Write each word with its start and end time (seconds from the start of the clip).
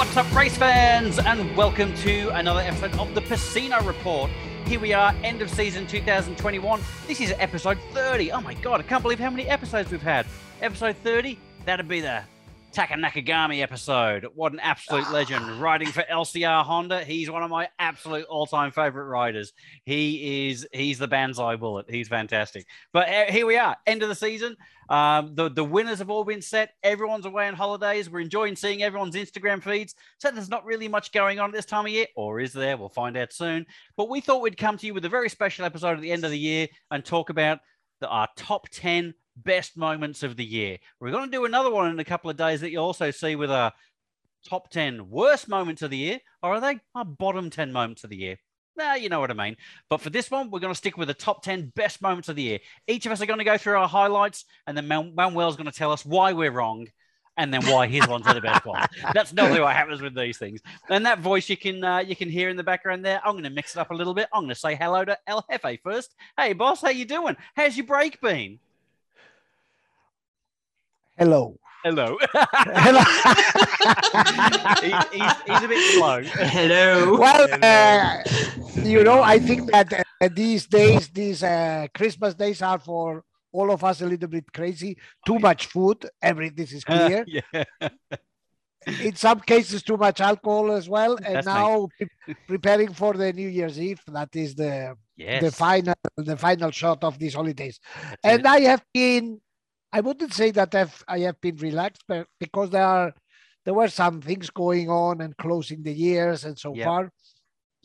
What's 0.00 0.16
up, 0.16 0.34
race 0.34 0.56
fans, 0.56 1.18
and 1.18 1.54
welcome 1.54 1.94
to 1.96 2.30
another 2.30 2.60
episode 2.60 2.98
of 2.98 3.14
the 3.14 3.20
Pecino 3.20 3.86
Report. 3.86 4.30
Here 4.64 4.80
we 4.80 4.94
are, 4.94 5.14
end 5.22 5.42
of 5.42 5.50
season 5.50 5.86
2021. 5.86 6.80
This 7.06 7.20
is 7.20 7.34
episode 7.38 7.76
30. 7.92 8.32
Oh 8.32 8.40
my 8.40 8.54
god, 8.54 8.80
I 8.80 8.82
can't 8.82 9.02
believe 9.02 9.18
how 9.18 9.28
many 9.28 9.46
episodes 9.46 9.90
we've 9.92 10.00
had. 10.00 10.24
Episode 10.62 10.96
30, 11.04 11.38
that'd 11.66 11.86
be 11.86 12.00
the 12.00 12.22
Taka 12.72 12.94
Nakagami 12.94 13.62
episode. 13.62 14.26
What 14.34 14.52
an 14.52 14.60
absolute 14.60 15.10
legend. 15.10 15.60
Riding 15.60 15.88
for 15.88 16.02
LCR 16.02 16.64
Honda. 16.64 17.02
He's 17.02 17.28
one 17.28 17.42
of 17.42 17.50
my 17.50 17.68
absolute 17.80 18.26
all-time 18.26 18.70
favorite 18.70 19.06
riders. 19.06 19.52
He 19.84 20.48
is 20.50 20.68
he's 20.72 20.98
the 20.98 21.08
Banzai 21.08 21.56
bullet. 21.56 21.86
He's 21.90 22.06
fantastic. 22.06 22.66
But 22.92 23.08
uh, 23.08 23.24
here 23.26 23.44
we 23.44 23.58
are, 23.58 23.76
end 23.86 24.04
of 24.04 24.08
the 24.08 24.14
season. 24.14 24.56
Um, 24.88 25.34
the, 25.34 25.50
the 25.50 25.64
winners 25.64 25.98
have 25.98 26.10
all 26.10 26.24
been 26.24 26.42
set. 26.42 26.74
Everyone's 26.82 27.26
away 27.26 27.48
on 27.48 27.54
holidays. 27.54 28.08
We're 28.08 28.20
enjoying 28.20 28.54
seeing 28.54 28.82
everyone's 28.82 29.16
Instagram 29.16 29.62
feeds. 29.62 29.94
So 30.18 30.30
there's 30.30 30.48
not 30.48 30.64
really 30.64 30.88
much 30.88 31.10
going 31.12 31.40
on 31.40 31.50
at 31.50 31.54
this 31.54 31.66
time 31.66 31.86
of 31.86 31.92
year, 31.92 32.06
or 32.14 32.38
is 32.38 32.52
there? 32.52 32.76
We'll 32.76 32.88
find 32.88 33.16
out 33.16 33.32
soon. 33.32 33.66
But 33.96 34.08
we 34.08 34.20
thought 34.20 34.42
we'd 34.42 34.56
come 34.56 34.76
to 34.78 34.86
you 34.86 34.94
with 34.94 35.04
a 35.04 35.08
very 35.08 35.28
special 35.28 35.64
episode 35.64 35.96
at 35.96 36.00
the 36.00 36.12
end 36.12 36.24
of 36.24 36.30
the 36.30 36.38
year 36.38 36.68
and 36.90 37.04
talk 37.04 37.30
about 37.30 37.58
the, 38.00 38.08
our 38.08 38.28
top 38.36 38.68
10 38.70 39.14
best 39.44 39.76
moments 39.76 40.22
of 40.22 40.36
the 40.36 40.44
year. 40.44 40.78
We're 41.00 41.10
going 41.10 41.30
to 41.30 41.36
do 41.36 41.44
another 41.44 41.70
one 41.70 41.90
in 41.90 41.98
a 41.98 42.04
couple 42.04 42.30
of 42.30 42.36
days 42.36 42.60
that 42.60 42.70
you'll 42.70 42.84
also 42.84 43.10
see 43.10 43.36
with 43.36 43.50
our 43.50 43.72
top 44.48 44.70
10 44.70 45.10
worst 45.10 45.48
moments 45.48 45.82
of 45.82 45.90
the 45.90 45.96
year, 45.96 46.18
or 46.42 46.54
are 46.54 46.60
they 46.60 46.80
our 46.94 47.04
bottom 47.04 47.50
10 47.50 47.72
moments 47.72 48.04
of 48.04 48.10
the 48.10 48.16
year? 48.16 48.36
Nah, 48.76 48.94
you 48.94 49.08
know 49.08 49.20
what 49.20 49.30
I 49.30 49.34
mean. 49.34 49.56
But 49.88 50.00
for 50.00 50.10
this 50.10 50.30
one, 50.30 50.50
we're 50.50 50.60
going 50.60 50.72
to 50.72 50.78
stick 50.78 50.96
with 50.96 51.08
the 51.08 51.14
top 51.14 51.42
10 51.42 51.72
best 51.74 52.00
moments 52.00 52.28
of 52.28 52.36
the 52.36 52.42
year. 52.42 52.58
Each 52.86 53.04
of 53.04 53.12
us 53.12 53.20
are 53.20 53.26
going 53.26 53.38
to 53.38 53.44
go 53.44 53.58
through 53.58 53.76
our 53.76 53.88
highlights, 53.88 54.44
and 54.66 54.76
then 54.76 54.88
Man- 54.88 55.14
Manuel's 55.14 55.56
going 55.56 55.70
to 55.70 55.76
tell 55.76 55.92
us 55.92 56.04
why 56.04 56.32
we're 56.32 56.50
wrong 56.52 56.86
and 57.36 57.54
then 57.54 57.64
why 57.66 57.86
his 57.86 58.06
ones 58.06 58.26
are 58.26 58.34
the 58.34 58.40
best 58.40 58.66
ones. 58.66 58.86
That's 59.14 59.32
normally 59.32 59.60
what 59.60 59.74
happens 59.74 60.02
with 60.02 60.14
these 60.14 60.36
things. 60.36 60.60
And 60.88 61.06
that 61.06 61.20
voice 61.20 61.48
you 61.48 61.56
can 61.56 61.82
uh, 61.82 61.98
you 61.98 62.14
can 62.14 62.28
hear 62.28 62.48
in 62.48 62.56
the 62.56 62.62
background 62.62 63.04
there. 63.04 63.20
I'm 63.24 63.32
going 63.32 63.44
to 63.44 63.50
mix 63.50 63.76
it 63.76 63.78
up 63.78 63.90
a 63.90 63.94
little 63.94 64.14
bit. 64.14 64.28
I'm 64.32 64.42
going 64.42 64.50
to 64.50 64.54
say 64.54 64.74
hello 64.74 65.04
to 65.04 65.16
El 65.26 65.44
Jefe 65.50 65.80
first. 65.82 66.14
Hey, 66.36 66.52
boss, 66.52 66.82
how 66.82 66.90
you 66.90 67.04
doing? 67.04 67.36
How's 67.54 67.76
your 67.76 67.86
break 67.86 68.20
been? 68.20 68.58
Hello. 71.20 71.54
Hello. 71.84 72.16
Hello. 72.32 73.00
he, 74.80 75.18
he's, 75.18 75.32
he's 75.46 75.62
a 75.62 75.68
bit 75.68 75.94
slow. 75.94 76.22
Hello. 76.22 77.18
well, 77.18 77.46
uh, 77.62 78.22
you 78.82 79.04
know, 79.04 79.20
I 79.22 79.38
think 79.38 79.70
that 79.70 79.92
uh, 79.92 80.28
these 80.34 80.66
days, 80.66 81.08
these 81.10 81.42
uh, 81.42 81.88
Christmas 81.94 82.32
days 82.32 82.62
are 82.62 82.78
for 82.78 83.22
all 83.52 83.70
of 83.70 83.84
us 83.84 84.00
a 84.00 84.06
little 84.06 84.28
bit 84.30 84.50
crazy. 84.54 84.96
Too 85.26 85.38
much 85.38 85.66
food. 85.66 86.08
Every 86.22 86.48
this 86.48 86.72
is 86.72 86.84
clear. 86.90 87.26
yeah. 87.28 87.64
In 89.02 89.14
some 89.14 89.40
cases, 89.40 89.82
too 89.82 89.98
much 89.98 90.22
alcohol 90.22 90.72
as 90.72 90.88
well. 90.88 91.16
And 91.16 91.36
That's 91.36 91.46
now 91.46 91.88
pre- 91.98 92.34
preparing 92.48 92.94
for 92.94 93.12
the 93.12 93.30
New 93.30 93.48
Year's 93.48 93.78
Eve. 93.78 94.00
That 94.06 94.34
is 94.34 94.54
the 94.54 94.96
Yes. 95.16 95.42
the 95.42 95.52
final 95.52 95.94
the 96.16 96.34
final 96.38 96.70
shot 96.70 97.04
of 97.04 97.18
these 97.18 97.34
holidays. 97.34 97.78
That's 98.02 98.16
and 98.24 98.40
it. 98.40 98.46
I 98.46 98.60
have 98.60 98.82
been, 98.94 99.38
I 99.92 100.00
wouldn't 100.00 100.32
say 100.32 100.50
that 100.52 100.74
I've, 100.74 101.04
I 101.08 101.20
have 101.20 101.40
been 101.40 101.56
relaxed, 101.56 102.04
but 102.06 102.26
because 102.38 102.70
there 102.70 102.84
are, 102.84 103.12
there 103.64 103.74
were 103.74 103.88
some 103.88 104.20
things 104.20 104.48
going 104.50 104.88
on 104.88 105.20
and 105.20 105.36
closing 105.36 105.82
the 105.82 105.92
years 105.92 106.44
and 106.44 106.58
so 106.58 106.74
Yep. 106.74 106.84
far, 106.84 107.12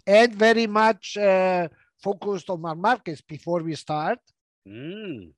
and 0.08 0.36
very 0.36 0.68
much 0.68 1.18
uh, 1.18 1.68
focused 2.04 2.50
on 2.50 2.62
Marc 2.62 2.78
Marquez 2.78 3.22
before 3.22 3.62
we 3.64 3.76
start. 3.76 4.20
Mm. 4.68 5.32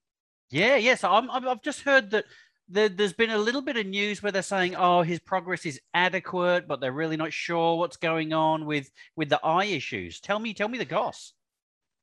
Yeah, 0.49 0.75
yes. 0.75 1.03
I'm, 1.03 1.29
I've 1.31 1.61
just 1.61 1.81
heard 1.81 2.11
that 2.11 2.25
there, 2.69 2.89
there's 2.89 3.13
been 3.13 3.29
a 3.31 3.37
little 3.37 3.61
bit 3.61 3.77
of 3.77 3.85
news 3.85 4.21
where 4.21 4.31
they're 4.31 4.41
saying, 4.41 4.75
"Oh, 4.75 5.01
his 5.01 5.19
progress 5.19 5.65
is 5.65 5.79
adequate," 5.93 6.67
but 6.67 6.79
they're 6.81 6.91
really 6.91 7.17
not 7.17 7.33
sure 7.33 7.77
what's 7.77 7.97
going 7.97 8.33
on 8.33 8.65
with 8.65 8.89
with 9.15 9.29
the 9.29 9.39
eye 9.43 9.65
issues. 9.65 10.19
Tell 10.19 10.39
me, 10.39 10.53
tell 10.53 10.67
me 10.67 10.77
the 10.77 10.85
goss. 10.85 11.33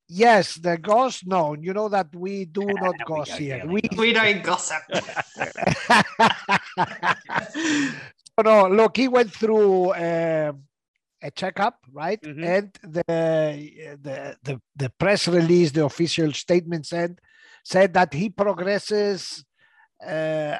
Yes, 0.08 0.56
the 0.56 0.76
goss 0.76 1.24
known. 1.24 1.62
You 1.62 1.72
know 1.72 1.88
that 1.88 2.14
we 2.14 2.44
do 2.44 2.66
not 2.80 2.98
we 2.98 3.04
goss 3.04 3.38
don't 3.38 3.70
We 3.70 3.80
We 3.96 4.12
don't 4.12 4.42
gossip. 4.42 4.82
no, 8.44 8.68
look, 8.68 8.96
he 8.96 9.08
went 9.08 9.32
through 9.32 9.94
um 9.94 10.64
a 11.22 11.30
checkup, 11.30 11.78
right? 11.90 12.20
Mhm. 12.22 12.44
And 12.44 12.78
the, 12.82 13.96
the 14.02 14.36
the 14.42 14.60
the 14.76 14.90
press 14.90 15.26
release, 15.26 15.72
the 15.72 15.86
official 15.86 16.32
statement 16.32 16.86
said 16.86 17.18
said 17.64 17.94
that 17.94 18.12
he 18.12 18.28
progresses 18.28 19.42
uh, 20.06 20.58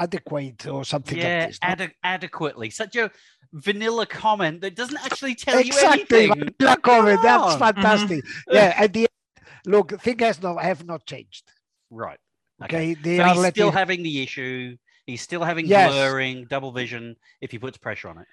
adequate 0.00 0.66
or 0.66 0.84
something 0.84 1.18
yeah, 1.18 1.40
like 1.40 1.48
this. 1.48 1.60
no? 1.78 1.88
adequately. 2.02 2.70
Such 2.70 2.96
a 2.96 3.10
vanilla 3.52 4.06
comment 4.06 4.60
that 4.62 4.74
doesn't 4.74 4.98
actually 5.04 5.34
tell 5.34 5.58
exactly, 5.58 6.24
you 6.24 6.32
anything. 6.32 6.52
vanilla 6.58 6.76
comment. 6.78 7.20
That's 7.22 7.54
Come 7.54 7.62
on. 7.62 7.74
fantastic. 7.74 8.24
Mm-hmm. 8.24 8.54
Yeah, 8.54 8.74
at 8.76 8.92
the 8.92 9.00
end, 9.00 9.46
look, 9.66 10.00
things 10.00 10.22
has 10.22 10.42
not 10.42 10.62
have 10.62 10.84
not 10.86 11.06
changed. 11.06 11.44
Right. 11.90 12.18
Okay, 12.64 12.94
they 12.94 13.18
So 13.18 13.22
are 13.22 13.28
he's 13.28 13.38
letting 13.38 13.52
still 13.54 13.70
having 13.70 14.02
the 14.02 14.22
issue. 14.22 14.76
He's 15.06 15.22
still 15.22 15.42
having 15.42 15.66
Yes. 15.66 15.90
blurring, 15.90 16.46
double 16.48 16.72
vision 16.72 17.16
if 17.40 17.50
he 17.50 17.58
puts 17.58 17.78
pressure 17.78 18.08
on 18.08 18.18
it. 18.18 18.26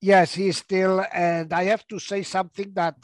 Yes, 0.00 0.34
he's 0.34 0.56
still, 0.56 1.04
and 1.12 1.52
I 1.52 1.64
have 1.64 1.86
to 1.88 1.98
say 1.98 2.22
something 2.22 2.72
that 2.74 2.96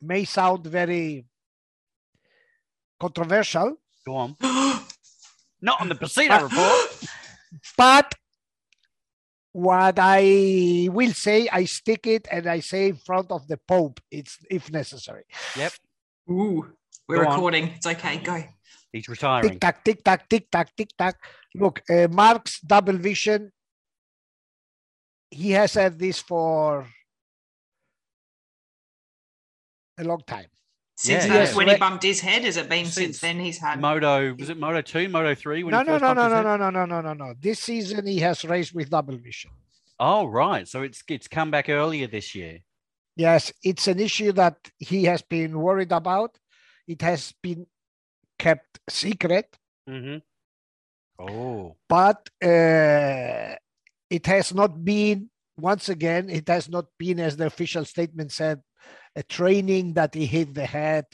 may 0.00 0.24
sound 0.24 0.66
very 0.66 1.24
controversial, 2.98 3.76
Go 4.06 4.16
on. 4.16 4.36
Not 5.64 5.80
on 5.80 5.88
the 5.88 5.94
Pecino 5.94 6.42
report. 6.42 7.08
but 7.78 8.14
what 9.52 9.98
I 9.98 10.90
will 10.92 11.14
say, 11.14 11.48
I 11.50 11.64
stick 11.64 12.06
it 12.06 12.28
and 12.30 12.46
I 12.46 12.60
say 12.60 12.88
in 12.88 12.96
front 12.96 13.32
of 13.32 13.48
the 13.48 13.56
Pope, 13.56 13.98
it's 14.10 14.36
if 14.50 14.70
necessary. 14.70 15.24
Yep. 15.56 15.72
Ooh, 16.30 16.66
we're 17.08 17.22
Go 17.24 17.28
on. 17.30 17.34
recording. 17.34 17.68
It's 17.76 17.86
okay. 17.86 18.18
Go. 18.18 18.44
He's 18.92 19.08
retiring. 19.08 19.52
Tick 19.52 19.60
tack, 19.60 19.82
tick 19.84 20.04
tack, 20.04 20.28
tick 20.28 20.50
tack, 20.50 20.76
tick 20.76 20.90
tack. 20.98 21.16
Look, 21.54 21.80
uh, 21.88 22.08
Marc's 22.10 22.60
double 22.60 22.98
vision. 22.98 23.50
He 25.30 25.52
has 25.52 25.72
had 25.72 25.98
this 25.98 26.20
for 26.20 26.86
a 29.98 30.04
long 30.04 30.20
time. 30.26 30.46
Since 30.96 31.26
Yeah. 31.26 31.32
that's 31.32 31.50
Yes. 31.50 31.56
when 31.56 31.68
he 31.68 31.76
bumped 31.76 32.04
his 32.04 32.20
head, 32.20 32.44
has 32.44 32.56
it 32.56 32.68
been 32.68 32.84
Since 32.84 32.94
since 32.94 33.20
then 33.20 33.40
he's 33.40 33.58
had? 33.58 33.80
Moto 33.80 34.34
was 34.38 34.48
it 34.50 34.58
Moto 34.58 34.80
two, 34.80 35.08
Moto 35.08 35.34
three? 35.34 35.62
No, 35.62 35.80
he 35.80 35.84
no, 35.84 35.98
no, 35.98 36.12
no, 36.12 36.28
no, 36.28 36.42
no, 36.42 36.56
no, 36.56 36.70
no, 36.70 36.84
no, 36.86 37.00
no, 37.00 37.12
no. 37.12 37.34
This 37.40 37.60
season 37.60 38.06
he 38.06 38.20
has 38.20 38.44
raced 38.44 38.74
with 38.74 38.90
double 38.90 39.16
vision. 39.16 39.50
Oh 39.98 40.26
right, 40.26 40.66
so 40.68 40.82
it's 40.82 41.02
it's 41.08 41.28
come 41.28 41.50
back 41.50 41.68
earlier 41.68 42.06
this 42.06 42.34
year. 42.34 42.60
Yes, 43.16 43.52
it's 43.62 43.86
an 43.88 44.00
issue 44.00 44.32
that 44.32 44.56
he 44.78 45.04
has 45.04 45.22
been 45.22 45.58
worried 45.58 45.92
about. 45.92 46.36
It 46.86 47.00
has 47.02 47.32
been 47.42 47.66
kept 48.38 48.80
secret, 48.88 49.56
Mm-hmm. 49.88 50.18
Oh, 51.18 51.76
but 51.88 52.28
uh, 52.42 53.54
it 54.10 54.26
has 54.26 54.52
not 54.52 54.84
been, 54.84 55.30
once 55.56 55.88
again, 55.88 56.28
it 56.28 56.48
has 56.48 56.68
not 56.68 56.86
been, 56.98 57.20
as 57.20 57.36
the 57.36 57.46
official 57.46 57.84
statement 57.84 58.32
said, 58.32 58.60
a 59.16 59.22
training 59.22 59.94
that 59.94 60.14
he 60.14 60.26
hit 60.26 60.54
the 60.54 60.66
head. 60.66 61.04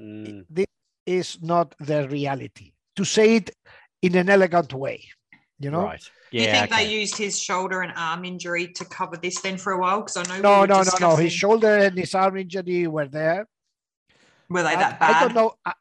mm, 0.00 0.44
This 0.48 0.66
is 1.06 1.38
not 1.42 1.74
the 1.78 2.08
reality. 2.08 2.72
To 2.96 3.04
say 3.04 3.36
it 3.36 3.50
in 4.02 4.14
an 4.16 4.28
elegant 4.28 4.72
way, 4.72 5.04
you 5.58 5.70
know? 5.70 5.82
right. 5.82 6.10
Do 6.30 6.38
you 6.38 6.44
think 6.44 6.72
okay. 6.72 6.84
they 6.86 6.92
used 6.92 7.16
his 7.16 7.38
shoulder 7.40 7.82
and 7.82 7.92
arm 7.96 8.24
injury 8.24 8.68
to 8.68 8.84
cover 8.86 9.16
this 9.16 9.40
then 9.40 9.58
for 9.58 9.72
a 9.72 9.78
while? 9.78 10.00
Because 10.00 10.16
I 10.16 10.22
know 10.24 10.36
we 10.36 10.42
No, 10.42 10.60
were 10.60 10.66
no, 10.66 10.82
no, 10.82 11.10
no. 11.10 11.16
His 11.16 11.32
shoulder 11.32 11.76
and 11.76 11.98
his 11.98 12.14
arm 12.14 12.36
injury 12.38 12.86
were 12.86 13.08
there. 13.08 13.46
Were 14.48 14.62
they 14.62 14.70
I- 14.70 14.76
that 14.76 15.00
bad? 15.00 15.16
I 15.16 15.20
don't 15.20 15.34
know. 15.34 15.54
I, 15.64 15.72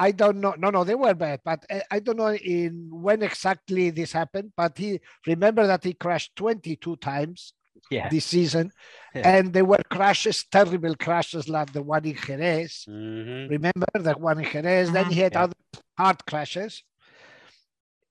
I 0.00 0.10
don't 0.12 0.40
know. 0.40 0.54
No, 0.56 0.70
no, 0.70 0.84
they 0.84 0.94
were 0.94 1.12
bad, 1.14 1.40
but 1.44 1.66
I, 1.68 1.82
I 1.90 1.98
don't 1.98 2.16
know 2.16 2.32
in 2.32 2.88
when 2.90 3.22
exactly 3.22 3.90
this 3.90 4.12
happened. 4.12 4.52
But 4.56 4.78
he 4.78 5.00
remember 5.26 5.66
that 5.66 5.82
he 5.84 5.92
crashed 5.92 6.36
22 6.36 6.96
times 6.96 7.52
Yeah. 7.90 8.08
this 8.08 8.26
season, 8.26 8.70
Yeah. 9.14 9.30
and 9.30 9.52
there 9.52 9.64
were 9.64 9.82
crashes, 9.90 10.44
terrible 10.44 10.94
crashes 10.96 11.48
like 11.48 11.72
the 11.72 11.82
one 11.82 12.04
in 12.04 12.16
Jerez. 12.16 12.84
Mm-hmm. 12.88 13.50
Remember 13.50 13.86
the 13.94 14.14
one 14.18 14.38
in 14.44 14.50
Jerez? 14.50 14.92
Then 14.92 15.10
he 15.10 15.20
had 15.20 15.32
Yeah. 15.34 15.44
other 15.44 15.54
hard 15.96 16.24
crashes, 16.26 16.82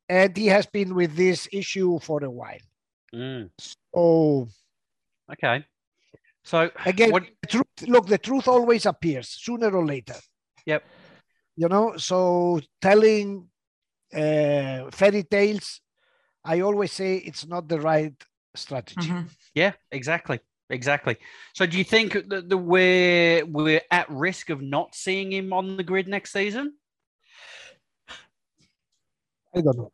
and 0.10 0.36
he 0.36 0.48
has 0.48 0.66
been 0.66 0.96
with 0.96 1.16
this 1.16 1.48
issue 1.52 2.00
for 2.00 2.24
a 2.24 2.30
while. 2.30 2.66
Mm. 3.14 3.50
Oh, 3.94 4.48
Okay. 5.32 5.66
So 6.44 6.72
again, 6.86 7.12
what? 7.12 7.24
the 7.42 7.48
truth, 7.48 7.88
look, 7.88 8.08
the 8.08 8.18
truth 8.18 8.48
always 8.48 8.86
appears 8.86 9.28
sooner 9.28 9.70
or 9.76 9.86
later. 9.86 10.16
Yep. 10.66 10.84
You 11.58 11.68
know, 11.68 11.98
so 11.98 12.62
telling 12.82 13.50
uh, 14.14 14.90
fairy 14.92 15.24
tales, 15.24 15.82
I 16.46 16.62
always 16.62 16.94
say 16.94 17.18
it's 17.18 17.46
not 17.46 17.68
the 17.68 17.82
right 17.82 18.14
strategy. 18.58 19.10
Mhm. 19.10 19.30
Yeah. 19.54 19.74
Exactly. 19.92 20.40
Exactly. 20.70 21.16
So 21.54 21.66
do 21.66 21.78
you 21.78 21.84
think 21.86 22.14
that 22.30 22.50
the, 22.50 22.58
we're 22.58 23.46
we're 23.46 23.82
at 23.90 24.10
risk 24.10 24.50
of 24.50 24.62
not 24.62 24.96
seeing 24.96 25.32
him 25.32 25.54
on 25.54 25.78
the 25.78 25.84
grid 25.84 26.08
next 26.10 26.34
season? 26.34 26.74
I 29.56 29.62
don't 29.62 29.78
know. 29.78 29.92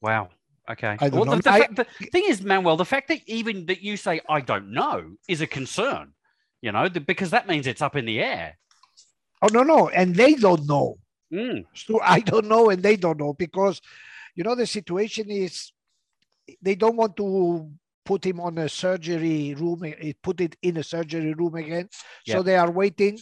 Wow. 0.00 0.28
Okay. 0.70 0.96
I 1.00 1.08
don't 1.08 1.12
well, 1.12 1.24
know. 1.24 1.36
The, 1.36 1.42
the, 1.42 1.50
I- 1.50 1.58
fact- 1.60 1.76
the 1.76 2.06
thing 2.12 2.24
is, 2.28 2.42
Manuel, 2.42 2.76
the 2.76 2.84
fact 2.84 3.08
that 3.08 3.20
even 3.26 3.66
that 3.66 3.82
you 3.82 3.96
say 3.96 4.20
I 4.28 4.40
don't 4.40 4.72
know 4.72 5.12
is 5.28 5.40
a 5.40 5.46
concern. 5.46 6.12
You 6.60 6.72
know, 6.72 6.88
the, 6.88 7.00
because 7.00 7.30
that 7.30 7.46
means 7.46 7.66
it's 7.66 7.82
up 7.82 7.96
in 7.96 8.06
the 8.06 8.20
air. 8.20 8.58
Oh 9.42 9.48
no, 9.52 9.62
no, 9.62 9.88
and 9.90 10.14
they 10.14 10.34
don't 10.34 10.66
know. 10.66 10.98
Mm, 11.32 11.64
So 11.74 12.00
I 12.02 12.20
don't 12.20 12.46
know, 12.46 12.70
and 12.70 12.82
they 12.82 12.96
don't 12.96 13.18
know 13.18 13.32
because, 13.34 13.80
you 14.34 14.44
know, 14.44 14.54
the 14.54 14.66
situation 14.66 15.30
is 15.30 15.72
they 16.62 16.74
don't 16.74 16.96
want 16.96 17.16
to 17.16 17.70
put 18.04 18.24
him 18.24 18.40
on 18.40 18.58
a 18.58 18.68
surgery 18.68 19.54
room, 19.54 19.84
eh, 19.84 20.12
put 20.22 20.40
it 20.40 20.56
in 20.62 20.76
a 20.76 20.82
surgery 20.82 21.32
room 21.34 21.54
again. 21.54 21.88
So 22.26 22.42
they 22.42 22.56
are 22.56 22.70
waiting, 22.70 23.18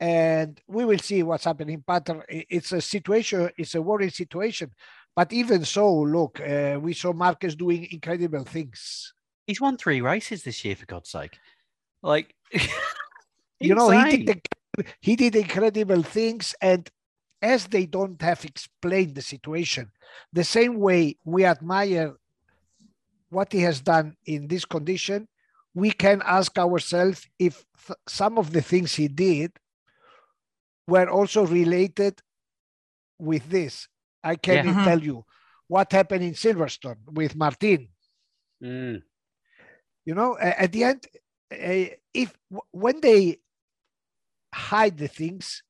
and 0.00 0.60
we 0.66 0.84
will 0.84 0.98
see 0.98 1.22
what's 1.22 1.44
happening. 1.44 1.82
But 1.86 2.08
uh, 2.10 2.20
it's 2.28 2.72
a 2.72 2.80
situation, 2.80 3.50
it's 3.56 3.74
a 3.74 3.82
worrying 3.82 4.10
situation. 4.10 4.70
But 5.16 5.32
even 5.32 5.64
so, 5.64 5.92
look, 5.92 6.40
uh, 6.40 6.78
we 6.80 6.92
saw 6.92 7.12
Marquez 7.12 7.54
doing 7.54 7.86
incredible 7.90 8.44
things. 8.44 9.12
he's 9.46 9.60
won 9.60 9.76
three 9.76 10.00
races 10.00 10.42
this 10.42 10.64
year, 10.64 10.74
for 10.74 10.86
God's 10.86 11.10
sake. 11.10 11.38
Like, 12.02 12.34
you 13.60 13.74
know, 13.74 13.90
he 13.90 14.16
did 14.16 14.26
the, 14.26 14.84
he 15.00 15.16
did 15.16 15.36
incredible 15.36 16.02
things, 16.02 16.54
and 16.60 16.90
as 17.40 17.66
they 17.66 17.86
don't 17.86 18.20
have 18.22 18.44
explained 18.44 19.14
the 19.14 19.22
situation, 19.22 19.92
the 20.32 20.44
same 20.44 20.80
way 20.80 21.16
we 21.24 21.44
admire 21.44 22.14
what 23.34 23.52
he 23.52 23.60
has 23.62 23.80
done 23.80 24.16
in 24.26 24.48
this 24.48 24.64
condition, 24.64 25.28
we 25.74 25.90
can 25.92 26.22
ask 26.24 26.58
ourselves 26.58 27.28
if 27.38 27.64
th- 27.86 27.98
some 28.08 28.38
of 28.38 28.52
the 28.52 28.62
things 28.62 28.94
he 28.94 29.08
did 29.08 29.52
were 30.88 31.08
also 31.08 31.46
related 31.46 32.20
with 33.18 33.48
this. 33.50 33.88
I 34.22 34.36
can 34.36 34.64
Yeah. 34.64 34.84
Tell 34.84 35.00
you 35.02 35.24
what 35.68 35.92
happened 35.92 36.24
in 36.24 36.34
Silverstone 36.34 36.98
with 37.12 37.36
Martin 37.36 37.88
Mm, 38.62 39.02
you 40.04 40.14
know 40.14 40.36
at 40.38 40.72
the 40.72 40.84
end 40.84 41.06
if 42.14 42.36
when 42.72 43.00
they 43.00 43.38
hide 44.54 44.98
the 44.98 45.08
things 45.08 45.62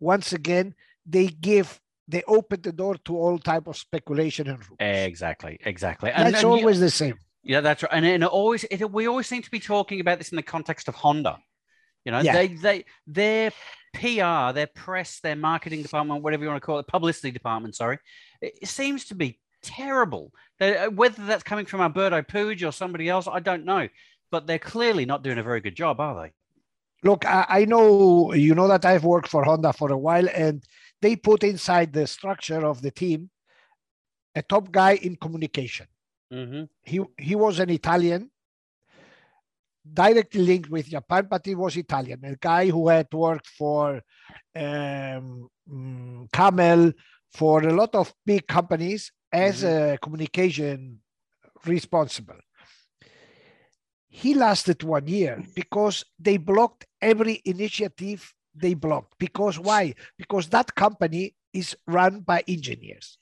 once 0.00 0.32
again 0.32 0.74
they 1.06 1.28
give 1.28 1.80
they 2.12 2.22
open 2.28 2.60
the 2.62 2.72
door 2.72 2.94
to 3.06 3.16
all 3.16 3.38
type 3.38 3.66
of 3.66 3.76
speculation 3.76 4.46
and 4.48 4.58
rumors. 4.58 5.06
exactly, 5.10 5.58
exactly. 5.64 6.10
And, 6.10 6.26
that's 6.26 6.44
and 6.44 6.52
always 6.52 6.78
the 6.80 6.90
same 6.90 7.16
Yeah, 7.42 7.60
that's 7.60 7.82
right. 7.82 7.92
And, 7.92 8.06
and 8.06 8.22
it 8.22 8.28
always 8.28 8.64
it, 8.64 8.90
we 8.98 9.08
always 9.08 9.26
seem 9.26 9.42
to 9.42 9.50
be 9.50 9.60
talking 9.60 10.00
about 10.00 10.18
this 10.18 10.30
in 10.30 10.36
the 10.36 10.42
context 10.54 10.88
of 10.88 10.94
Honda. 10.94 11.38
You 12.04 12.12
know, 12.12 12.20
Yeah. 12.20 12.34
they 12.34 12.48
they 12.48 12.84
their 13.06 13.50
PR, 13.94 14.52
their 14.58 14.68
press, 14.84 15.20
their 15.20 15.36
marketing 15.36 15.82
department, 15.82 16.22
whatever 16.22 16.44
you 16.44 16.48
want 16.50 16.62
to 16.62 16.66
call 16.66 16.78
it, 16.78 16.86
publicity 16.86 17.30
department, 17.30 17.74
sorry, 17.74 17.98
it, 18.40 18.52
it 18.62 18.68
seems 18.68 19.06
to 19.06 19.14
be 19.14 19.40
terrible. 19.62 20.32
They, 20.58 20.76
uh, 20.76 20.90
whether 20.90 21.24
that's 21.26 21.42
coming 21.42 21.66
from 21.66 21.80
Alberto 21.80 22.22
Puig 22.22 22.66
or 22.66 22.72
somebody 22.72 23.08
else, 23.08 23.28
I 23.28 23.40
don't 23.40 23.64
know. 23.64 23.88
But 24.30 24.46
they're 24.46 24.58
clearly 24.58 25.04
not 25.04 25.22
doing 25.22 25.38
a 25.38 25.42
very 25.42 25.60
good 25.60 25.76
job, 25.76 26.00
are 26.00 26.16
they? 26.22 26.32
look 27.04 27.26
I, 27.26 27.44
I 27.48 27.64
know 27.64 28.32
you 28.32 28.54
know 28.54 28.68
that 28.68 28.84
i've 28.84 29.04
worked 29.04 29.28
for 29.28 29.44
honda 29.44 29.72
for 29.72 29.90
a 29.92 29.98
while 29.98 30.28
and 30.28 30.62
they 31.02 31.14
put 31.16 31.44
inside 31.44 31.92
the 31.92 32.06
structure 32.06 32.64
of 32.72 32.80
the 32.80 32.90
team 32.90 33.30
a 34.34 34.42
top 34.42 34.70
guy 34.70 34.92
in 34.94 35.14
communication 35.16 35.86
Mm-hmm. 36.32 36.64
he 36.82 37.00
he 37.18 37.34
was 37.34 37.58
an 37.58 37.68
Italian, 37.68 38.30
directly 39.84 40.40
linked 40.40 40.70
with 40.70 40.88
Japan, 40.88 41.26
but 41.28 41.44
he 41.44 41.54
was 41.54 41.76
Italian. 41.76 42.24
A 42.24 42.36
guy 42.36 42.70
who 42.70 42.88
had 42.88 43.08
worked 43.12 43.46
for 43.48 44.00
um, 44.56 45.48
mm, 45.70 46.32
Camel, 46.32 46.92
for 47.30 47.62
a 47.62 47.74
lot 47.74 47.94
of 47.94 48.14
big 48.24 48.46
companies 48.46 49.12
as 49.30 49.62
a 49.62 49.98
communication 50.00 51.00
responsible. 51.66 52.40
He 54.08 54.34
lasted 54.34 54.82
one 54.82 55.06
year 55.08 55.42
because 55.54 56.04
they 56.18 56.38
blocked 56.38 56.86
every 57.00 57.42
initiative 57.44 58.32
they 58.54 58.74
blocked. 58.74 59.14
Because 59.18 59.58
why? 59.58 59.94
Because 60.18 60.48
that 60.48 60.74
company 60.74 61.34
is 61.52 61.76
run 61.86 62.20
by 62.20 62.42
engineers. 62.48 63.18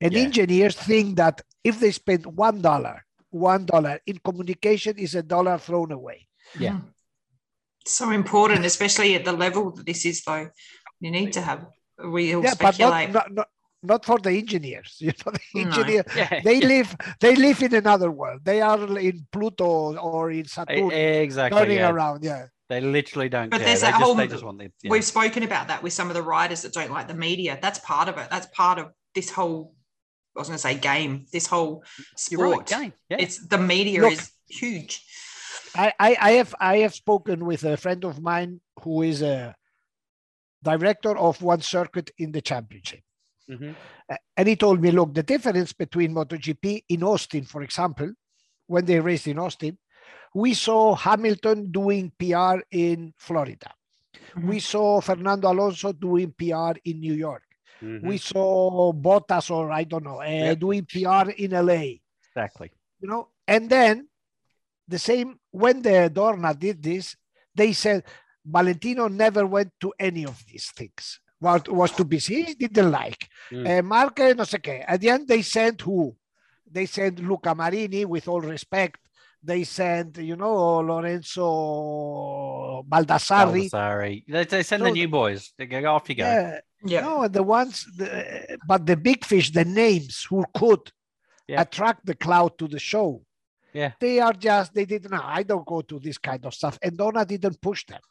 And 0.00 0.12
Yeah. 0.12 0.22
engineers 0.22 0.76
think 0.76 1.16
that 1.16 1.42
if 1.64 1.80
they 1.80 1.90
spend 1.90 2.26
one 2.26 2.60
dollar, 2.60 3.04
one 3.30 3.66
dollar 3.66 4.00
in 4.06 4.18
communication 4.18 4.96
is 4.98 5.14
a 5.14 5.22
dollar 5.22 5.58
thrown 5.58 5.92
away. 5.92 6.28
Yeah. 6.58 6.72
Mm. 6.72 6.84
So 7.86 8.10
important, 8.10 8.64
especially 8.64 9.14
at 9.14 9.24
the 9.24 9.32
level 9.32 9.70
that 9.72 9.86
this 9.86 10.04
is, 10.04 10.22
though. 10.24 10.50
You 11.00 11.10
need 11.10 11.32
to 11.34 11.40
have 11.40 11.66
real 11.98 12.42
yeah, 12.42 12.54
but 12.60 12.78
not, 12.78 13.10
not, 13.10 13.32
not, 13.32 13.48
not 13.82 14.04
for 14.04 14.18
the 14.18 14.30
engineers. 14.30 14.96
You 15.00 15.12
know, 15.24 15.32
the 15.32 15.40
No. 15.54 15.60
engineer 15.62 16.04
Yeah, 16.16 16.40
they 16.42 16.60
live 16.60 16.96
they 17.20 17.34
live 17.36 17.62
in 17.62 17.74
another 17.74 18.10
world. 18.10 18.40
They 18.44 18.60
are 18.60 18.98
in 18.98 19.26
Pluto 19.32 19.96
or 19.96 20.30
in 20.30 20.46
Saturn, 20.46 20.90
exactly. 20.90 21.58
turning 21.58 21.78
yeah. 21.78 21.90
around. 21.90 22.24
Yeah. 22.24 22.46
They 22.68 22.80
literally 22.82 23.28
don't 23.30 23.48
But 23.50 23.58
care. 23.58 23.66
there's 23.68 23.80
they, 23.80 23.86
that 23.86 23.92
just, 23.92 24.02
whole- 24.02 24.14
they 24.14 24.26
just 24.26 24.44
want 24.44 24.58
the. 24.58 24.70
yeah. 24.82 24.90
We've 24.90 25.04
spoken 25.04 25.42
about 25.42 25.68
that 25.68 25.82
with 25.82 25.92
some 25.92 26.08
of 26.08 26.14
the 26.14 26.22
writers 26.22 26.62
that 26.62 26.72
don't 26.74 26.90
like 26.90 27.08
the 27.08 27.14
media. 27.14 27.58
That's 27.62 27.78
part 27.78 28.08
of 28.08 28.18
it. 28.18 28.28
That's 28.30 28.46
part 28.54 28.78
of 28.78 28.92
this 29.14 29.30
whole, 29.30 29.74
I 30.36 30.40
was 30.40 30.48
going 30.48 30.56
to 30.56 30.62
say 30.62 30.74
game, 30.76 31.24
this 31.32 31.46
whole 31.46 31.82
You're 32.30 32.42
right, 32.42 32.68
sport. 32.68 32.82
game. 32.82 32.92
Yeah. 33.08 33.16
It's 33.20 33.46
the 33.46 33.58
media 33.58 34.02
Look. 34.02 34.12
is 34.12 34.30
huge. 34.48 35.02
I, 35.74 35.92
I, 35.98 36.16
I 36.20 36.30
have 36.32 36.54
I 36.60 36.76
have 36.78 36.94
spoken 36.94 37.44
with 37.44 37.62
a 37.64 37.76
friend 37.76 38.04
of 38.04 38.20
mine 38.22 38.60
who 38.82 39.02
is 39.02 39.22
a 39.22 39.54
director 40.62 41.16
of 41.16 41.40
one 41.42 41.60
circuit 41.60 42.10
in 42.18 42.32
the 42.32 42.40
championship. 42.40 43.00
Mhm. 43.48 43.74
Uh, 44.10 44.16
And 44.36 44.48
he 44.48 44.56
told 44.56 44.80
me, 44.80 44.90
look, 44.90 45.14
the 45.14 45.22
difference 45.22 45.72
between 45.72 46.12
MotoGP 46.14 46.84
in 46.88 47.02
Austin, 47.02 47.44
for 47.44 47.62
example, 47.62 48.12
when 48.66 48.84
they 48.84 49.00
raced 49.00 49.26
in 49.26 49.38
Austin, 49.38 49.78
we 50.42 50.50
saw 50.66 50.94
Hamilton 51.06 51.58
doing 51.80 52.04
PR 52.20 52.56
in 52.86 52.98
Florida. 53.26 53.70
We 54.52 54.58
saw 54.72 55.00
Fernando 55.08 55.46
Alonso 55.52 55.90
doing 55.92 56.30
PR 56.40 56.72
in 56.88 56.96
New 57.06 57.14
York. 57.28 57.44
Mhm. 57.82 58.02
We 58.10 58.16
saw 58.30 58.92
Bottas, 59.06 59.46
or 59.56 59.64
I 59.80 59.84
don't 59.90 60.04
know, 60.08 60.20
uh, 60.20 60.54
doing 60.66 60.84
PR 60.92 61.26
in 61.44 61.50
LA 61.68 61.82
Exactly. 62.28 62.70
you 63.00 63.08
know 63.10 63.22
and 63.54 63.62
then 63.74 63.94
the 64.94 64.98
same 65.08 65.28
when 65.62 65.76
the 65.86 65.96
Dorna 66.18 66.50
did 66.66 66.76
this 66.82 67.04
they 67.54 67.72
said 67.72 68.00
valentino 68.44 69.04
never 69.24 69.42
went 69.56 69.70
to 69.82 69.88
any 70.08 70.24
of 70.32 70.36
these 70.50 70.66
things 70.78 71.20
what 71.46 71.68
was 71.78 71.90
too 71.98 72.04
busy 72.16 72.36
he 72.48 72.54
didn't 72.54 72.90
like 73.02 73.22
Mm. 73.52 73.66
uh, 73.70 73.82
Marquez, 73.94 74.34
no 74.36 74.44
sé 74.52 74.58
qué. 74.66 74.84
at 74.86 75.00
the 75.00 75.08
end 75.14 75.26
they 75.32 75.42
sent 75.42 75.80
who 75.86 75.98
they 76.74 76.86
sent 76.86 77.14
luca 77.28 77.54
marini 77.54 78.02
with 78.14 78.26
all 78.28 78.40
respect 78.54 78.98
they 79.42 79.64
sent 79.64 80.18
you 80.18 80.36
know 80.36 80.80
lorenzo 80.80 82.82
baldassarri 82.88 83.68
Sorry. 83.68 84.24
They, 84.28 84.44
they 84.44 84.62
send 84.62 84.84
the 84.84 84.90
new 84.90 85.08
boys. 85.08 85.52
They 85.56 85.66
go 85.66 85.84
off 85.94 86.08
you 86.08 86.14
go. 86.16 86.24
yeah 86.24 86.58
Yeah. 86.84 87.00
no 87.02 87.28
the 87.28 87.42
ones 87.42 87.84
the, 87.96 88.58
but 88.66 88.86
the 88.86 88.96
big 88.96 89.24
fish 89.24 89.50
the 89.52 89.64
names 89.64 90.26
who 90.28 90.44
could 90.54 90.84
Yeah. 91.48 91.62
attract 91.62 92.00
the 92.10 92.14
crowd 92.24 92.52
to 92.60 92.66
the 92.74 92.78
show 92.92 93.08
Yeah. 93.80 93.92
they 94.04 94.14
are 94.26 94.36
just 94.48 94.68
they 94.76 94.86
didn't 94.92 95.12
know 95.14 95.24
i 95.38 95.42
don't 95.50 95.66
go 95.74 95.78
to 95.90 95.96
this 96.06 96.18
kind 96.28 96.42
of 96.46 96.52
stuff 96.60 96.76
and 96.84 96.92
Dorna 96.98 97.22
didn't 97.32 97.58
push 97.68 97.80
them 97.90 98.02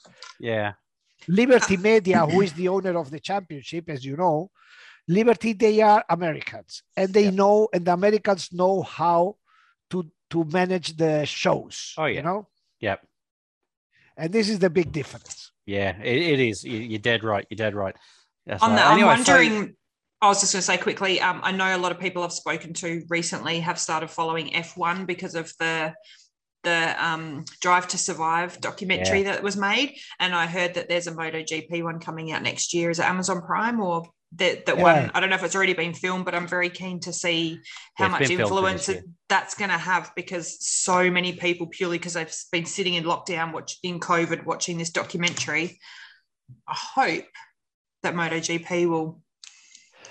Yeah. 0.51 0.69
liberty 1.41 1.77
media 1.91 2.19
who 2.31 2.39
is 2.48 2.53
the 2.60 2.67
owner 2.75 2.96
of 3.03 3.07
the 3.13 3.19
championship 3.29 3.84
as 3.96 4.01
you 4.10 4.15
know 4.24 4.38
liberty 5.19 5.51
they 5.53 5.75
are 5.91 6.03
americans 6.17 6.74
and 7.00 7.07
they 7.17 7.27
Yeah. 7.29 7.39
know 7.41 7.57
and 7.74 7.84
the 7.88 7.93
americans 8.01 8.43
know 8.60 8.75
how 9.00 9.22
to 9.91 9.98
to 10.29 10.43
manage 10.46 10.98
the 10.98 11.25
shows 11.25 11.93
Oh, 11.98 12.05
yeah. 12.05 12.15
you 12.17 12.22
know 12.24 12.48
Yep. 12.81 13.01
and 14.17 14.34
this 14.34 14.50
is 14.50 14.60
the 14.60 14.69
big 14.69 14.91
difference 14.91 15.51
Yeah. 15.65 15.98
It, 16.01 16.17
it 16.34 16.39
is. 16.39 16.63
You- 16.63 16.79
You're 16.79 17.00
dead 17.12 17.24
right. 17.24 17.46
You're 17.50 17.57
dead 17.57 17.75
right. 17.75 17.96
That's 18.46 18.63
On 18.63 18.69
right. 18.72 18.77
that, 18.77 18.91
Anyway, 18.93 19.10
I'm 19.10 19.24
so- 19.25 19.34
wondering. 19.36 19.75
I 20.22 20.29
was 20.29 20.39
just 20.41 20.53
going 20.53 20.62
to 20.62 20.65
say 20.65 20.77
quickly. 20.77 21.22
Um, 21.22 21.41
I 21.43 21.51
know 21.51 21.75
a 21.75 21.77
lot 21.77 21.91
of 21.91 22.00
people 22.00 22.24
I've 22.24 22.31
spoken 22.34 22.74
to 22.75 23.03
recently 23.10 23.60
have 23.60 23.77
started 23.77 24.10
following 24.10 24.48
F1 24.51 25.05
because 25.05 25.36
of 25.36 25.51
the 25.60 25.93
the 26.63 26.96
um, 27.05 27.46
Drive 27.62 27.88
to 27.89 27.98
Survive 28.00 28.60
documentary 28.62 29.24
that 29.24 29.43
was 29.43 29.55
made, 29.55 29.96
and 30.19 30.34
I 30.34 30.48
heard 30.48 30.74
that 30.74 30.89
there's 30.89 31.05
a 31.07 31.12
MotoGP 31.12 31.84
one 31.84 32.00
coming 32.00 32.31
out 32.31 32.41
next 32.41 32.74
year. 32.74 32.89
Is 32.89 32.98
it 33.00 33.05
Amazon 33.05 33.41
Prime 33.41 33.79
or 33.79 34.10
that 34.34 34.65
that 34.65 34.77
Yeah. 34.77 34.84
one? 34.84 35.12
I 35.13 35.19
don't 35.19 35.29
know 35.29 35.36
if 35.36 35.43
it's 35.43 35.55
already 35.55 35.74
been 35.74 35.93
filmed, 35.93 36.25
but 36.25 36.36
I'm 36.36 36.48
very 36.48 36.69
keen 36.69 37.00
to 37.01 37.13
see 37.13 37.62
how 37.96 38.05
Yeah, 38.05 38.10
much 38.10 38.19
been 38.19 38.27
filmed 38.38 38.50
for 38.50 38.69
influence 38.69 39.05
that's 39.29 39.55
going 39.55 39.72
to 39.72 39.77
have 39.77 40.12
because 40.15 40.57
so 40.65 41.10
many 41.12 41.34
people 41.34 41.67
purely 41.67 41.98
because 41.98 42.13
they've 42.13 42.34
been 42.51 42.65
sitting 42.65 42.93
in 42.93 43.03
lockdown, 43.03 43.51
watch 43.53 43.77
in 43.84 44.00
COVID, 44.00 44.46
watching 44.46 44.77
this 44.77 44.89
documentary. 44.89 45.79
I 46.67 46.75
hope 46.75 47.25
that 48.03 48.13
MotoGP 48.13 48.88
will 48.89 49.22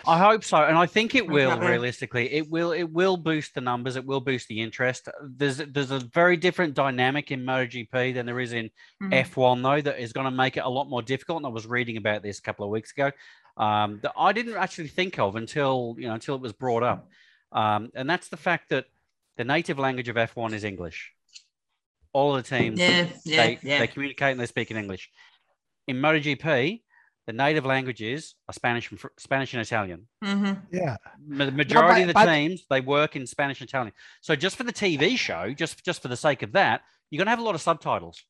I 0.08 0.18
hope 0.18 0.44
so, 0.44 0.58
and 0.58 0.78
I 0.78 0.86
think 0.86 1.16
it 1.16 1.26
will. 1.26 1.50
about. 1.50 1.68
Realistically, 1.68 2.32
it 2.32 2.48
will. 2.48 2.70
It 2.70 2.84
will 2.84 3.16
boost 3.16 3.54
the 3.54 3.60
numbers. 3.60 3.96
It 3.96 4.04
will 4.06 4.20
boost 4.20 4.46
the 4.46 4.60
interest. 4.60 5.08
There's 5.20 5.56
there's 5.56 5.90
a 5.90 5.98
very 5.98 6.36
different 6.36 6.74
dynamic 6.74 7.32
in 7.32 7.42
MotoGP 7.42 8.14
than 8.14 8.24
there 8.24 8.38
is 8.38 8.52
in 8.52 8.70
Mhm. 9.02 9.12
F1 9.12 9.62
though 9.62 9.80
that 9.80 9.98
is 9.98 10.12
going 10.12 10.26
to 10.26 10.30
make 10.30 10.56
it 10.56 10.60
a 10.60 10.68
lot 10.68 10.88
more 10.88 11.02
difficult. 11.02 11.38
And 11.38 11.46
I 11.46 11.50
was 11.50 11.66
reading 11.66 11.96
about 11.96 12.22
this 12.22 12.38
a 12.38 12.42
couple 12.42 12.64
of 12.64 12.70
weeks 12.70 12.92
ago 12.92 13.10
um, 13.56 14.00
that 14.02 14.12
I 14.18 14.32
didn't 14.32 14.54
actually 14.56 14.88
think 14.88 15.18
of 15.18 15.36
until 15.36 15.96
you 15.98 16.08
know 16.08 16.14
until 16.14 16.34
it 16.34 16.40
was 16.40 16.52
brought 16.52 16.82
up. 16.82 17.08
um, 17.52 17.90
and 17.94 18.08
that's 18.08 18.28
the 18.28 18.36
fact 18.36 18.68
that 18.70 18.86
the 19.36 19.44
native 19.44 19.78
language 19.78 20.08
of 20.08 20.16
F1 20.16 20.52
is 20.52 20.64
English. 20.64 21.12
All 22.12 22.34
of 22.34 22.42
the 22.42 22.56
teams, 22.58 22.78
Yeah, 22.80 23.06
yeah, 23.24 23.42
they, 23.46 23.58
yeah. 23.62 23.78
they 23.80 23.86
communicate 23.86 24.32
and 24.32 24.40
they 24.40 24.46
speak 24.46 24.70
in 24.70 24.76
English. 24.78 25.10
In 25.86 25.96
MotoGP, 25.96 26.80
the 27.26 27.32
native 27.34 27.66
languages 27.66 28.34
are 28.48 28.54
Spanish 28.54 28.90
and 28.90 28.98
Spanish 29.18 29.52
and 29.52 29.60
Italian. 29.60 30.06
hmm 30.22 30.52
Yeah. 30.72 30.96
The 31.28 31.50
majority 31.50 32.02
of 32.02 32.08
the 32.08 32.14
but- 32.14 32.26
teams 32.26 32.64
they 32.70 32.80
work 32.80 33.16
in 33.16 33.26
Spanish 33.26 33.60
and 33.60 33.68
Italian. 33.68 33.92
So 34.22 34.34
just 34.34 34.56
for 34.56 34.64
the 34.64 34.72
TV 34.72 35.18
show, 35.18 35.52
just 35.52 35.84
just 35.84 36.00
for 36.02 36.08
the 36.08 36.16
sake 36.16 36.42
of 36.42 36.52
that, 36.52 36.80
you're 37.10 37.18
going 37.18 37.26
to 37.26 37.30
have 37.30 37.38
a 37.38 37.42
lot 37.42 37.54
of 37.54 37.60
subtitles. 37.60 38.22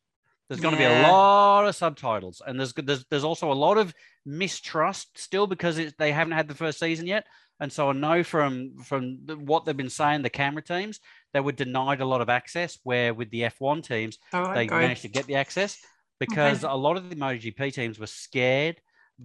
There's 0.48 0.60
going 0.60 0.74
to 0.74 0.78
be 0.78 0.84
a 0.84 1.02
lot 1.02 1.66
of 1.66 1.74
subtitles, 1.74 2.40
and 2.46 2.58
there's 2.58 2.72
there's 2.74 3.04
there's 3.10 3.24
also 3.24 3.50
a 3.50 3.54
lot 3.54 3.78
of 3.78 3.92
mistrust 4.24 5.18
still 5.18 5.46
because 5.46 5.78
it, 5.78 5.94
they 5.98 6.12
haven't 6.12 6.34
had 6.34 6.48
the 6.48 6.54
first 6.54 6.78
season 6.78 7.06
yet. 7.06 7.26
And 7.58 7.72
so 7.72 7.88
I 7.88 7.92
know 7.92 8.22
from 8.22 8.76
from 8.84 9.18
the, 9.24 9.36
what 9.36 9.64
they've 9.64 9.76
been 9.76 9.90
saying, 9.90 10.22
the 10.22 10.30
camera 10.30 10.62
teams 10.62 11.00
they 11.32 11.40
were 11.40 11.52
denied 11.52 12.00
a 12.00 12.06
lot 12.06 12.20
of 12.20 12.28
access. 12.28 12.78
Where 12.84 13.12
with 13.14 13.30
the 13.30 13.42
F1 13.42 13.84
teams, 13.86 14.18
Oh, 14.32 14.52
they 14.54 14.66
go. 14.66 14.78
managed 14.78 15.02
to 15.02 15.08
get 15.08 15.26
the 15.26 15.36
access 15.36 15.78
because 16.20 16.62
a 16.62 16.70
lot 16.72 16.96
of 16.96 17.10
the 17.10 17.16
MotoGP 17.16 17.72
teams 17.74 17.98
were 17.98 18.06
scared 18.06 18.76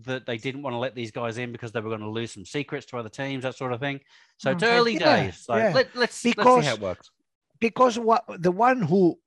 that 0.05 0.25
they 0.25 0.37
didn't 0.37 0.61
want 0.63 0.73
to 0.73 0.77
let 0.77 0.95
these 0.95 1.11
guys 1.11 1.37
in 1.37 1.51
because 1.51 1.71
they 1.73 1.81
were 1.81 1.89
going 1.89 2.01
to 2.01 2.09
lose 2.09 2.31
some 2.31 2.45
secrets 2.45 2.85
to 2.87 2.97
other 2.97 3.09
teams, 3.09 3.43
that 3.43 3.55
sort 3.57 3.73
of 3.73 3.79
thing. 3.81 3.99
So 4.37 4.51
it's 4.51 4.63
early 4.63 4.93
Yeah, 4.95 5.23
days. 5.23 5.43
So 5.45 5.55
yeah. 5.55 5.65
let, 5.65 5.73
let's 5.75 5.95
let's 5.95 6.15
see 6.15 6.29
Because- 6.31 6.65
how 6.65 6.73
it 6.73 6.79
works. 6.79 7.11
Because 7.59 7.99
what 7.99 8.23
the 8.39 8.51
one 8.51 8.81
who 8.81 9.19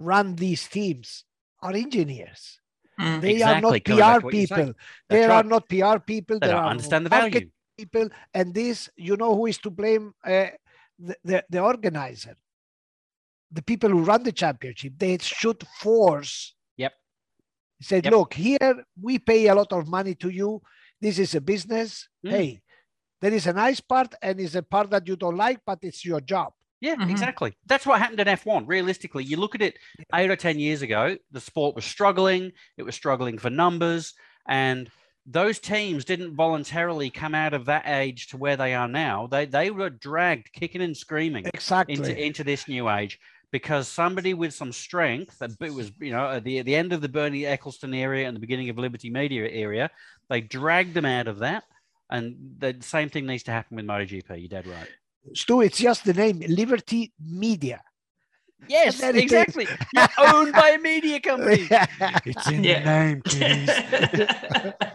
run 0.00 0.36
these 0.36 0.66
teams 0.68 1.24
are 1.62 1.72
engineers. 1.72 2.60
Mm. 3.00 3.20
They 3.20 3.30
Exactly, 3.32 3.52
are 3.56 3.60
not 3.60 3.72
to 3.72 3.94
PR 3.94 4.24
what 4.24 4.34
you're 4.34 4.46
saying. 4.46 4.66
people. 4.66 4.72
That's 5.08 5.20
They 5.20 5.24
are 5.24 5.42
not 5.44 5.68
PR 5.68 5.98
people. 5.98 6.40
They 6.40 6.46
They 6.46 6.52
don't 6.52 6.60
are 6.60 6.70
understand 6.70 7.06
the 7.06 7.10
value. 7.10 7.50
people. 7.76 8.08
And 8.32 8.54
this, 8.54 8.88
you 8.96 9.16
know, 9.16 9.34
who 9.34 9.46
is 9.46 9.58
to 9.58 9.70
blame? 9.70 10.12
Uh, 10.24 10.46
the, 10.98 11.16
the 11.24 11.44
the 11.50 11.60
organizer, 11.60 12.36
the 13.52 13.62
people 13.62 13.90
who 13.90 14.02
run 14.02 14.22
the 14.22 14.32
championship. 14.32 14.94
They 14.96 15.18
should 15.18 15.62
force. 15.80 16.54
Yep. 16.76 16.92
Said, 17.82 18.04
Yep. 18.04 18.12
look, 18.12 18.34
here 18.34 18.84
we 19.00 19.18
pay 19.18 19.48
a 19.48 19.54
lot 19.54 19.72
of 19.72 19.86
money 19.88 20.14
to 20.16 20.30
you. 20.30 20.62
This 21.00 21.18
is 21.18 21.34
a 21.34 21.40
business. 21.40 22.08
Mm. 22.24 22.30
Hey, 22.30 22.62
there 23.20 23.34
is 23.34 23.46
a 23.46 23.52
nice 23.52 23.80
part 23.80 24.14
and 24.22 24.40
is 24.40 24.56
a 24.56 24.62
part 24.62 24.88
that 24.90 25.06
you 25.06 25.16
don't 25.16 25.36
like, 25.36 25.60
but 25.66 25.78
it's 25.82 26.04
your 26.04 26.20
job. 26.22 26.52
Yeah, 26.86 26.94
Mhm. 26.96 27.10
exactly. 27.10 27.56
That's 27.66 27.84
what 27.84 27.98
happened 28.00 28.20
in 28.20 28.28
F1. 28.28 28.66
Realistically, 28.68 29.24
you 29.24 29.36
look 29.38 29.56
at 29.56 29.62
it 29.62 29.76
eight 30.14 30.30
or 30.30 30.36
10 30.36 30.60
years 30.60 30.82
ago, 30.82 31.16
the 31.32 31.40
sport 31.40 31.74
was 31.74 31.84
struggling. 31.84 32.52
It 32.76 32.84
was 32.84 32.94
struggling 32.94 33.38
for 33.38 33.50
numbers. 33.50 34.14
And 34.46 34.88
those 35.26 35.58
teams 35.58 36.04
didn't 36.04 36.36
voluntarily 36.36 37.10
come 37.10 37.34
out 37.34 37.54
of 37.54 37.64
that 37.64 37.82
age 37.88 38.28
to 38.28 38.36
where 38.36 38.56
they 38.56 38.72
are 38.72 38.86
now. 38.86 39.26
They, 39.26 39.46
they 39.46 39.72
were 39.72 39.90
dragged 39.90 40.52
kicking 40.52 40.80
and 40.80 40.96
screaming 40.96 41.46
Exactly. 41.52 41.96
into, 41.96 42.24
into 42.24 42.44
this 42.44 42.68
new 42.68 42.88
age 42.88 43.18
because 43.50 43.88
somebody 43.88 44.34
with 44.34 44.54
some 44.54 44.70
strength, 44.70 45.38
that 45.40 45.58
was, 45.60 45.90
you 45.98 46.12
know, 46.12 46.30
at 46.30 46.44
the, 46.44 46.60
at 46.60 46.66
the 46.66 46.76
end 46.76 46.92
of 46.92 47.00
the 47.00 47.08
Bernie 47.08 47.42
Ecclestone 47.42 47.96
area 47.96 48.28
and 48.28 48.36
the 48.36 48.40
beginning 48.40 48.68
of 48.68 48.78
Liberty 48.78 49.10
Media 49.10 49.48
area, 49.50 49.90
they 50.28 50.40
dragged 50.40 50.94
them 50.94 51.04
out 51.06 51.26
of 51.26 51.40
that. 51.40 51.64
And 52.08 52.36
the 52.58 52.76
same 52.82 53.08
thing 53.08 53.26
needs 53.26 53.42
to 53.44 53.50
happen 53.50 53.74
with 53.76 53.84
MotoGP. 53.86 54.38
You're 54.38 54.48
dead 54.48 54.68
right. 54.68 54.88
Stu, 55.34 55.60
it's 55.60 55.78
just 55.78 56.04
the 56.04 56.14
name 56.14 56.42
Liberty 56.48 57.12
Media. 57.20 57.82
Yes, 58.68 58.98
there 59.00 59.10
it 59.10 59.16
is. 59.16 59.22
exactly. 59.32 59.66
You're 59.94 60.08
owned 60.18 60.52
by 60.52 60.70
a 60.70 60.78
media 60.78 61.20
company. 61.20 61.68
It's 62.24 62.48
in 62.48 62.64
Yeah. 62.64 62.82
the 62.84 62.90
name, 63.04 63.22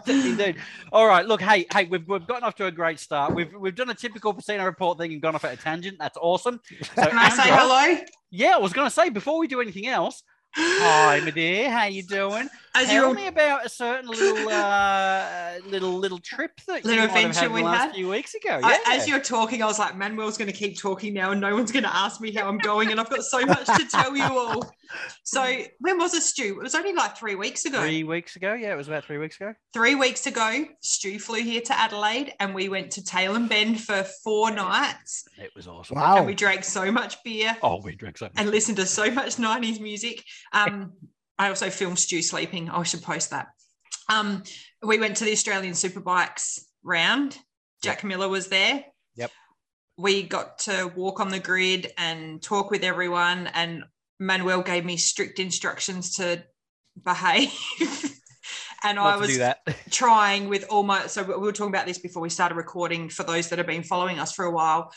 kiddies. 0.06 0.30
Indeed. 0.30 0.56
All 0.92 1.06
right. 1.06 1.24
Look, 1.24 1.40
hey, 1.40 1.66
hey, 1.72 1.84
we've, 1.84 2.06
we've 2.06 2.26
gotten 2.26 2.44
off 2.44 2.54
to 2.56 2.66
a 2.66 2.70
great 2.70 2.98
start. 3.00 3.34
We've 3.34 3.52
we've 3.54 3.74
done 3.74 3.90
a 3.90 3.94
typical 3.94 4.34
Pecino 4.34 4.64
report 4.64 4.98
thing 4.98 5.12
and 5.12 5.22
gone 5.22 5.34
off 5.34 5.44
at 5.44 5.54
a 5.54 5.56
tangent. 5.56 5.96
That's 5.98 6.18
awesome. 6.20 6.60
So, 6.82 7.02
Can 7.08 7.16
I 7.18 7.28
say 7.30 7.44
hello? 7.46 8.04
Yeah, 8.30 8.54
I 8.56 8.58
was 8.58 8.72
going 8.72 8.86
to 8.86 8.94
say 8.94 9.08
before 9.10 9.38
we 9.38 9.46
do 9.46 9.60
anything 9.60 9.86
else. 9.86 10.22
Hi, 10.54 11.20
my 11.20 11.30
dear. 11.30 11.70
How 11.70 11.84
you 11.84 12.02
doing? 12.02 12.48
As 12.74 12.86
Tell 12.88 13.08
you 13.10 13.14
me 13.14 13.26
about 13.26 13.64
a 13.64 13.68
certain 13.68 14.08
little 14.08 14.48
uh, 14.48 15.54
little 15.66 15.98
little 15.98 16.18
trip 16.18 16.52
that 16.66 16.84
Little 16.84 17.04
you 17.04 17.08
might 17.08 17.20
have 17.20 17.30
adventure 17.30 17.40
had 17.40 17.52
we 17.52 17.62
last 17.62 17.84
had? 17.84 17.94
few 17.94 18.08
weeks 18.10 18.34
ago. 18.34 18.60
I, 18.62 18.72
Yeah. 18.72 18.78
as 18.96 19.08
you're 19.08 19.20
talking, 19.20 19.62
I 19.62 19.66
was 19.66 19.78
like, 19.78 19.96
Manuel's 19.96 20.36
going 20.36 20.50
to 20.50 20.56
keep 20.56 20.78
talking 20.78 21.14
now, 21.14 21.30
and 21.30 21.40
no 21.40 21.54
one's 21.54 21.72
going 21.72 21.84
to 21.84 21.94
ask 21.94 22.20
me 22.20 22.32
how 22.32 22.48
I'm 22.48 22.58
going, 22.58 22.90
and 22.90 23.00
I've 23.00 23.10
got 23.10 23.22
so 23.22 23.44
much 23.44 23.66
to 23.66 23.84
tell 23.86 24.14
you 24.16 24.24
all. 24.24 24.74
So, 25.24 25.42
when 25.78 25.98
was 25.98 26.14
it, 26.14 26.22
Stu? 26.22 26.58
It 26.58 26.62
was 26.62 26.74
only 26.74 26.92
like 26.92 27.16
three 27.16 27.34
weeks 27.34 27.64
ago. 27.64 27.80
Three 27.80 28.04
weeks 28.04 28.36
ago. 28.36 28.54
Yeah, 28.54 28.72
it 28.72 28.76
was 28.76 28.88
about 28.88 29.04
three 29.04 29.18
weeks 29.18 29.36
ago. 29.36 29.54
Three 29.72 29.94
weeks 29.94 30.26
ago, 30.26 30.64
Stu 30.80 31.18
flew 31.18 31.42
here 31.42 31.60
to 31.62 31.78
Adelaide, 31.78 32.34
and 32.40 32.54
we 32.54 32.68
went 32.68 32.90
to 32.92 33.02
Tailem 33.02 33.48
Bend 33.48 33.80
for 33.80 34.02
four 34.24 34.50
nights, 34.50 35.24
It 35.38 35.50
was 35.56 35.66
awesome. 35.68 35.96
Wow. 35.96 36.16
and 36.18 36.26
we 36.26 36.34
drank 36.34 36.64
so 36.64 36.90
much 36.92 37.22
beer 37.24 37.56
Oh, 37.62 37.80
we 37.82 37.94
drank 37.94 38.18
so 38.18 38.26
much. 38.26 38.32
and 38.36 38.50
listened 38.50 38.76
to 38.78 38.86
so 38.86 39.10
much 39.10 39.36
90s 39.36 39.80
music. 39.80 40.22
Um, 40.52 40.92
I 41.38 41.48
also 41.48 41.70
filmed 41.70 41.98
Stu 41.98 42.20
sleeping. 42.22 42.68
I 42.70 42.82
should 42.82 43.02
post 43.02 43.30
that. 43.30 43.48
Um, 44.08 44.42
we 44.82 44.98
went 44.98 45.16
to 45.18 45.24
the 45.24 45.32
Australian 45.32 45.72
Superbikes 45.74 46.60
round. 46.82 47.38
Jack 47.82 48.04
Miller 48.04 48.28
was 48.28 48.48
there. 48.48 48.84
Yep. 49.16 49.30
We 49.96 50.22
got 50.22 50.58
to 50.60 50.92
walk 50.94 51.20
on 51.20 51.28
the 51.30 51.38
grid 51.38 51.92
and 51.98 52.42
talk 52.42 52.70
with 52.70 52.82
everyone. 52.84 53.46
And 53.48 53.84
Manuel 54.22 54.62
gave 54.62 54.84
me 54.84 54.96
strict 54.96 55.38
instructions 55.40 56.16
to 56.16 56.42
behave. 57.04 57.52
and 58.84 58.98
I 58.98 59.16
Not 59.16 59.26
to 59.26 59.54
was 59.66 59.76
trying 59.90 60.48
with 60.48 60.64
all 60.70 60.84
my 60.84 61.06
so 61.06 61.22
we 61.22 61.34
were 61.34 61.52
talking 61.52 61.74
about 61.74 61.86
this 61.86 61.98
before 61.98 62.22
we 62.22 62.30
started 62.30 62.54
recording 62.54 63.08
for 63.08 63.24
those 63.24 63.48
that 63.48 63.58
have 63.58 63.66
been 63.66 63.82
following 63.82 64.18
us 64.18 64.32
for 64.32 64.44
a 64.44 64.50
while. 64.50 64.92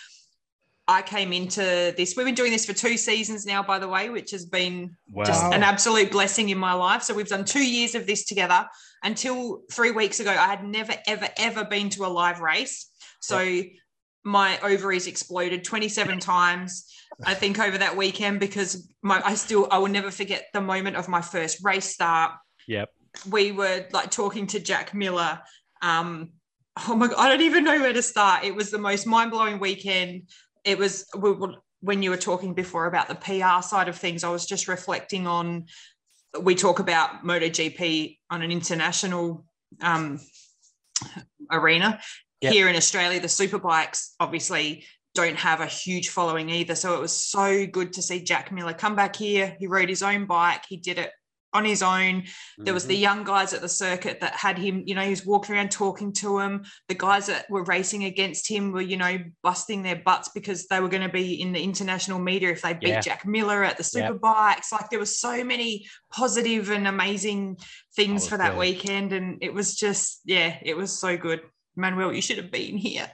I 0.88 1.02
came 1.02 1.34
into 1.34 1.94
this 1.98 2.14
we've 2.16 2.28
been 2.28 2.36
doing 2.36 2.52
this 2.52 2.66
for 2.66 2.74
two 2.74 2.98
seasons 2.98 3.46
now 3.48 3.64
by 3.64 3.80
the 3.80 3.88
way 3.88 4.12
which 4.12 4.30
has 4.30 4.46
been 4.46 4.96
just 5.26 5.44
an 5.44 5.64
absolute 5.64 6.12
blessing 6.12 6.50
in 6.50 6.60
my 6.60 6.74
life. 6.74 7.02
So 7.02 7.16
we've 7.16 7.28
done 7.28 7.46
two 7.46 7.66
years 7.66 7.96
of 7.96 8.06
this 8.06 8.26
together. 8.26 8.68
Until 9.04 9.62
three 9.72 9.92
weeks 9.92 10.20
ago 10.20 10.32
i 10.32 10.48
had 10.48 10.64
never 10.64 10.94
ever 11.08 11.28
ever 11.38 11.66
been 11.66 11.90
to 11.92 12.06
a 12.06 12.08
live 12.08 12.40
race. 12.40 12.92
So 13.22 13.64
my 14.26 14.60
ovaries 14.60 15.08
exploded 15.08 15.64
27 15.64 16.20
times 16.34 16.92
i 17.24 17.34
think 17.34 17.60
over 17.60 17.78
that 17.78 17.96
weekend 17.96 18.40
because 18.40 18.92
my 19.02 19.22
i 19.24 19.36
still 19.36 19.68
i 19.72 19.78
will 19.78 19.88
never 19.88 20.12
forget 20.12 20.48
the 20.54 20.60
moment 20.60 20.98
of 20.98 21.08
my 21.08 21.22
first 21.22 21.64
race 21.64 21.86
start 21.86 22.34
Yep. 22.68 22.90
we 23.30 23.52
were 23.52 23.86
like 23.92 24.12
talking 24.12 24.48
to 24.48 24.60
Jack 24.60 24.94
Miller. 24.94 25.40
Um, 25.82 26.32
oh 26.88 26.96
my 26.96 27.08
god, 27.08 27.18
I 27.18 27.30
don't 27.30 27.42
even 27.42 27.64
know 27.64 27.80
where 27.80 27.94
to 27.94 28.02
start. 28.02 28.44
It 28.44 28.56
was 28.56 28.72
the 28.72 28.78
most 28.78 29.06
mind-blowing 29.06 29.60
weekend. 29.60 30.30
It 30.64 30.78
was 30.78 31.06
we 31.18 31.32
were, 31.32 31.56
when 31.82 32.02
you 32.02 32.10
were 32.10 32.18
talking 32.18 32.54
before 32.54 32.88
about 32.88 33.08
the 33.08 33.16
PR 33.16 33.62
side 33.62 33.88
of 33.88 33.98
things, 33.98 34.24
I 34.24 34.30
was 34.30 34.46
just 34.46 34.68
reflecting 34.68 35.28
on 35.28 35.66
we 36.42 36.56
talk 36.56 36.80
about 36.80 37.24
MotoGP 37.24 38.18
on 38.30 38.42
an 38.42 38.52
international 38.52 39.46
um, 39.82 40.20
arena. 41.50 42.02
Yep. 42.46 42.54
Here 42.54 42.70
in 42.70 42.76
Australia, 42.76 43.20
the 43.20 43.28
superbikes 43.28 44.14
obviously 44.20 44.86
don't 45.14 45.38
have 45.38 45.62
a 45.62 45.66
huge 45.66 46.10
following 46.10 46.50
either. 46.50 46.76
So 46.76 46.96
it 46.96 47.02
was 47.02 47.14
so 47.14 47.66
good 47.66 47.94
to 47.94 48.02
see 48.02 48.22
Jack 48.22 48.52
Miller 48.52 48.74
come 48.74 48.96
back 48.96 49.16
here. 49.16 49.56
He 49.60 49.68
rode 49.68 49.90
his 49.90 50.04
own 50.04 50.26
bike. 50.26 50.64
He 50.68 50.78
did 50.78 51.00
it 51.00 51.12
on 51.56 51.64
his 51.64 51.82
own. 51.82 52.24
There 52.58 52.74
was 52.74 52.86
the 52.86 52.94
mm-hmm. 52.94 53.02
young 53.02 53.24
guys 53.24 53.54
at 53.54 53.62
the 53.62 53.70
circuit 53.70 54.20
that 54.20 54.34
had 54.34 54.58
him, 54.58 54.84
you 54.86 54.94
know, 54.94 55.02
he 55.02 55.10
was 55.10 55.26
walking 55.26 55.56
around 55.56 55.72
talking 55.72 56.12
to 56.14 56.40
him. 56.40 56.66
The 56.90 56.96
guys 56.96 57.28
that 57.28 57.50
were 57.50 57.64
racing 57.64 58.04
against 58.04 58.50
him 58.50 58.74
were, 58.74 58.82
you 58.82 58.98
know, 58.98 59.20
busting 59.42 59.82
their 59.82 59.96
butts 59.96 60.30
because 60.36 60.68
they 60.68 60.82
were 60.82 60.90
going 60.90 61.08
to 61.08 61.10
be 61.10 61.42
in 61.42 61.54
the 61.54 61.64
international 61.64 62.20
media 62.20 62.52
if 62.52 62.62
they 62.62 62.74
beat 62.74 62.90
Yeah. 62.90 63.00
Jack 63.00 63.26
Miller 63.26 63.64
at 63.64 63.78
the 63.78 63.84
superbikes. 63.84 64.74
Like 64.74 64.90
there 64.90 65.00
were 65.00 65.06
so 65.06 65.46
many 65.46 65.88
positive 66.12 66.72
and 66.72 66.90
amazing 66.90 67.58
things 67.96 68.24
was 68.24 68.30
for 68.30 68.38
that 68.38 68.52
good. 68.52 68.60
weekend. 68.60 69.14
And 69.14 69.38
it 69.42 69.54
was 69.54 69.76
just, 69.76 70.20
yeah, 70.26 70.58
it 70.62 70.76
was 70.76 70.92
so 70.92 71.16
good. 71.16 71.40
Manuel, 71.76 72.14
you 72.14 72.22
should 72.22 72.38
have 72.38 72.52
been 72.52 72.78
here. 72.78 73.10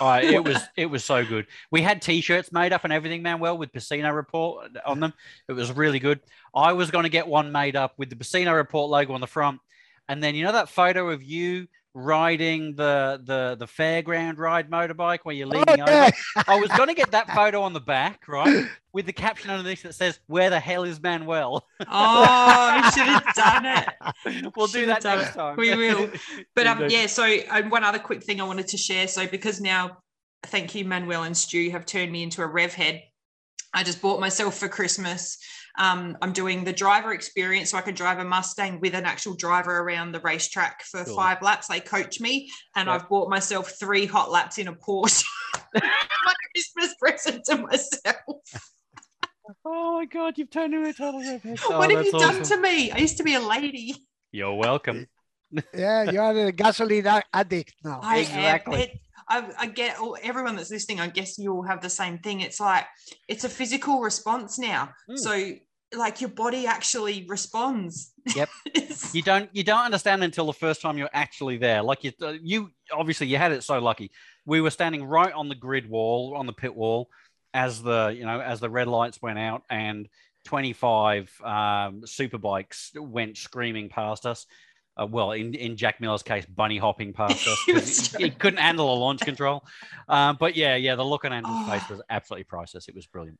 Oh, 0.00 0.14
it 0.14 0.42
was 0.42 0.58
it 0.76 0.86
was 0.86 1.04
so 1.04 1.24
good. 1.24 1.46
We 1.70 1.82
had 1.82 2.00
t-shirts 2.00 2.52
made 2.52 2.72
up 2.72 2.84
and 2.84 2.92
everything, 2.92 3.22
Manuel, 3.22 3.58
with 3.58 3.72
Pecino 3.72 4.14
Report 4.14 4.68
on 4.86 5.00
them. 5.00 5.12
It 5.48 5.52
was 5.52 5.72
really 5.72 5.98
good. 5.98 6.20
I 6.54 6.72
was 6.72 6.90
going 6.90 7.04
to 7.04 7.10
get 7.10 7.26
one 7.26 7.52
made 7.52 7.76
up 7.76 7.94
with 7.98 8.10
the 8.10 8.16
Pecino 8.16 8.54
Report 8.54 8.90
logo 8.90 9.12
on 9.12 9.20
the 9.20 9.26
front, 9.26 9.60
and 10.08 10.22
then 10.22 10.34
you 10.34 10.44
know 10.44 10.52
that 10.52 10.68
photo 10.68 11.10
of 11.10 11.22
you 11.22 11.68
riding 11.98 12.74
the 12.76 13.20
the 13.24 13.56
the 13.58 13.66
fairground 13.66 14.38
ride 14.38 14.70
motorbike 14.70 15.20
where 15.24 15.34
you're 15.34 15.48
Oh, 15.48 15.50
leaning 15.58 15.78
yeah. 15.78 16.10
over. 16.36 16.44
I 16.48 16.60
was 16.60 16.68
going 16.70 16.88
to 16.88 16.94
get 16.94 17.10
that 17.10 17.28
photo 17.34 17.62
on 17.62 17.72
the 17.72 17.80
back, 17.80 18.28
right, 18.28 18.66
with 18.92 19.06
the 19.06 19.12
caption 19.12 19.50
underneath 19.50 19.82
that 19.82 19.94
says 19.94 20.20
"Where 20.26 20.50
the 20.50 20.60
hell 20.60 20.84
is 20.84 21.00
Manuel?" 21.02 21.66
Oh, 21.86 22.72
we 22.82 22.90
should 22.92 23.08
have 23.08 23.34
done 23.34 23.66
it. 23.66 24.52
we'll 24.56 24.66
do 24.66 24.72
Should've 24.80 24.86
that 24.88 25.02
done 25.02 25.18
next 25.18 25.30
it. 25.30 25.38
time. 25.38 25.56
We 25.56 25.74
will. 25.74 26.10
But 26.54 26.66
um, 26.66 26.86
yeah. 26.88 27.06
So 27.06 27.24
um, 27.50 27.70
one 27.70 27.84
other 27.84 27.98
quick 27.98 28.22
thing 28.24 28.40
I 28.40 28.44
wanted 28.44 28.68
to 28.68 28.76
share. 28.76 29.08
So 29.08 29.26
because 29.26 29.60
now, 29.60 29.98
thank 30.44 30.74
you, 30.74 30.84
Manuel 30.84 31.24
and 31.24 31.36
Stu 31.36 31.70
have 31.70 31.86
turned 31.86 32.12
me 32.12 32.22
into 32.22 32.42
a 32.42 32.46
rev 32.46 32.74
head. 32.74 33.02
I 33.74 33.82
just 33.84 34.00
bought 34.00 34.18
myself 34.20 34.56
for 34.58 34.68
Christmas. 34.68 35.38
Um, 35.78 36.18
I'm 36.20 36.32
doing 36.32 36.64
the 36.64 36.72
driver 36.72 37.12
experience, 37.12 37.70
so 37.70 37.78
I 37.78 37.80
can 37.80 37.94
drive 37.94 38.18
a 38.18 38.24
Mustang 38.24 38.80
with 38.80 38.94
an 38.94 39.04
actual 39.04 39.34
driver 39.34 39.78
around 39.78 40.12
the 40.12 40.20
racetrack 40.20 40.82
for 40.82 41.04
Cool. 41.04 41.14
five 41.14 41.40
laps. 41.40 41.68
They 41.68 41.80
coach 41.80 42.20
me, 42.20 42.50
and 42.74 42.88
Yep. 42.88 42.94
I've 43.02 43.08
bought 43.08 43.30
myself 43.30 43.72
three 43.78 44.04
hot 44.04 44.30
laps 44.30 44.58
in 44.58 44.68
a 44.68 44.74
Porsche. 44.74 45.24
my 45.74 46.34
Christmas 46.52 46.94
present 46.98 47.44
to 47.46 47.58
myself. 47.58 48.42
Oh 49.64 49.98
my 49.98 50.04
god, 50.04 50.36
you've 50.36 50.50
turned 50.50 50.74
into 50.74 50.90
a 50.90 50.92
total 50.92 51.20
redhead. 51.20 51.58
Oh, 51.70 51.78
what 51.78 51.90
have 51.90 52.04
you 52.04 52.12
that's 52.12 52.22
done 52.22 52.42
to 52.42 52.60
me? 52.60 52.90
I 52.90 52.98
used 52.98 53.16
to 53.16 53.22
be 53.22 53.32
a 53.32 53.40
lady. 53.40 53.94
You're 54.30 54.54
welcome. 54.54 55.06
Yeah, 55.72 56.02
you 56.10 56.20
are 56.20 56.36
a 56.36 56.52
gasoline 56.52 57.06
addict 57.32 57.74
now. 57.82 58.00
I 58.02 58.18
Exactly. 58.18 58.74
Am, 58.74 58.80
it, 58.82 59.00
I, 59.28 59.50
I 59.58 59.66
get 59.66 59.98
all, 59.98 60.16
everyone 60.22 60.56
that's 60.56 60.70
listening. 60.70 61.00
I 61.00 61.08
guess 61.08 61.38
you 61.38 61.52
all 61.54 61.62
have 61.62 61.80
the 61.80 61.90
same 61.90 62.18
thing. 62.18 62.40
It's 62.40 62.60
like 62.60 62.84
it's 63.26 63.44
a 63.44 63.48
physical 63.48 64.00
response 64.00 64.58
now. 64.58 64.90
Mm. 65.10 65.18
So 65.18 65.52
like 65.96 66.20
your 66.20 66.30
body 66.30 66.66
actually 66.66 67.24
responds. 67.28 68.12
Yep. 68.34 68.48
You 69.12 69.22
don't 69.22 69.48
you 69.54 69.62
don't 69.62 69.84
understand 69.84 70.24
until 70.24 70.46
the 70.46 70.52
first 70.52 70.82
time 70.82 70.98
you're 70.98 71.08
actually 71.12 71.56
there. 71.56 71.82
Like 71.82 72.02
you 72.04 72.12
uh, 72.20 72.34
you 72.42 72.70
obviously 72.92 73.28
you 73.28 73.36
had 73.36 73.52
it 73.52 73.62
so 73.62 73.78
lucky. 73.78 74.10
We 74.44 74.60
were 74.60 74.70
standing 74.70 75.04
right 75.04 75.32
on 75.32 75.48
the 75.48 75.54
grid 75.54 75.88
wall 75.88 76.34
on 76.36 76.46
the 76.46 76.52
pit 76.52 76.74
wall 76.74 77.08
as 77.54 77.80
the 77.80 78.08
you 78.16 78.24
know 78.26 78.40
as 78.40 78.58
the 78.60 78.68
red 78.68 78.88
lights 78.88 79.22
went 79.22 79.38
out 79.38 79.62
and 79.70 80.08
25 80.46 81.40
um, 81.44 82.02
super 82.06 82.38
bikes 82.38 82.90
went 82.96 83.36
screaming 83.36 83.88
past 83.88 84.26
us. 84.26 84.46
Uh, 85.00 85.06
well, 85.06 85.30
in, 85.32 85.54
in 85.54 85.76
Jack 85.76 86.00
Miller's 86.00 86.24
case, 86.24 86.44
bunny 86.44 86.76
hopping 86.76 87.12
past 87.12 87.46
us. 87.76 88.08
He 88.12 88.18
he, 88.18 88.24
he 88.24 88.30
couldn't 88.30 88.58
handle 88.58 88.92
a 88.92 88.96
launch 88.98 89.20
control. 89.20 89.64
Um, 90.08 90.38
but 90.40 90.56
yeah, 90.56 90.74
yeah, 90.74 90.94
the 90.94 91.04
look 91.04 91.26
on 91.26 91.32
Andrew's 91.34 91.54
Oh. 91.66 91.70
face 91.70 91.86
was 91.90 92.00
absolutely 92.08 92.44
priceless. 92.44 92.88
It 92.88 92.94
was 92.94 93.06
brilliant. 93.06 93.38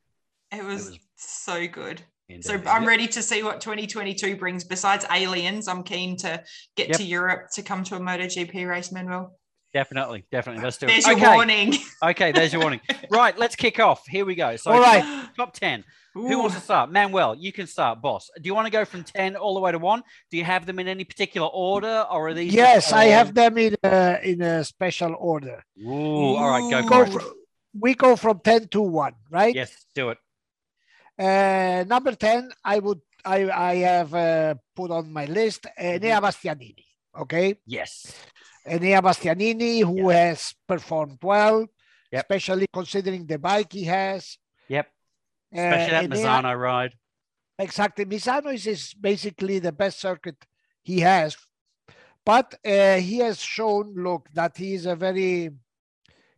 it 0.53 0.63
was 0.63 0.91
was- 0.91 0.99
so 1.17 1.67
good. 1.67 2.03
Indeed. 2.29 2.45
So 2.45 2.55
uh, 2.57 2.71
I'm 2.71 2.87
ready 2.87 3.07
to 3.09 3.23
see 3.23 3.43
what 3.43 3.61
2022 3.61 4.37
brings. 4.37 4.65
Besides 4.65 5.05
aliens, 5.11 5.67
I'm 5.69 5.83
keen 5.83 6.17
to 6.19 6.43
get 6.77 6.89
Yep. 6.89 6.97
to 6.99 7.05
Europe 7.05 7.51
to 7.55 7.63
come 7.63 7.85
to 7.85 7.97
a 7.97 8.01
MotoGP 8.01 8.69
race, 8.69 8.93
Manuel. 8.93 9.35
Definitely, 9.75 10.25
definitely. 10.33 10.63
Let's 10.63 10.79
do 10.79 10.87
it. 10.87 10.91
There's 10.91 11.07
your 11.07 11.17
okay. 11.17 11.35
warning. 11.35 11.75
Okay, 12.03 12.33
there's 12.33 12.53
your 12.53 12.63
warning. 12.63 12.81
Right, 13.11 13.37
let's 13.39 13.57
kick 13.57 13.81
off. 13.81 14.07
Here 14.07 14.25
we 14.25 14.35
go. 14.35 14.57
So 14.57 14.71
All 14.73 14.81
right. 14.81 15.29
top 15.37 15.53
10. 15.53 15.85
Who 16.15 16.39
wants 16.39 16.55
to 16.57 16.61
start? 16.61 16.91
Manuel, 16.91 17.35
you 17.35 17.53
can 17.53 17.67
start, 17.67 18.01
boss. 18.01 18.31
Do 18.41 18.47
you 18.47 18.55
want 18.55 18.67
to 18.67 18.73
go 18.73 18.85
from 18.85 19.05
10 19.05 19.37
all 19.37 19.55
the 19.55 19.61
way 19.61 19.73
to 19.73 19.79
1? 19.79 20.03
Do 20.31 20.37
you 20.37 20.45
have 20.45 20.65
them 20.67 20.79
in 20.79 20.89
any 20.89 21.05
particular 21.05 21.47
order 21.49 22.07
or 22.11 22.29
are 22.29 22.35
these 22.35 22.53
Yes, 22.53 22.93
I 22.93 23.05
have 23.07 23.35
them 23.35 23.57
in 23.59 23.77
a, 23.83 24.19
in 24.23 24.41
a 24.43 24.65
special 24.65 25.15
order. 25.19 25.63
Ooh, 25.81 26.35
all 26.37 26.49
right, 26.51 26.71
go 26.71 26.79
Ooh. 26.79 26.83
for 26.83 26.89
Go 26.89 27.03
it. 27.03 27.13
fr- 27.13 27.29
we 27.79 27.95
go 27.95 28.17
from 28.17 28.41
10 28.43 28.69
to 28.69 28.81
1, 28.81 29.13
right? 29.31 29.55
Yes, 29.55 29.85
do 29.95 30.09
it. 30.11 30.19
Uh, 31.19 31.85
number 31.87 32.13
10, 32.15 32.51
I 32.65 32.79
would 32.79 33.01
I, 33.25 33.51
I 33.51 33.75
have 33.77 34.15
uh, 34.15 34.55
put 34.77 34.91
on 34.91 35.13
my 35.13 35.25
list 35.27 35.67
Enea 35.79 36.21
Bastianini. 36.21 36.85
Okay. 37.19 37.57
Yes. 37.67 38.15
Enea 38.67 39.03
Bastianini, 39.03 39.81
who 39.83 40.09
has 40.11 40.55
performed 40.67 41.19
well, 41.23 41.67
Yep. 42.13 42.25
especially 42.25 42.67
considering 42.73 43.27
the 43.27 43.39
bike 43.39 43.73
he 43.73 43.85
has. 43.85 44.39
Yep. 44.69 44.87
Uh, 45.55 45.61
Especially 45.61 45.91
that 45.91 46.11
Enea- 46.11 46.25
Misano 46.25 46.59
ride. 46.59 46.95
Exactly. 47.59 48.05
Misano 48.07 48.55
is, 48.55 48.67
is 48.67 48.95
basically 48.95 49.59
the 49.59 49.73
best 49.73 50.01
circuit 50.01 50.37
he 50.83 51.01
has. 51.01 51.37
But 52.25 52.55
uh, 52.65 52.97
he 52.97 53.19
has 53.19 53.41
shown, 53.41 53.95
look, 53.97 54.29
that 54.35 54.57
he 54.57 54.75
is 54.75 54.87
a 54.87 54.95
very, 54.95 55.51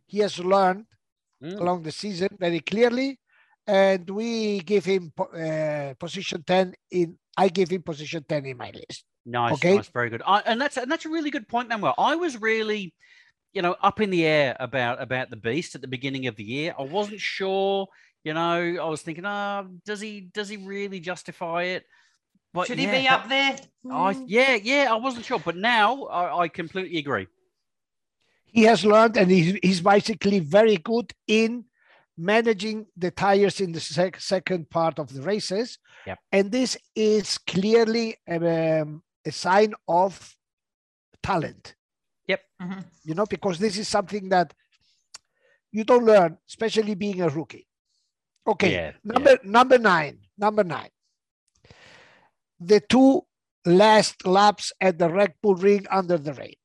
he 0.07 0.19
has 0.19 0.39
learned 0.39 0.85
Mm, 1.43 1.59
along 1.59 1.81
the 1.81 1.91
season 1.91 2.29
very 2.39 2.59
clearly. 2.59 3.17
And 3.71 4.09
we 4.09 4.59
give 4.59 4.83
him 4.83 5.13
uh, 5.17 5.93
position 5.97 6.43
10 6.45 6.73
in, 6.91 7.17
I 7.37 7.47
give 7.47 7.69
him 7.69 7.81
position 7.81 8.25
10 8.27 8.45
in 8.45 8.57
my 8.57 8.69
list. 8.71 9.05
Nice, 9.25 9.53
okay. 9.53 9.77
nice, 9.77 9.87
very 9.87 10.09
good. 10.09 10.21
I, 10.27 10.39
and 10.45 10.59
that's 10.59 10.75
and 10.75 10.91
that's 10.91 11.05
a 11.05 11.09
really 11.09 11.31
good 11.31 11.47
point, 11.47 11.69
Manuel. 11.69 11.95
I 11.97 12.15
was 12.17 12.41
really, 12.41 12.93
you 13.53 13.61
know, 13.61 13.77
up 13.81 14.01
in 14.01 14.09
the 14.09 14.25
air 14.25 14.57
about 14.59 15.01
about 15.01 15.29
the 15.29 15.37
beast 15.37 15.73
at 15.73 15.79
the 15.79 15.87
beginning 15.87 16.27
of 16.27 16.35
the 16.35 16.43
year. 16.43 16.75
I 16.77 16.81
wasn't 16.81 17.21
sure, 17.21 17.87
you 18.25 18.33
know, 18.33 18.75
I 18.81 18.89
was 18.89 19.03
thinking, 19.03 19.25
oh, 19.25 19.69
does 19.85 20.01
he 20.01 20.19
does 20.19 20.49
he 20.49 20.57
really 20.57 20.99
justify 20.99 21.63
it? 21.63 21.85
But 22.53 22.67
Should 22.67 22.79
yeah, 22.79 22.93
he 22.93 23.01
be 23.03 23.07
up 23.07 23.29
there? 23.29 23.55
I, 23.89 24.13
Mm. 24.13 24.25
yeah, 24.27 24.55
yeah, 24.55 24.87
I 24.91 24.95
wasn't 24.95 25.23
sure, 25.23 25.39
but 25.39 25.55
now 25.55 26.07
I, 26.07 26.41
I 26.41 26.47
completely 26.49 26.97
agree. 26.97 27.27
He 28.47 28.63
has 28.63 28.83
learned 28.83 29.15
and 29.15 29.31
he's, 29.31 29.57
he's 29.63 29.79
basically 29.81 30.39
very 30.39 30.75
good 30.75 31.13
in 31.25 31.63
managing 32.17 32.85
the 32.97 33.11
tires 33.11 33.59
in 33.61 33.71
the 33.71 33.79
sec- 33.79 34.19
second 34.19 34.69
part 34.69 34.99
of 34.99 35.13
the 35.13 35.21
races. 35.21 35.77
Yep. 36.05 36.19
And 36.31 36.51
this 36.51 36.77
is 36.95 37.37
clearly 37.37 38.17
um, 38.27 39.01
a 39.25 39.31
sign 39.31 39.73
of 39.87 40.35
talent. 41.23 41.75
Mhm. 42.61 42.85
you 43.03 43.15
know, 43.15 43.25
because 43.25 43.57
this 43.57 43.77
is 43.77 43.87
something 43.87 44.29
that 44.29 44.53
you 45.71 45.83
don't 45.83 46.05
learn, 46.05 46.37
especially 46.47 46.93
being 46.95 47.21
a 47.21 47.27
rookie. 47.29 47.67
Okay, 48.45 48.71
Yeah, 48.73 48.91
number 49.03 49.37
number 49.43 49.77
nine, 49.77 50.19
number 50.37 50.63
nine. 50.63 50.89
The 52.59 52.79
two 52.81 53.21
last 53.65 54.25
laps 54.25 54.71
at 54.79 54.97
the 54.99 55.09
Red 55.09 55.33
Bull 55.41 55.55
Ring 55.55 55.85
under 55.89 56.17
the 56.17 56.33
rain. 56.33 56.55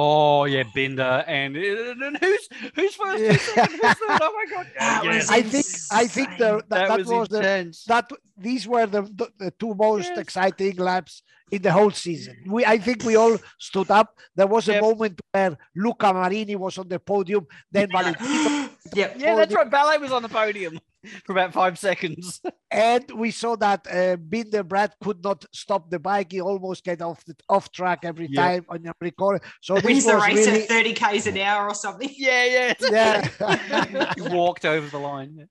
Oh 0.00 0.44
yeah, 0.44 0.62
Binder 0.62 1.24
and, 1.26 1.56
and 1.56 2.16
who's 2.22 2.48
who's 2.76 2.94
first, 2.94 3.20
who's 3.24 3.42
second, 3.42 3.80
who's 3.82 3.94
third? 3.98 4.20
Oh 4.22 4.32
my 4.32 4.44
god! 4.54 4.66
That 4.78 5.04
yes. 5.04 5.28
was 5.28 5.30
I 5.30 5.42
think 5.42 5.66
I 5.90 6.06
think 6.06 6.28
the, 6.38 6.54
insane. 6.54 6.62
that, 6.68 6.88
that, 6.88 6.98
was, 7.06 7.28
the 7.28 7.38
intense. 7.38 7.84
that 7.86 8.08
these 8.36 8.68
were 8.68 8.86
the, 8.86 9.02
the, 9.02 9.28
the 9.38 9.50
two 9.58 9.74
most 9.74 10.10
Yes. 10.10 10.18
exciting 10.18 10.76
laps 10.76 11.22
in 11.50 11.62
the 11.62 11.72
whole 11.72 11.90
season. 11.90 12.36
We 12.46 12.64
I 12.64 12.78
think 12.78 13.02
we 13.02 13.16
all 13.16 13.36
stood 13.58 13.90
up. 13.90 14.14
There 14.36 14.46
was 14.46 14.68
a 14.68 14.74
Yep. 14.74 14.82
moment 14.82 15.20
where 15.32 15.58
Luca 15.74 16.12
Marini 16.14 16.54
was 16.54 16.78
on 16.78 16.86
the 16.86 17.00
podium, 17.00 17.44
then 17.72 17.88
Valentino 17.96 18.68
yep. 18.94 19.14
yeah, 19.18 19.34
that's 19.36 19.54
right. 19.54 19.70
Ballet 19.70 19.98
was 19.98 20.12
on 20.12 20.22
the 20.22 20.28
podium 20.28 20.78
for 21.24 21.32
about 21.32 21.52
five 21.52 21.78
seconds. 21.78 22.40
and 22.70 23.10
we 23.12 23.30
saw 23.30 23.56
that 23.56 23.86
uh, 23.90 24.16
Binder 24.16 24.62
Brad 24.62 24.92
could 25.02 25.22
not 25.22 25.44
stop 25.52 25.90
the 25.90 25.98
bike. 25.98 26.32
He 26.32 26.40
almost 26.40 26.84
get 26.84 27.00
off 27.02 27.24
the 27.24 27.34
off 27.48 27.70
track 27.72 28.00
every 28.04 28.28
Yeah. 28.30 28.42
time 28.42 28.66
on 28.68 28.86
every 28.86 29.10
corner. 29.12 29.40
So 29.60 29.74
Wins 29.74 30.04
this 30.04 30.06
the 30.06 30.16
race 30.16 30.46
really, 30.46 30.62
at 30.62 30.68
30 30.68 30.92
k's 30.94 31.26
an 31.26 31.38
hour 31.38 31.68
or 31.68 31.74
something. 31.74 32.10
yeah, 32.16 32.44
yeah. 32.44 32.74
yeah. 32.90 34.12
he 34.14 34.22
walked 34.22 34.64
over 34.64 34.88
the 34.88 34.98
line. 34.98 35.48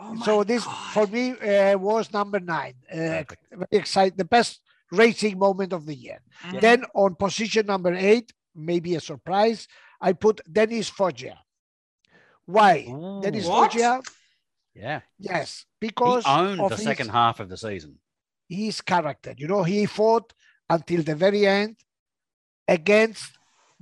Oh 0.00 0.16
so 0.24 0.44
this 0.44 0.64
God. 0.64 0.92
for 0.92 1.06
me 1.08 1.30
uh, 1.32 1.76
was 1.76 2.12
number 2.12 2.38
nine. 2.40 2.74
Uh, 2.92 2.96
very 2.96 3.26
exciting, 3.72 4.16
the 4.16 4.24
best 4.24 4.60
racing 4.92 5.38
moment 5.38 5.72
of 5.72 5.86
the 5.86 5.94
year. 5.94 6.20
Mhm. 6.46 6.60
Then 6.60 6.84
on 6.94 7.14
position 7.16 7.66
number 7.66 7.92
eight, 7.94 8.32
maybe 8.54 8.94
a 8.94 9.00
surprise, 9.00 9.66
I 10.00 10.12
put 10.12 10.40
Dennis 10.50 10.88
Foggia. 10.88 11.36
Why? 12.56 12.86
Ooh, 12.88 13.20
Dennis 13.22 13.44
What? 13.46 13.72
Foggia, 13.72 14.00
yeah, 14.74 15.00
yes, 15.18 15.66
because 15.78 16.24
he 16.24 16.30
because 16.30 16.40
owned 16.40 16.60
of 16.60 16.70
the 16.70 16.76
his- 16.76 16.84
second 16.84 17.08
half 17.10 17.40
of 17.40 17.48
the 17.50 17.56
season. 17.58 17.98
his 18.48 18.80
character. 18.80 19.34
You 19.36 19.48
know, 19.52 19.62
he 19.64 19.84
fought 19.84 20.32
until 20.70 21.02
the 21.02 21.14
very 21.14 21.46
end 21.46 21.76
against 22.66 23.32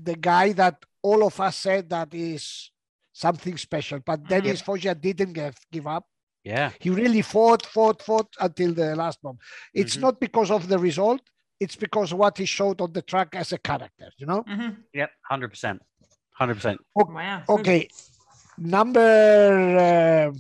the 0.09 0.17
guy 0.17 0.53
that 0.53 0.77
all 1.03 1.25
of 1.25 1.39
us 1.41 1.57
said 1.57 1.89
that 1.91 2.13
is 2.13 2.73
something 3.13 3.57
special. 3.57 4.01
But 4.05 4.25
Dennis 4.25 4.61
Foggia 4.61 4.95
didn't 4.95 5.33
give, 5.35 5.55
give 5.71 5.87
up. 5.87 6.05
Yeah, 6.45 6.71
He 6.81 6.91
really 6.91 7.23
fought, 7.23 7.65
fought, 7.67 8.03
fought 8.03 8.29
until 8.41 8.73
the 8.75 8.95
last 8.97 9.19
moment. 9.25 9.41
It's 9.75 9.97
Mhm. 9.97 10.01
not 10.07 10.21
because 10.21 10.51
of 10.51 10.69
the 10.69 10.79
result. 10.79 11.23
It's 11.59 11.77
because 11.77 12.13
what 12.13 12.37
he 12.39 12.45
showed 12.47 12.81
on 12.81 12.93
the 12.93 13.03
track 13.03 13.31
as 13.35 13.53
a 13.53 13.59
character, 13.59 14.09
you 14.19 14.27
know? 14.27 14.43
Mhm. 14.45 14.77
yep, 14.93 15.11
hundred 15.23 15.49
percent, 15.55 15.79
hundred 16.41 16.55
percent. 16.55 16.79
Wow. 16.95 17.43
Okay. 17.49 17.89
Number 18.59 20.29
uh, 20.33 20.39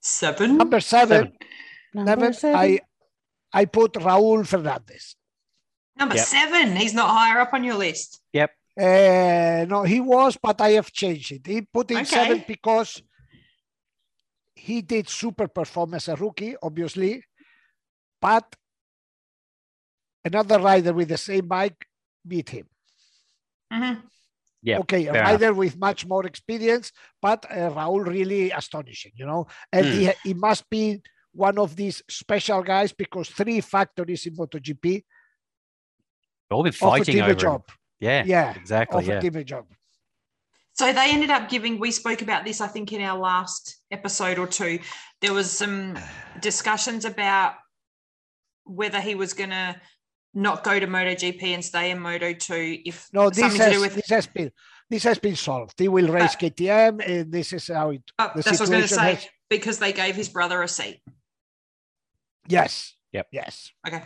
Seven. 0.00 0.56
number 0.56 0.80
seven, 0.80 1.32
Number 1.94 2.32
seven, 2.32 2.56
I 2.58 2.78
I 3.52 3.64
put 3.64 3.94
Raul 3.94 4.46
Fernandez. 4.46 5.16
Number 5.98 6.16
Yep. 6.16 6.26
seven. 6.26 6.76
He's 6.76 6.92
not 6.94 7.08
higher 7.08 7.40
up 7.40 7.54
on 7.54 7.64
your 7.64 7.74
list. 7.76 8.20
Yep. 8.32 8.50
Uh, 8.78 9.64
no, 9.68 9.82
he 9.84 10.00
was, 10.00 10.36
but 10.36 10.60
I 10.60 10.70
have 10.72 10.92
changed 10.92 11.32
it. 11.32 11.46
He 11.46 11.62
put 11.62 11.90
in 11.90 12.04
seven 12.04 12.44
because 12.46 13.02
he 14.54 14.82
did 14.82 15.08
super 15.08 15.48
perform 15.48 15.94
as 15.94 16.08
a 16.08 16.16
rookie, 16.16 16.54
obviously. 16.62 17.24
But 18.20 18.54
another 20.24 20.58
rider 20.60 20.92
with 20.92 21.08
the 21.08 21.16
same 21.16 21.46
bike 21.48 21.86
beat 22.26 22.50
him. 22.50 22.68
Mhm. 23.72 24.02
Yeah, 24.62 24.78
okay, 24.80 25.06
a 25.06 25.12
fair 25.12 25.22
rider 25.22 25.52
with 25.54 25.78
much 25.78 26.06
more 26.06 26.26
experience, 26.26 26.90
but 27.22 27.44
uh, 27.50 27.70
Raul 27.70 28.06
really 28.06 28.50
astonishing, 28.50 29.12
you 29.14 29.26
know. 29.26 29.46
And 29.72 29.86
he, 29.86 30.10
he 30.24 30.34
must 30.34 30.68
be 30.70 31.02
one 31.32 31.58
of 31.58 31.76
these 31.76 32.02
special 32.08 32.62
guys 32.62 32.92
because 32.92 33.28
three 33.28 33.60
factories 33.60 34.26
in 34.26 34.34
MotoGP 34.36 35.04
They've 36.48 36.56
all 36.56 36.62
been 36.62 36.72
fighting 36.72 37.16
him 37.16 37.22
over 37.22 37.30
a 37.30 37.34
him. 37.34 37.38
job. 37.38 37.62
Yeah, 38.00 38.24
Yeah, 38.24 38.54
exactly. 38.54 38.96
offered 38.98 39.08
Yeah, 39.08 39.20
him 39.20 39.36
a 39.36 39.44
job. 39.44 39.66
So 40.72 40.92
they 40.92 41.10
ended 41.10 41.30
up 41.30 41.48
giving, 41.48 41.78
we 41.78 41.90
spoke 41.90 42.22
about 42.22 42.44
this, 42.44 42.60
I 42.60 42.66
think, 42.66 42.92
in 42.92 43.00
our 43.00 43.18
last 43.18 43.78
episode 43.90 44.38
or 44.38 44.46
two. 44.46 44.78
There 45.22 45.32
was 45.32 45.50
some 45.50 45.98
discussions 46.40 47.04
about 47.06 47.54
whether 48.64 49.00
he 49.00 49.14
was 49.14 49.32
going 49.32 49.50
to 49.50 49.80
not 50.36 50.62
go 50.62 50.78
to 50.78 50.86
MotoGP 50.86 51.42
and 51.54 51.64
stay 51.64 51.90
in 51.90 51.98
Moto2 51.98 52.82
if 52.84 53.08
No, 53.12 53.30
this 53.30 53.38
something 53.38 53.58
to 53.58 53.64
has, 53.64 53.72
do 53.74 53.80
with 53.80 53.94
this 53.94 54.08
has 54.10 54.26
been 54.26 54.52
this 54.90 55.02
has 55.02 55.18
been 55.18 55.34
solved. 55.34 55.74
He 55.78 55.88
will 55.88 56.06
race 56.08 56.34
Uh, 56.36 56.38
KTM, 56.38 57.00
and 57.04 57.32
this 57.32 57.52
is 57.52 57.66
how 57.68 57.90
it. 57.90 58.02
Uh, 58.18 58.28
The 58.36 58.42
that's 58.42 58.60
what 58.60 58.60
I 58.60 58.62
was 58.62 58.70
going 58.70 58.82
to 58.82 58.88
say. 58.88 59.14
has- 59.14 59.28
Because 59.48 59.78
they 59.78 59.92
gave 59.92 60.14
his 60.14 60.28
brother 60.28 60.62
a 60.62 60.68
seat. 60.68 61.00
Yes. 62.48 62.94
Yep. 63.12 63.26
Yes. 63.32 63.72
Okay. 63.86 64.02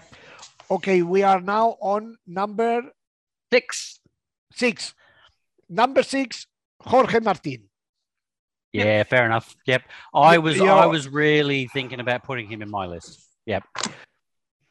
Okay, 0.71 1.03
we 1.03 1.23
are 1.23 1.40
now 1.40 1.77
on 1.81 2.16
number 2.27 2.83
Six. 3.53 3.99
six. 4.55 4.95
Number 5.69 6.03
six, 6.05 6.47
Jorge 6.81 7.19
Martin. 7.21 7.69
Yeah, 8.73 9.03
fair 9.03 9.27
enough. 9.27 9.55
Yep. 9.66 9.83
I 10.14 10.38
was 10.38 10.57
Yeah. 10.57 10.75
I 10.75 10.87
was 10.87 11.09
really 11.09 11.66
thinking 11.66 11.99
about 12.01 12.23
putting 12.23 12.47
him 12.49 12.62
in 12.62 12.71
my 12.71 12.87
list. 12.87 13.21
Yep. 13.47 13.64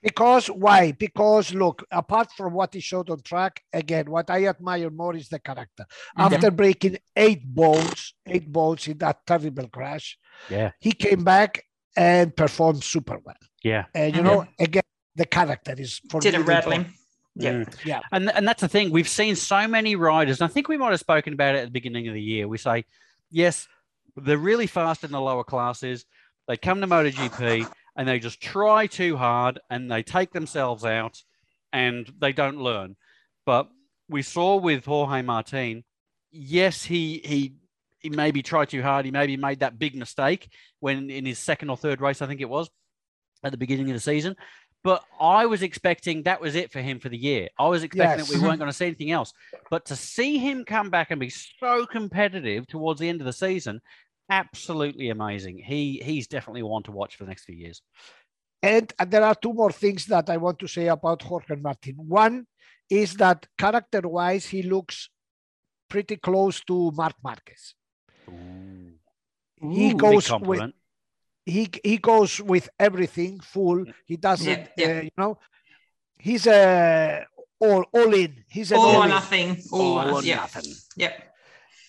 Because 0.02 0.48
why? 0.48 0.94
Because 0.94 1.54
look, 1.54 1.86
apart 1.92 2.32
from 2.32 2.54
what 2.54 2.74
he 2.74 2.80
showed 2.80 3.10
on 3.10 3.22
track, 3.22 3.62
again, 3.74 4.10
what 4.10 4.30
I 4.30 4.46
admire 4.48 4.90
more 4.90 5.16
is 5.16 5.28
the 5.28 5.40
character. 5.40 5.86
Mhm. 6.18 6.32
After 6.34 6.52
breaking 6.52 6.98
eight 7.16 7.46
bones, 7.46 8.14
eight 8.26 8.50
bones 8.50 8.88
in 8.88 8.98
that 9.00 9.26
terrible 9.26 9.68
crash, 9.68 10.18
Yeah. 10.50 10.72
he 10.80 10.94
came 10.94 11.24
back 11.24 11.66
and 11.98 12.34
performed 12.36 12.84
super 12.84 13.20
well. 13.26 13.36
Yeah. 13.62 13.86
And 13.94 14.16
you 14.16 14.22
Mhm. 14.22 14.26
know, 14.26 14.48
again, 14.58 14.84
the 15.16 15.26
character 15.26 15.76
is 15.78 16.00
for 16.10 16.18
me 16.18 16.22
Didn't 16.22 16.42
the 16.46 16.46
rattle 16.48 16.72
him. 16.72 16.94
Yep. 17.36 17.54
Mm. 17.56 17.86
Yeah. 17.86 18.00
And 18.12 18.32
and 18.32 18.48
that's 18.48 18.62
the 18.62 18.70
thing. 18.70 18.92
We've 18.92 19.08
seen 19.08 19.36
so 19.36 19.68
many 19.68 19.96
riders, 19.96 20.40
and 20.40 20.50
I 20.50 20.54
think 20.54 20.70
we 20.70 20.78
might 20.78 20.92
have 20.92 21.00
spoken 21.00 21.34
about 21.34 21.56
it 21.56 21.60
at 21.60 21.66
the 21.66 21.72
beginning 21.72 22.08
of 22.08 22.14
the 22.14 22.22
year. 22.22 22.48
We 22.48 22.58
say, 22.58 22.86
yes, 23.32 23.68
they're 24.16 24.38
really 24.38 24.68
fast 24.68 25.04
in 25.04 25.12
the 25.12 25.20
lower 25.22 25.44
classes. 25.44 26.06
They 26.48 26.58
come 26.58 26.80
to 26.82 26.88
MotoGP 26.88 27.70
and 28.00 28.08
they 28.08 28.18
just 28.18 28.40
try 28.40 28.88
too 28.88 29.18
hard 29.18 29.60
and 29.70 29.92
they 29.92 30.02
take 30.02 30.32
themselves 30.32 30.86
out 30.86 31.22
and 31.74 32.10
they 32.20 32.32
don't 32.32 32.58
learn. 32.58 32.96
But 33.46 33.68
we 34.08 34.22
saw 34.22 34.56
with 34.56 34.86
Jorge 34.86 35.22
Martin, 35.22 35.84
yes, 36.32 36.82
he 36.86 37.22
he 37.26 37.56
he 38.00 38.10
maybe 38.10 38.42
tried 38.42 38.70
too 38.70 38.82
hard. 38.82 39.04
He 39.04 39.12
maybe 39.12 39.36
made 39.36 39.60
that 39.60 39.78
big 39.78 39.96
mistake 39.98 40.48
when 40.80 41.10
in 41.10 41.26
his 41.26 41.40
second 41.40 41.70
or 41.70 41.76
third 41.76 42.00
race, 42.00 42.22
I 42.22 42.28
think 42.28 42.40
it 42.40 42.48
was, 42.50 42.70
at 43.44 43.52
the 43.52 43.58
beginning 43.58 43.90
of 43.90 43.96
the 43.96 44.00
season. 44.00 44.38
But 44.82 45.04
I 45.20 45.46
was 45.46 45.62
expecting 45.62 46.24
that 46.24 46.40
was 46.40 46.56
it 46.56 46.72
for 46.72 46.80
him 46.80 47.02
for 47.02 47.10
the 47.10 47.18
year. 47.18 47.50
I 47.60 47.68
was 47.68 47.84
expecting 47.84 48.20
Yes. 48.20 48.30
that 48.30 48.34
we 48.40 48.42
weren't 48.42 48.60
going 48.60 48.72
to 48.72 48.78
see 48.78 48.86
anything 48.86 49.12
else. 49.12 49.34
But 49.70 49.84
to 49.88 49.98
see 49.98 50.38
him 50.38 50.64
come 50.64 50.90
back 50.90 51.12
and 51.12 51.20
be 51.20 51.30
so 51.30 51.86
competitive 51.86 52.66
towards 52.66 53.02
the 53.02 53.10
end 53.10 53.20
of 53.20 53.26
the 53.26 53.34
season, 53.34 53.82
absolutely 54.30 55.10
amazing. 55.10 55.58
He 55.58 56.02
he's 56.04 56.28
definitely 56.28 56.64
one 56.64 56.84
to 56.84 56.92
watch 56.92 57.16
for 57.16 57.24
the 57.24 57.30
next 57.30 57.46
few 57.46 57.56
years. 57.56 57.82
And 58.62 58.92
uh, 59.00 59.06
there 59.06 59.24
are 59.24 59.36
two 59.36 59.54
more 59.54 59.72
things 59.72 60.06
that 60.08 60.30
I 60.30 60.38
want 60.38 60.60
to 60.60 60.68
say 60.68 60.88
about 60.88 61.22
Jorge 61.24 61.56
Martin. 61.56 61.96
One 61.98 62.46
is 62.90 63.14
that 63.16 63.48
character 63.58 64.02
wise, 64.08 64.46
he 64.48 64.64
looks 64.64 65.10
pretty 65.90 66.18
close 66.18 66.62
to 66.66 66.92
Marc 66.92 67.16
Marquez. 67.24 67.74
He 69.62 69.90
Big 69.90 69.98
goes 69.98 70.32
with 70.32 70.72
he 71.46 71.70
he 71.84 71.98
goes 71.98 72.40
with 72.42 72.70
everything 72.80 73.40
full. 73.40 73.86
He 74.06 74.18
doesn't, 74.18 74.70
Yeah, 74.78 74.88
yeah. 74.88 74.98
Uh, 75.00 75.02
you 75.02 75.12
know, 75.18 75.38
he's 76.18 76.48
a 76.48 77.26
all 77.60 77.84
all 77.92 78.14
in. 78.14 78.44
He's 78.50 78.72
an 78.72 78.78
All 78.78 78.88
all 78.88 79.02
or 79.02 79.04
in. 79.06 79.10
nothing. 79.10 79.62
All, 79.72 79.98
All 80.00 80.10
or 80.10 80.14
or 80.20 80.24
yeah. 80.24 80.36
nothing. 80.38 80.74
Yep. 80.98 81.29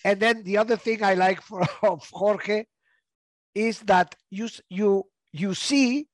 And 0.03 0.19
then 0.19 0.43
the 0.43 0.57
other 0.57 0.77
thing 0.77 1.03
I 1.03 1.13
like 1.13 1.41
for 1.49 1.61
of 1.83 2.07
Jorge 2.11 2.65
is 3.55 3.79
that 3.81 4.15
you 4.29 4.47
you 4.69 5.03
you 5.33 5.53
see 5.53 6.07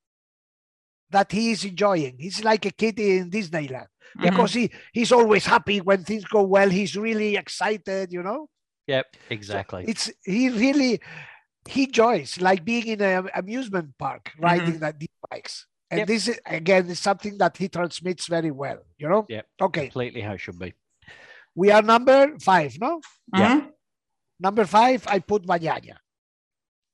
that 1.09 1.31
he 1.31 1.51
is 1.51 1.63
enjoying. 1.63 2.17
He's 2.19 2.43
like 2.43 2.65
a 2.65 2.71
kid 2.71 2.99
in 2.99 3.29
Disneyland 3.31 3.87
Mhm. 4.17 4.23
because 4.23 4.53
he 4.53 4.71
he's 4.93 5.11
always 5.11 5.45
happy 5.45 5.79
when 5.81 6.03
things 6.03 6.25
go 6.25 6.43
well. 6.43 6.69
He's 6.69 6.95
really 6.97 7.35
excited, 7.35 8.11
you 8.11 8.23
know. 8.23 8.49
Yep, 8.87 9.05
So 9.13 9.19
exactly. 9.29 9.83
it's 9.87 10.11
he 10.25 10.49
really 10.49 10.99
he 11.67 11.83
enjoys 11.83 12.39
like 12.39 12.63
being 12.63 12.87
in 12.87 13.01
an 13.01 13.29
amusement 13.35 13.97
park 13.97 14.31
riding 14.39 14.79
that 14.79 14.99
these 14.99 15.09
bikes. 15.29 15.67
And 15.91 15.99
Yep. 15.99 16.07
this 16.07 16.27
is 16.27 16.39
again 16.45 16.89
is 16.89 16.99
something 16.99 17.37
that 17.37 17.57
he 17.57 17.67
transmits 17.69 18.27
very 18.27 18.51
well, 18.51 18.79
you 18.97 19.07
know. 19.07 19.25
Yep. 19.29 19.45
Okay, 19.61 19.81
Completely 19.87 20.21
how 20.21 20.33
it 20.33 20.39
should 20.41 20.59
be. 20.59 20.73
we 21.55 21.71
are 21.71 21.81
number 21.81 22.37
five, 22.39 22.77
no? 22.79 23.01
Yeah. 23.35 23.59
Mhm. 23.61 23.71
Number 24.39 24.65
five, 24.65 25.05
I 25.07 25.19
put 25.19 25.43
Bagnaia. 25.45 25.97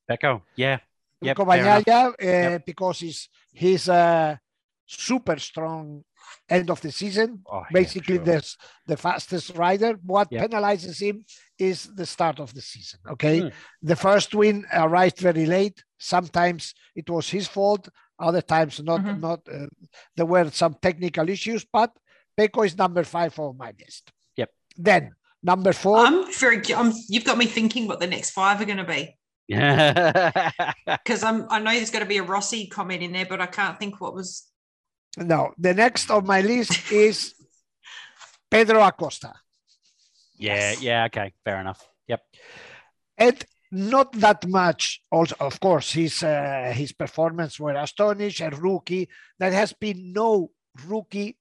Pecco, 0.10 0.42
yeah. 0.56 0.80
Yep, 1.22 1.38
Luco 1.38 1.52
fair 1.52 1.62
enough. 1.62 1.84
Bagnaia, 1.86 2.08
uh, 2.08 2.14
Yep. 2.52 2.66
because 2.66 3.00
he's 3.00 3.30
he's 3.52 3.88
a 3.88 4.40
super 4.86 5.38
strong 5.40 6.04
end 6.50 6.70
of 6.70 6.82
the 6.82 6.92
season. 6.92 7.42
Oh, 7.46 7.60
yeah, 7.60 7.66
Basically, 7.72 8.16
sure. 8.18 8.26
the 8.26 8.56
the 8.88 8.98
fastest 8.98 9.56
rider. 9.56 9.94
What 10.04 10.28
Yep. 10.32 10.42
penalizes 10.50 11.00
him 11.02 11.24
is 11.58 11.84
the 11.96 12.06
start 12.06 12.40
of 12.40 12.54
the 12.54 12.62
season. 12.62 13.00
Okay, 13.14 13.42
Mm. 13.42 13.54
the 13.82 13.96
first 13.96 14.34
win 14.36 14.66
arrived 14.74 15.20
very 15.20 15.46
late. 15.46 15.84
Sometimes 15.98 16.74
it 16.96 17.10
was 17.10 17.30
his 17.30 17.48
fault. 17.48 17.88
Other 18.20 18.42
times 18.42 18.82
not. 18.82 19.02
Mhm. 19.02 19.20
Not. 19.20 19.42
Uh, 19.48 19.68
there 20.16 20.26
were 20.26 20.50
some 20.52 20.76
technical 20.82 21.28
issues, 21.30 21.66
but 21.66 21.92
Pecco 22.38 22.66
is 22.66 22.78
number 22.78 23.04
five 23.04 23.38
on 23.40 23.58
my 23.58 23.72
list. 23.80 24.12
Yep. 24.36 24.50
Then 24.76 25.16
number 25.44 25.74
four. 25.74 25.98
I'm 26.00 26.32
very. 26.34 26.62
I'm, 26.74 26.92
you've 27.10 27.26
got 27.26 27.38
me 27.38 27.46
thinking 27.46 27.88
what 27.88 28.00
the 28.00 28.08
next 28.08 28.32
five 28.32 28.60
are 28.62 28.66
going 28.66 28.78
to 28.78 28.84
be 28.84 29.18
Yeah. 29.48 30.52
because 30.86 31.24
I'm. 31.24 31.46
I 31.50 31.60
know 31.60 31.72
there's 31.72 31.92
going 31.92 32.04
to 32.06 32.10
be 32.10 32.18
a 32.18 32.24
Rossi 32.24 32.68
comment 32.68 33.04
in 33.04 33.12
there, 33.12 33.26
but 33.26 33.42
I 33.42 33.48
can't 33.48 33.78
think 33.78 34.00
what 34.02 34.14
was. 34.16 34.44
no, 35.18 35.52
the 35.58 35.74
next 35.74 36.10
on 36.10 36.26
my 36.26 36.42
list 36.42 36.92
is 36.92 37.36
Pedro 38.52 38.82
Acosta. 38.84 39.34
yeah, 40.38 40.56
Yes. 40.72 40.82
yeah, 40.82 41.06
okay, 41.06 41.34
fair 41.46 41.60
enough. 41.60 41.86
Yep. 42.08 42.22
and 43.18 43.46
not 43.72 44.12
that 44.14 44.46
much 44.48 45.02
also 45.12 45.36
of 45.40 45.60
course 45.60 45.92
his 45.94 46.22
uh, 46.22 46.72
his 46.76 46.92
performance 46.92 47.60
were 47.60 47.74
astonishing 47.74 48.54
a 48.54 48.56
rookie 48.58 49.10
there 49.40 49.52
has 49.52 49.74
been 49.74 50.14
no 50.14 50.52
rookie 50.88 51.38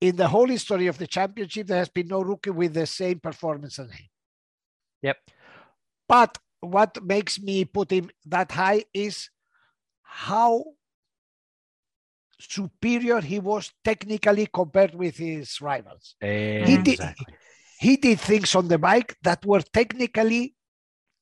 in 0.00 0.16
the 0.16 0.28
whole 0.28 0.48
history 0.48 0.86
of 0.88 0.98
the 0.98 1.06
championship 1.06 1.66
there 1.66 1.78
has 1.78 1.88
been 1.88 2.08
no 2.08 2.20
rookie 2.22 2.50
with 2.50 2.74
the 2.74 2.86
same 2.86 3.18
performance 3.20 3.78
as 3.78 3.90
him 3.90 4.08
Yep. 5.02 5.16
but 6.08 6.38
what 6.60 7.02
makes 7.04 7.40
me 7.40 7.64
put 7.64 7.90
him 7.90 8.10
that 8.24 8.52
high 8.52 8.84
is 8.92 9.30
how 10.02 10.64
superior 12.38 13.20
he 13.20 13.38
was 13.38 13.72
technically 13.84 14.46
compared 14.52 14.94
with 14.94 15.16
his 15.16 15.60
rivals 15.60 16.16
He 16.20 16.76
did- 16.82 17.00
he 17.78 17.96
did 17.96 18.20
things 18.20 18.54
on 18.54 18.68
the 18.68 18.78
bike 18.78 19.16
that 19.22 19.44
were 19.44 19.60
technically 19.62 20.54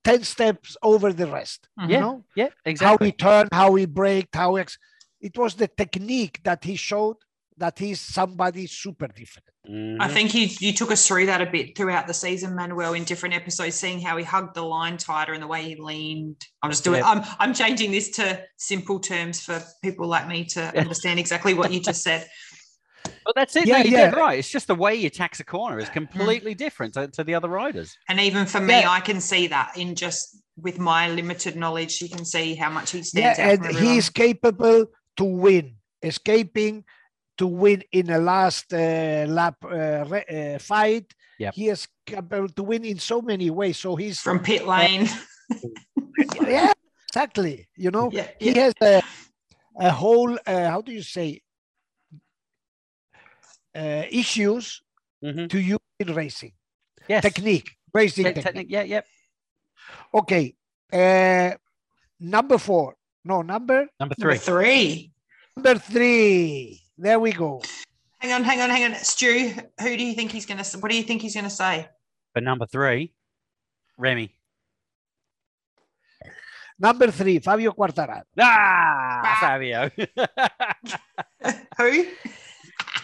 10 0.05 0.23
steps 0.25 0.77
over 0.83 1.13
the 1.13 1.27
rest 1.27 1.69
Mhm. 1.79 1.89
you 1.89 1.95
Yeah, 1.95 2.01
know 2.01 2.25
Yeah, 2.35 2.49
exactly. 2.65 2.87
how 2.87 2.97
he 3.05 3.13
turned 3.13 3.49
how 3.53 3.75
he 3.75 3.87
braked 3.87 4.35
how 4.35 4.57
ex- 4.57 4.79
it 5.21 5.37
was 5.39 5.55
the 5.55 5.69
technique 5.69 6.43
that 6.45 6.65
he 6.65 6.77
showed 6.77 7.17
that 7.57 7.79
he's 7.79 8.01
somebody 8.01 8.67
super 8.67 9.07
different 9.09 9.49
I 9.67 10.09
Mhm. 10.09 10.13
think 10.13 10.35
you 10.35 10.49
you 10.61 10.73
took 10.75 10.91
us 10.91 11.07
through 11.07 11.25
that 11.27 11.41
a 11.41 11.47
bit 11.47 11.75
throughout 11.75 12.07
the 12.07 12.13
season, 12.13 12.55
Manuel, 12.55 12.93
in 12.93 13.05
different 13.05 13.35
episodes, 13.35 13.77
seeing 13.77 13.99
how 13.99 14.19
he 14.19 14.25
hugged 14.25 14.55
the 14.55 14.63
line 14.63 14.99
tighter 14.99 15.33
and 15.33 15.43
the 15.43 15.47
way 15.47 15.63
he 15.63 15.77
leaned. 15.77 16.37
I'm 16.63 16.71
just 16.71 16.85
doing. 16.85 17.01
Yeah. 17.01 17.09
I'm 17.11 17.23
I'm 17.39 17.55
changing 17.55 17.91
this 17.91 18.11
to 18.19 18.43
simple 18.59 19.01
terms 19.01 19.41
for 19.41 19.63
people 19.83 20.07
like 20.07 20.29
me 20.29 20.45
to 20.57 20.61
understand 20.79 21.19
exactly 21.19 21.55
what 21.55 21.73
you 21.73 21.81
just 21.81 22.03
said. 22.03 22.29
Well, 23.27 23.33
that's 23.35 23.57
it. 23.57 23.67
Yeah, 23.67 23.79
no, 23.79 23.85
you're 23.85 24.01
yeah. 24.01 24.11
right. 24.11 24.39
It's 24.39 24.51
just 24.51 24.67
the 24.67 24.75
way 24.75 24.99
he 24.99 25.07
attacks 25.07 25.41
a 25.41 25.45
corner 25.45 25.79
is 25.79 25.89
completely 25.89 26.55
different 26.55 26.93
to, 26.95 27.09
to 27.09 27.25
the 27.25 27.35
other 27.35 27.49
riders. 27.49 27.97
And 28.11 28.21
even 28.21 28.45
for 28.45 28.61
me, 28.61 28.81
Yeah. 28.81 28.91
I 28.91 29.01
can 29.01 29.19
see 29.19 29.47
that 29.47 29.77
in 29.79 29.95
just 29.95 30.43
with 30.59 30.79
my 30.79 31.09
limited 31.09 31.57
knowledge, 31.57 32.03
you 32.03 32.11
can 32.11 32.25
see 32.27 32.55
how 32.55 32.69
much 32.69 32.91
he 32.91 33.03
yeah 33.15 33.31
out. 33.31 33.39
and 33.39 33.59
from 33.61 33.69
everyone. 33.77 33.95
he's 33.95 34.11
capable 34.11 34.87
to 35.17 35.25
win 35.25 35.77
escaping 36.03 36.85
to 37.39 37.47
win 37.47 37.83
in 37.93 38.11
a 38.11 38.19
last 38.19 38.73
uh, 38.73 39.27
lap 39.29 39.57
uh, 39.65 40.05
re- 40.09 40.55
uh, 40.55 40.59
fight 40.59 41.13
Yep. 41.39 41.55
he 41.55 41.69
is 41.69 41.89
capable 42.07 42.49
to 42.49 42.63
win 42.63 42.85
in 42.85 42.99
so 42.99 43.21
many 43.21 43.51
ways 43.51 43.77
so 43.79 43.97
he's 43.97 44.21
from 44.21 44.39
pit 44.39 44.67
lane. 44.69 45.09
yeah 46.47 46.73
exactly 47.09 47.67
you 47.77 47.91
know 47.91 48.09
yeah, 48.13 48.29
he 48.39 48.55
has 48.55 48.73
a, 48.81 49.03
a 49.81 49.91
whole 49.91 50.33
uh, 50.47 50.69
how 50.71 50.81
do 50.81 50.93
you 50.93 51.03
say 51.03 51.41
uh, 53.75 54.05
issues 54.11 54.81
Mhm. 55.25 55.49
to 55.51 55.59
use 55.59 55.81
in 55.99 56.15
racing 56.15 56.53
Yes. 57.09 57.23
technique 57.23 57.71
racing 57.93 58.25
Te- 58.27 58.33
technique. 58.35 58.45
technique. 58.45 58.71
Yeah, 58.71 58.83
yeah. 58.83 59.03
okay 60.15 60.55
uh, 60.93 61.57
number 62.21 62.59
four 62.59 62.95
no 63.25 63.43
number 63.43 63.89
Number 63.99 64.15
Number 64.19 64.37
three. 64.37 64.39
three. 64.39 65.13
number 65.57 65.79
three 65.81 66.81
there 66.99 67.19
we 67.21 67.33
go 67.33 67.61
Hang 68.21 68.33
on, 68.33 68.43
hang 68.45 68.61
on, 68.63 68.71
hang 68.71 68.85
on. 68.85 68.95
Stu, 68.95 69.53
who 69.83 69.97
do 69.99 70.03
you 70.03 70.15
think 70.15 70.33
he's 70.33 70.47
going 70.47 70.57
to? 70.63 70.79
What 70.79 70.91
do 70.91 70.97
you 70.97 71.03
think 71.03 71.21
he's 71.21 71.35
going 71.35 71.45
to 71.45 71.51
say? 71.51 71.87
But 72.33 72.43
number 72.43 72.65
three, 72.65 73.13
Remy. 73.99 74.35
number 76.79 77.11
three 77.11 77.39
fabio 77.39 77.73
quartararo 77.73 78.23
Ah, 78.41 79.37
Fabio. 79.41 79.91
Who? 81.79 82.07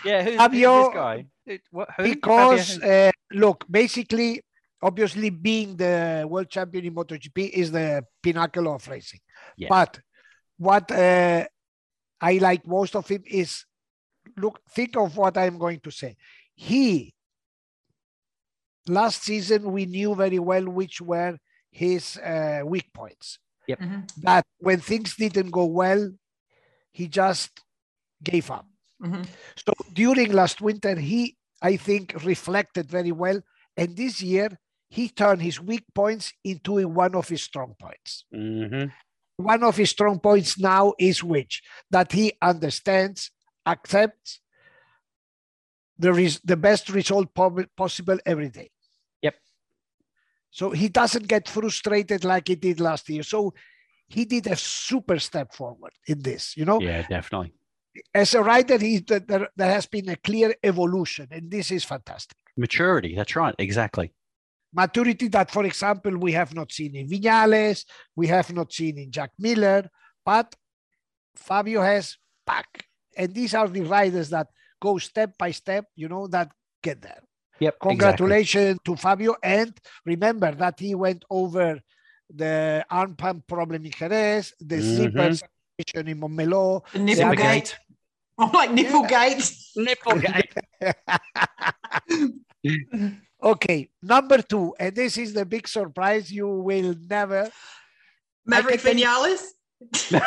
yeah, 0.05 0.22
who's, 0.22 0.33
who's 0.33 0.37
Fabio- 0.37 0.85
this 0.85 0.94
guy? 0.94 1.26
It- 1.46 1.61
who? 1.70 2.03
because 2.03 2.76
Fabio? 2.79 3.09
uh, 3.09 3.12
look, 3.33 3.64
basically, 3.70 4.40
obviously, 4.83 5.31
being 5.31 5.76
the 5.76 6.24
world 6.29 6.48
champion 6.48 6.87
in 6.87 6.94
MotoGP 6.94 7.50
is 7.50 7.70
the 7.72 8.05
pinnacle 8.22 8.72
of 8.74 8.87
racing. 8.88 9.20
Yeah. 9.57 9.68
But 9.68 10.00
what 10.57 10.90
uh, 10.90 11.44
I 12.20 12.38
like 12.38 12.66
most 12.66 12.96
of 12.96 13.07
him 13.09 13.22
is 13.26 13.64
look. 14.40 14.61
Think 14.70 14.96
of 14.96 15.16
what 15.16 15.37
I'm 15.37 15.59
going 15.59 15.81
to 15.81 15.90
say. 15.90 16.16
He 16.55 17.14
last 18.88 19.22
season 19.22 19.72
we 19.72 19.87
knew 19.87 20.14
very 20.14 20.38
well 20.38 20.64
which 20.68 21.00
were 21.00 21.37
his 21.70 22.16
uh, 22.18 22.62
weak 22.64 22.92
points. 22.92 23.38
Mhm, 23.68 24.09
That 24.22 24.44
when 24.59 24.81
things 24.81 25.14
didn't 25.14 25.50
go 25.50 25.64
well, 25.66 26.11
he 26.92 27.07
just 27.09 27.50
gave 28.22 28.50
up. 28.50 28.66
mhm. 29.00 29.24
So 29.57 29.72
during 29.92 30.33
last 30.33 30.61
winter, 30.61 30.96
he, 30.98 31.37
I 31.62 31.76
think, 31.76 32.14
reflected 32.24 32.90
very 32.90 33.12
well. 33.12 33.40
And 33.76 33.96
this 33.96 34.20
year, 34.20 34.59
he 34.88 35.09
turned 35.09 35.40
his 35.42 35.61
weak 35.61 35.85
points 35.94 36.33
into 36.44 36.87
one 36.88 37.14
of 37.14 37.29
his 37.29 37.42
strong 37.42 37.74
points. 37.79 38.24
Mhm. 38.35 38.92
One 39.37 39.62
of 39.62 39.76
his 39.76 39.90
strong 39.90 40.18
points 40.18 40.59
now 40.59 40.94
is 40.98 41.22
which? 41.22 41.62
That 41.90 42.12
he 42.12 42.33
understands, 42.42 43.31
accepts 43.66 44.40
the, 45.99 46.12
res- 46.12 46.40
the 46.44 46.57
best 46.57 46.88
result 46.88 47.35
prob- 47.35 47.68
possible 47.77 48.18
every 48.25 48.49
day. 48.49 48.70
Yep. 49.23 49.35
So 50.51 50.70
he 50.70 50.88
doesn't 50.88 51.29
get 51.29 51.49
frustrated 51.49 52.25
like 52.25 52.49
he 52.49 52.55
did 52.57 52.81
last 52.81 53.09
year. 53.09 53.23
So 53.23 53.55
he 54.09 54.25
did 54.25 54.46
a 54.46 54.57
super 54.57 55.18
step 55.18 55.55
forward 55.55 55.92
in 56.07 56.23
this, 56.23 56.57
you 56.57 56.64
know? 56.64 56.81
Yeah, 56.81 57.07
definitely. 57.07 57.53
as 58.14 58.35
a 58.35 58.42
writer, 58.42 58.79
he, 58.79 58.99
there 58.99 59.49
there 59.57 59.70
has 59.70 59.87
been 59.87 60.09
a 60.09 60.16
clear 60.16 60.55
evolution, 60.62 61.29
and 61.31 61.51
this 61.51 61.70
is 61.70 61.85
fantastic. 61.85 62.37
Maturity. 62.57 63.14
That's 63.14 63.37
right. 63.37 63.55
Exactly. 63.59 64.12
Maturity 64.73 65.29
that, 65.29 65.51
for 65.51 65.64
example, 65.64 66.16
we 66.16 66.33
have 66.33 66.55
not 66.55 66.70
seen 66.73 66.94
in 66.94 67.09
Vinales, 67.09 67.85
we 68.14 68.29
have 68.29 68.53
not 68.53 68.73
seen 68.73 68.99
in 68.99 69.11
Jack 69.11 69.31
Miller, 69.38 69.88
but 70.25 70.55
Fabio 71.35 71.83
has 71.83 72.16
back. 72.46 72.87
And 73.16 73.35
these 73.35 73.55
are 73.55 73.68
the 73.68 73.83
riders 73.83 74.31
that 74.31 74.46
go 74.81 74.99
step 74.99 75.37
by 75.38 75.51
step, 75.51 75.87
you 75.96 76.09
know, 76.09 76.27
that 76.29 76.51
get 76.83 77.03
there. 77.03 77.20
Yep. 77.61 77.75
exactly. 77.75 77.88
Congratulations 77.90 78.79
to 78.85 78.96
Fabio. 78.96 79.35
And 79.42 79.75
remember 80.07 80.53
that 80.53 80.81
he 80.81 80.94
went 80.94 81.25
over 81.29 81.79
the 82.35 82.85
arm 82.90 83.14
pump 83.16 83.46
problem 83.46 83.85
in 83.85 83.90
Jerez, 83.90 84.55
the 84.61 84.77
Mhm. 84.77 84.96
zipper 84.96 85.35
situation 85.79 86.09
in 86.09 86.18
Montmeló. 86.20 86.83
The 86.92 86.99
Nipplegate. 87.01 87.75
I'm 88.38 88.53
like 88.53 88.70
Nipplegate. 88.70 89.53
Nipplegate. 89.77 90.57
Okay, 93.42 93.88
number 94.03 94.42
two, 94.42 94.75
and 94.79 94.94
this 94.94 95.16
is 95.16 95.33
the 95.33 95.46
big 95.46 95.66
surprise 95.66 96.31
you 96.31 96.46
will 96.46 96.94
never. 97.09 97.51
Maverick 98.44 98.83
can 98.83 98.99
Vinales. 98.99 99.55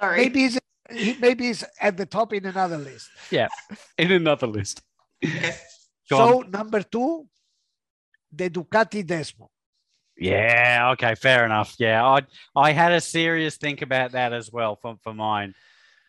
Sorry. 0.00 0.16
maybe 0.22 0.40
he's, 0.40 0.58
he 0.90 1.16
maybe 1.20 1.44
he's 1.46 1.64
at 1.80 1.96
the 1.96 2.06
top 2.06 2.32
in 2.32 2.44
another 2.46 2.78
list. 2.78 3.08
Yeah, 3.30 3.48
in 3.98 4.12
another 4.12 4.46
list. 4.46 4.82
Okay. 5.24 5.54
Go 6.10 6.16
so 6.18 6.40
number 6.48 6.82
two, 6.82 7.26
the 8.32 8.48
Ducati 8.50 9.04
Desmo. 9.04 9.48
Yeah. 10.16 10.90
Okay. 10.92 11.14
Fair 11.14 11.44
enough. 11.44 11.74
Yeah. 11.78 12.04
I 12.04 12.20
I 12.54 12.72
had 12.72 12.92
a 12.92 13.00
serious 13.00 13.56
think 13.56 13.82
about 13.82 14.12
that 14.12 14.32
as 14.32 14.50
well 14.52 14.76
for, 14.76 14.96
for 15.02 15.12
mine. 15.12 15.54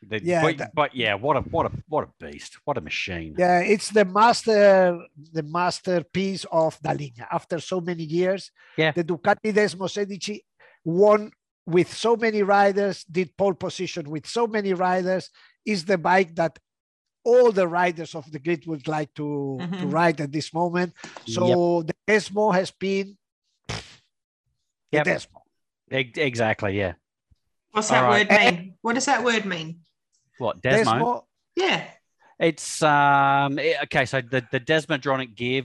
The- 0.07 0.23
Yeah, 0.23 0.43
But, 0.43 0.57
that- 0.59 0.71
but 0.75 0.95
yeah, 0.95 1.15
what 1.15 1.35
a 1.37 1.41
what 1.41 1.65
a 1.65 1.71
what 1.89 2.03
a 2.07 2.09
beast. 2.25 2.57
What 2.65 2.77
a 2.77 2.81
machine. 2.81 3.35
Yeah, 3.37 3.59
it's 3.61 3.89
the 3.89 4.05
master, 4.05 4.97
the 5.33 5.43
masterpiece 5.43 6.45
of 6.51 6.79
Dall'Igna. 6.81 7.25
After 7.31 7.59
so 7.59 7.81
many 7.81 8.03
years, 8.03 8.51
Yeah. 8.77 8.91
the 8.91 9.03
Ducati 9.03 9.51
Desmo 9.51 9.87
Sedici 9.89 10.41
won 10.85 11.31
with 11.67 11.93
so 11.93 12.15
many 12.15 12.41
riders, 12.43 13.03
did 13.03 13.35
pole 13.37 13.53
position 13.53 14.09
with 14.09 14.25
so 14.25 14.47
many 14.47 14.73
riders, 14.73 15.29
is 15.65 15.83
the 15.85 15.97
bike 15.97 16.33
that 16.35 16.57
all 17.25 17.51
the 17.51 17.67
riders 17.67 18.15
of 18.15 18.23
the 18.31 18.39
grid 18.39 18.65
would 18.65 18.87
like 18.87 19.13
to, 19.15 19.57
to 19.59 19.67
Mhm. 19.67 19.91
ride 19.91 20.21
at 20.21 20.31
this 20.31 20.53
moment. 20.53 20.93
So 21.27 21.83
the 21.83 21.93
Desmo 22.07 22.53
has 22.55 22.71
been 22.71 23.17
the 23.67 23.75
Yep. 24.93 25.05
Desmo. 25.05 25.41
Ex- 25.91 26.17
Exactly. 26.17 26.77
Yeah. 26.77 26.93
What's 27.71 27.89
that 27.89 28.03
All 28.05 28.09
right. 28.11 28.29
word 28.29 28.55
mean? 28.55 28.77
What 28.81 28.93
does 28.93 29.05
that 29.05 29.23
word 29.23 29.45
mean? 29.45 29.81
What 30.37 30.61
Desmo? 30.61 30.85
Desmo, 30.85 31.23
Yeah. 31.55 31.83
It's 32.39 32.81
um 32.83 33.59
okay. 33.83 34.05
So 34.05 34.21
the 34.21 34.45
the 34.51 34.59
Desmodromic 34.61 35.35
gear 35.35 35.63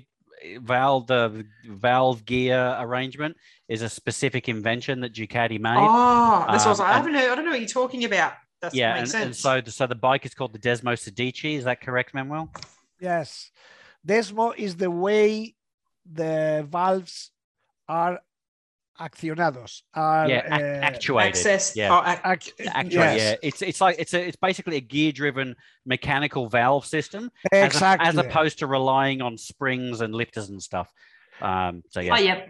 valve 0.60 1.06
the 1.06 1.44
valve 1.66 2.24
gear 2.24 2.76
arrangement 2.78 3.36
is 3.68 3.82
a 3.82 3.88
specific 3.88 4.48
invention 4.48 5.00
that 5.00 5.12
Ducati 5.14 5.58
made. 5.60 5.76
Oh, 5.78 6.44
this 6.52 6.64
what 6.64 6.66
I 6.66 6.68
was 6.70 6.80
Um. 6.80 6.86
I 6.86 6.88
and- 6.90 6.96
haven't 6.98 7.14
heard. 7.14 7.30
I 7.30 7.34
don't 7.34 7.44
know 7.44 7.50
what 7.52 7.60
you're 7.60 7.68
talking 7.68 8.04
about. 8.04 8.32
That 8.60 8.74
yeah, 8.74 8.94
makes 8.94 9.12
and, 9.14 9.24
and 9.24 9.36
sense. 9.36 9.66
so 9.66 9.70
so 9.70 9.86
the 9.86 9.94
bike 9.96 10.24
is 10.24 10.34
called 10.34 10.52
the 10.52 10.58
Desmo 10.58 10.92
Sedici. 10.94 11.56
Is 11.56 11.64
that 11.64 11.80
correct, 11.80 12.14
Manuel? 12.14 12.50
yes. 13.00 13.50
Desmo 14.06 14.54
is 14.56 14.76
the 14.76 14.90
way 14.90 15.54
the 16.10 16.66
valves 16.68 17.30
are 17.88 18.20
accionados. 19.00 19.82
Are, 19.94 20.28
yeah, 20.28 20.54
ac- 20.54 20.62
uh, 20.62 20.84
actuated. 20.90 21.28
Access. 21.28 21.76
Yeah. 21.76 21.92
Oh, 21.92 22.10
ac- 22.10 22.20
act- 22.24 22.52
Actually, 22.66 22.94
yes, 22.94 23.20
yeah, 23.20 23.48
it's 23.48 23.62
it's 23.62 23.80
like 23.80 23.96
it's 23.98 24.14
a 24.14 24.26
it's 24.28 24.36
basically 24.36 24.76
a 24.76 24.80
gear-driven 24.80 25.56
mechanical 25.86 26.48
valve 26.48 26.86
system, 26.86 27.30
as, 27.52 27.62
a- 27.62 27.66
exactly. 27.66 28.08
as 28.08 28.16
opposed 28.16 28.58
to 28.60 28.66
relying 28.66 29.22
on 29.22 29.36
springs 29.38 30.00
and 30.00 30.14
lifters 30.14 30.48
and 30.50 30.62
stuff. 30.62 30.90
Um, 31.40 31.82
so 31.90 32.00
yeah, 32.00 32.14
Oh, 32.16 32.20
yeah. 32.20 32.40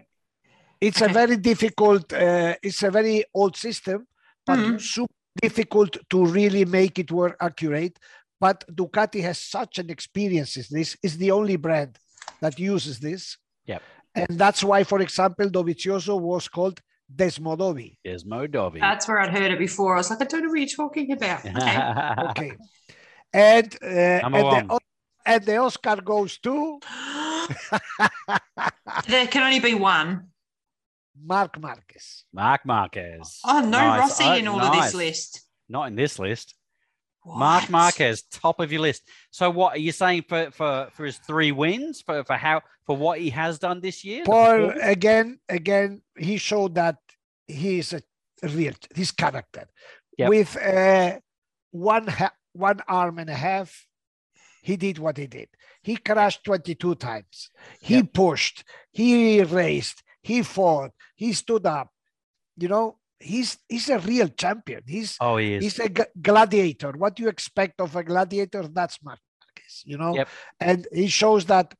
it's 0.81 1.01
a 1.01 1.07
very 1.07 1.37
difficult 1.37 2.11
uh, 2.13 2.55
it's 2.61 2.83
a 2.83 2.91
very 2.91 3.23
old 3.33 3.55
system 3.55 4.05
but 4.45 4.59
Mhm. 4.59 4.79
super 4.81 5.13
difficult 5.41 5.97
to 6.11 6.25
really 6.25 6.65
make 6.65 6.99
it 6.99 7.09
work 7.11 7.35
accurate 7.39 7.97
but 8.39 8.63
ducati 8.69 9.21
has 9.23 9.39
such 9.39 9.79
an 9.79 9.89
experience 9.89 10.57
in 10.57 10.65
this 10.69 10.95
is 11.01 11.17
the 11.17 11.31
only 11.31 11.55
brand 11.55 11.97
that 12.41 12.59
uses 12.59 12.99
this 12.99 13.37
Yep. 13.65 13.81
And 14.15 14.37
that's 14.37 14.63
why 14.63 14.83
for 14.83 15.01
example 15.01 15.49
dovizioso 15.49 16.19
was 16.19 16.47
called 16.47 16.79
desmodovi 17.13 17.97
Desmodovi. 18.05 18.79
That's 18.79 19.07
where 19.07 19.19
I'd 19.19 19.31
heard 19.31 19.51
it 19.51 19.59
before. 19.59 19.95
I 19.95 19.97
was 19.97 20.09
like, 20.09 20.21
I 20.21 20.25
don't 20.25 20.43
know 20.43 20.49
what 20.49 20.59
you're 20.59 20.67
talking 20.67 21.11
about. 21.11 21.43
Okay. 21.55 22.29
okay 22.29 22.51
and 23.33 23.75
uh, 23.81 24.19
Number 24.21 24.37
and, 24.39 24.69
the, 24.69 24.79
and 25.25 25.43
the 25.43 25.57
oscar 25.57 25.95
goes 25.97 26.37
to 26.39 26.79
there 29.07 29.27
can 29.27 29.43
only 29.43 29.59
be 29.59 29.73
one. 29.73 30.27
marc 31.21 31.59
marquez 31.59 32.25
Marc 32.33 32.65
Marquez. 32.65 33.39
Oh, 33.45 33.59
no 33.61 33.69
Nice. 33.69 33.99
Rossi 33.99 34.23
Oh, 34.25 34.33
in 34.35 34.47
all 34.47 34.61
of 34.61 34.73
this 34.73 34.93
list. 34.93 35.41
Not 35.69 35.87
in 35.87 35.95
this 35.95 36.19
list. 36.19 36.55
Marc 37.25 37.69
Marquez, 37.69 38.23
top 38.23 38.59
of 38.59 38.71
your 38.71 38.81
list. 38.81 39.03
So 39.31 39.49
what 39.49 39.75
are 39.75 39.79
you 39.79 39.91
saying 39.91 40.23
for 40.27 40.51
for 40.51 40.89
for 40.93 41.05
his 41.05 41.17
three 41.19 41.51
wins 41.51 42.01
for 42.01 42.23
for 42.23 42.35
how 42.35 42.61
for 42.85 42.97
what 42.97 43.19
he 43.19 43.29
has 43.31 43.59
done 43.59 43.79
this 43.81 44.03
year? 44.03 44.23
Paul 44.25 44.73
again, 44.81 45.39
again, 45.49 46.01
he 46.17 46.37
showed 46.37 46.75
that 46.75 46.97
he 47.47 47.79
is 47.79 47.93
a 47.93 48.01
real 48.43 48.73
his 48.95 49.11
character. 49.11 49.65
Yep. 50.17 50.29
With 50.29 50.57
uh, 50.57 51.19
one 51.71 52.07
ha- 52.07 52.33
one 52.53 52.81
arm 52.87 53.19
and 53.19 53.29
a 53.29 53.35
half, 53.35 53.87
he 54.61 54.75
did 54.77 54.99
what 54.99 55.17
he 55.17 55.27
did. 55.27 55.49
He 55.81 55.97
crashed 55.97 56.43
22 56.45 56.95
times. 56.95 57.49
He 57.81 57.95
Yep. 57.95 58.13
pushed, 58.13 58.63
he 58.91 59.41
raced, 59.43 60.03
he 60.21 60.41
fought, 60.43 60.91
he 61.15 61.33
stood 61.33 61.65
up. 61.65 61.89
You 62.57 62.67
know, 62.67 62.97
he's 63.19 63.57
he's 63.69 63.89
a 63.89 63.99
real 63.99 64.27
champion. 64.29 64.81
He's 64.87 65.17
Oh, 65.19 65.37
he 65.37 65.55
is. 65.55 65.63
he's 65.63 65.79
a 65.79 65.89
g- 65.89 66.03
gladiator. 66.21 66.91
What 66.91 67.15
do 67.15 67.23
you 67.23 67.29
expect 67.29 67.79
of 67.81 67.95
a 67.95 68.03
gladiator, 68.03 68.67
that's 68.67 69.01
Marc 69.03 69.19
Marquez, 69.41 69.83
you 69.85 69.97
know? 69.97 70.15
Yep. 70.15 70.27
And 70.59 70.87
he 70.91 71.07
shows 71.07 71.45
that 71.45 71.73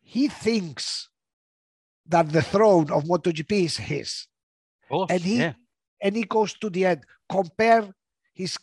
he 0.00 0.28
thinks 0.28 1.08
that 2.06 2.30
the 2.32 2.42
throne 2.42 2.90
of 2.90 3.04
MotoGP 3.04 3.64
is 3.64 3.76
his. 3.76 4.26
Of 4.84 4.88
course, 4.88 5.10
and 5.10 5.20
he- 5.20 5.38
yeah. 5.38 5.52
And 6.00 6.14
he 6.16 6.22
goes 6.24 6.54
to 6.54 6.70
the 6.70 6.86
end. 6.86 7.04
Compare 7.28 7.90
his 8.32 8.56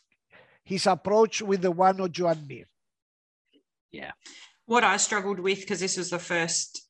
his 0.63 0.87
approach 0.87 1.41
with 1.41 1.61
the 1.61 1.69
one 1.71 1.99
of 1.99 2.11
Joan 2.11 2.47
Mir. 2.47 2.65
Yeah. 3.91 4.11
What 4.65 4.83
I 4.83 4.97
struggled 4.97 5.39
with, 5.39 5.59
because 5.59 5.79
this 5.79 5.95
was 5.97 6.09
the 6.09 6.17
first, 6.17 6.81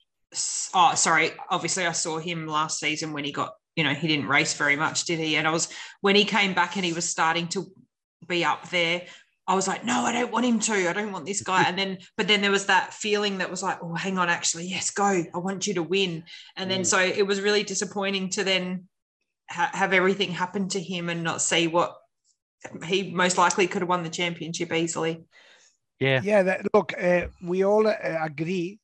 oh, 0.74 0.94
sorry, 0.96 1.32
obviously 1.50 1.86
I 1.86 1.92
saw 1.92 2.20
him 2.20 2.48
last 2.48 2.80
season 2.80 3.12
when 3.12 3.26
he 3.26 3.34
got, 3.34 3.52
you 3.76 3.84
know, 3.84 3.94
he 3.94 4.08
didn't 4.08 4.28
race 4.28 4.54
very 4.54 4.76
much, 4.76 5.06
did 5.06 5.20
he? 5.20 5.36
And 5.36 5.48
I 5.48 5.52
was, 5.52 5.70
when 6.02 6.16
he 6.16 6.26
came 6.26 6.54
back 6.54 6.76
and 6.76 6.86
he 6.86 6.94
was 6.94 7.08
starting 7.08 7.48
to 7.50 7.66
be 8.28 8.44
up 8.46 8.70
there, 8.70 9.04
I 9.48 9.54
was 9.54 9.68
like, 9.68 9.86
no, 9.86 10.02
I 10.02 10.12
don't 10.12 10.32
want 10.32 10.46
him 10.46 10.60
to. 10.62 10.90
I 10.90 10.94
don't 10.94 11.12
want 11.12 11.26
this 11.26 11.44
guy. 11.44 11.64
And 11.64 11.78
then, 11.78 12.00
but 12.18 12.28
then 12.28 12.42
there 12.42 12.52
was 12.52 12.66
that 12.66 12.94
feeling 12.94 13.38
that 13.38 13.52
was 13.52 13.62
like, 13.62 13.78
oh, 13.84 13.94
hang 13.94 14.18
on, 14.18 14.28
actually, 14.28 14.66
yes, 14.66 14.90
go. 14.90 15.24
I 15.34 15.38
want 15.38 15.68
you 15.68 15.76
to 15.76 15.84
win. 15.84 16.24
And 16.56 16.72
then 16.72 16.82
Mm. 16.82 16.86
so 16.86 17.00
it 17.00 17.28
was 17.28 17.42
really 17.42 17.64
disappointing 17.64 18.30
to 18.30 18.44
then 18.44 18.88
ha- 19.50 19.70
have 19.74 19.94
everything 19.94 20.32
happen 20.32 20.68
to 20.70 20.80
him 20.80 21.10
and 21.10 21.24
not 21.24 21.42
see 21.42 21.68
what 21.68 21.96
he 22.86 23.12
most 23.12 23.38
likely 23.38 23.68
could 23.68 23.84
have 23.84 23.90
won 23.90 24.02
the 24.02 24.10
championship 24.10 24.74
easily. 24.74 25.26
Yeah. 26.00 26.22
Yeah, 26.24 26.42
that, 26.44 26.66
look, 26.74 26.94
uh, 27.00 27.28
we 27.44 27.64
all 27.64 27.88
uh, 27.88 27.94
agree, 28.22 28.80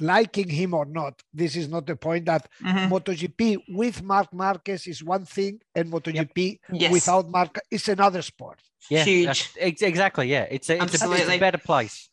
liking 0.00 0.48
him 0.48 0.74
or 0.74 0.84
not, 0.84 1.22
this 1.32 1.56
is 1.56 1.68
not 1.68 1.86
the 1.86 1.96
point 1.96 2.26
that 2.26 2.48
Mhm. 2.62 2.88
MotoGP 2.90 3.58
with 3.68 4.02
Marc 4.02 4.32
Marquez 4.32 4.86
is 4.86 5.02
one 5.04 5.24
thing 5.24 5.60
and 5.74 5.90
MotoGP 5.92 6.58
Yes. 6.72 6.92
without 6.92 7.28
Marc 7.30 7.58
is 7.70 7.88
another 7.88 8.22
sport. 8.22 8.58
Yeah, 8.90 9.04
Huge. 9.04 9.50
exactly. 9.58 10.28
Yeah, 10.28 10.46
it's 10.50 10.70
a, 10.70 10.82
it's 10.82 11.02
a, 11.02 11.12
it's 11.12 11.28
a 11.28 11.38
better 11.38 11.58
place 11.58 12.08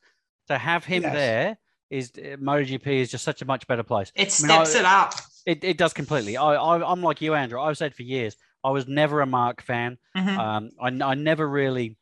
to 0.47 0.57
have 0.57 0.85
him 0.85 1.03
Yes. 1.03 1.13
there. 1.13 1.57
Is 1.89 2.11
MotoGP 2.11 2.87
is 2.87 3.09
just 3.11 3.23
such 3.23 3.41
a 3.41 3.45
much 3.45 3.65
better 3.65 3.83
place. 3.83 4.11
It 4.13 4.19
I 4.39 4.47
mean, 4.47 4.51
I- 4.51 4.63
steps 4.65 4.75
it 4.75 4.85
up. 4.85 5.13
It, 5.45 5.63
it 5.63 5.77
does 5.77 5.93
completely. 5.93 6.35
I, 6.35 6.55
I 6.55 6.91
I'm 6.91 7.01
like 7.01 7.21
you, 7.21 7.33
Andrew. 7.33 7.61
I've 7.61 7.77
said 7.77 7.95
for 7.95 8.03
years 8.03 8.35
I 8.61 8.71
was 8.71 8.85
never 8.89 9.21
a 9.21 9.25
Marc 9.25 9.61
fan. 9.61 9.97
Mhm. 10.17 10.37
Um, 10.37 10.71
I, 10.81 11.11
I 11.11 11.13
never 11.15 11.47
really 11.47 11.95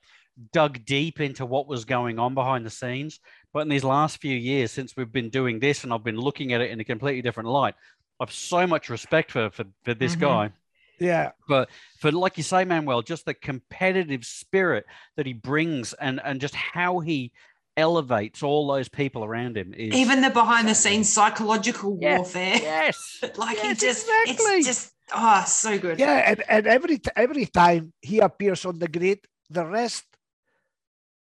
dug 0.51 0.83
deep 0.85 1.19
into 1.21 1.45
what 1.45 1.67
was 1.67 1.85
going 1.85 2.19
on 2.19 2.33
behind 2.33 2.65
the 2.65 2.69
scenes. 2.69 3.19
But 3.53 3.59
in 3.61 3.69
these 3.69 3.83
last 3.83 4.17
few 4.19 4.35
years, 4.35 4.71
since 4.71 4.95
we've 4.95 5.11
been 5.11 5.29
doing 5.29 5.59
this 5.59 5.83
and 5.83 5.93
I've 5.93 6.03
been 6.03 6.19
looking 6.19 6.53
at 6.53 6.61
it 6.61 6.71
in 6.71 6.79
a 6.79 6.83
completely 6.83 7.21
different 7.21 7.49
light, 7.49 7.75
I've 8.19 8.31
so 8.31 8.65
much 8.67 8.89
respect 8.89 9.31
for 9.31 9.49
for, 9.49 9.65
for 9.83 9.93
this 9.93 10.15
Mhm. 10.15 10.19
guy. 10.21 10.51
Yeah, 10.97 11.31
But 11.49 11.69
For 11.99 12.09
like 12.11 12.37
you 12.37 12.43
say, 12.43 12.63
Manuel, 12.63 13.01
just 13.01 13.25
the 13.25 13.33
competitive 13.33 14.23
spirit 14.25 14.85
that 15.17 15.25
he 15.25 15.33
brings 15.33 15.91
and 15.93 16.21
and 16.23 16.39
just 16.39 16.55
how 16.55 16.99
he 16.99 17.33
elevates 17.77 18.41
all 18.41 18.67
those 18.67 18.87
people 18.87 19.25
around 19.25 19.57
him 19.57 19.73
is 19.73 19.93
Even 19.93 20.21
the 20.21 20.29
behind 20.29 20.67
the 20.69 20.75
scenes 20.75 21.11
psychological 21.11 21.97
Yeah. 22.01 22.17
warfare. 22.17 22.55
yes. 22.61 23.19
Like 23.37 23.57
he 23.59 23.73
just, 23.73 24.07
exactly. 24.07 24.55
it's 24.57 24.67
just, 24.67 24.93
oh, 25.13 25.43
so 25.45 25.77
good. 25.77 25.99
yeah, 25.99 26.31
and, 26.31 26.43
and 26.47 26.67
every 26.67 27.01
every 27.17 27.45
time 27.45 27.91
he 28.01 28.19
appears 28.19 28.65
on 28.65 28.79
the 28.79 28.87
grid, 28.87 29.19
the 29.49 29.65
rest 29.65 30.05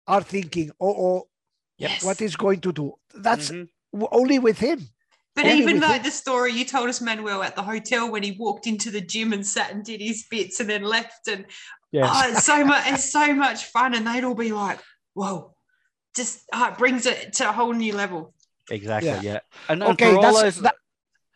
are 0.08 0.22
thinking, 0.22 0.72
"Oh, 0.80 0.96
oh, 1.08 1.28
Yes. 1.78 2.04
what 2.04 2.22
is 2.22 2.36
going 2.36 2.62
to 2.62 2.72
do?" 2.72 2.94
That's 3.14 3.52
Mhm. 3.52 3.70
only 4.12 4.40
with 4.40 4.60
him. 4.60 4.90
But 5.36 5.46
Only 5.46 5.58
even 5.58 5.74
with 5.76 5.84
like 5.84 5.98
him. 5.98 6.04
the 6.04 6.12
story 6.12 6.52
you 6.54 6.66
told 6.66 6.90
us, 6.90 7.00
Manuel, 7.00 7.44
at 7.44 7.56
the 7.56 7.62
hotel 7.62 8.10
when 8.12 8.24
he 8.24 8.32
walked 8.32 8.66
into 8.66 8.90
the 8.90 9.02
gym 9.02 9.34
and 9.34 9.46
sat 9.46 9.72
and 9.72 9.84
did 9.86 10.02
his 10.02 10.26
bits 10.30 10.60
and 10.60 10.70
then 10.70 10.84
left, 10.84 11.28
and 11.28 11.46
Yes. 11.92 12.10
oh, 12.12 12.32
it's 12.32 12.44
so 12.46 12.66
much, 12.66 12.84
it's 12.88 13.12
so 13.12 13.34
much 13.34 13.66
fun, 13.66 13.94
and 13.94 14.06
they'd 14.08 14.24
all 14.24 14.36
be 14.36 14.52
like, 14.52 14.80
"Whoa!" 15.14 15.56
Just 16.16 16.42
oh, 16.54 16.70
it 16.70 16.78
brings 16.78 17.06
it 17.06 17.34
to 17.34 17.50
a 17.50 17.52
whole 17.52 17.74
new 17.74 17.94
level. 17.94 18.34
Exactly. 18.72 19.10
Yeah. 19.10 19.22
Yeah. 19.22 19.40
And, 19.70 19.84
and 19.84 19.92
Okay, 19.94 20.10
for 20.10 20.16
all 20.18 20.22
that's 20.22 20.42
those, 20.42 20.62
that, 20.64 20.76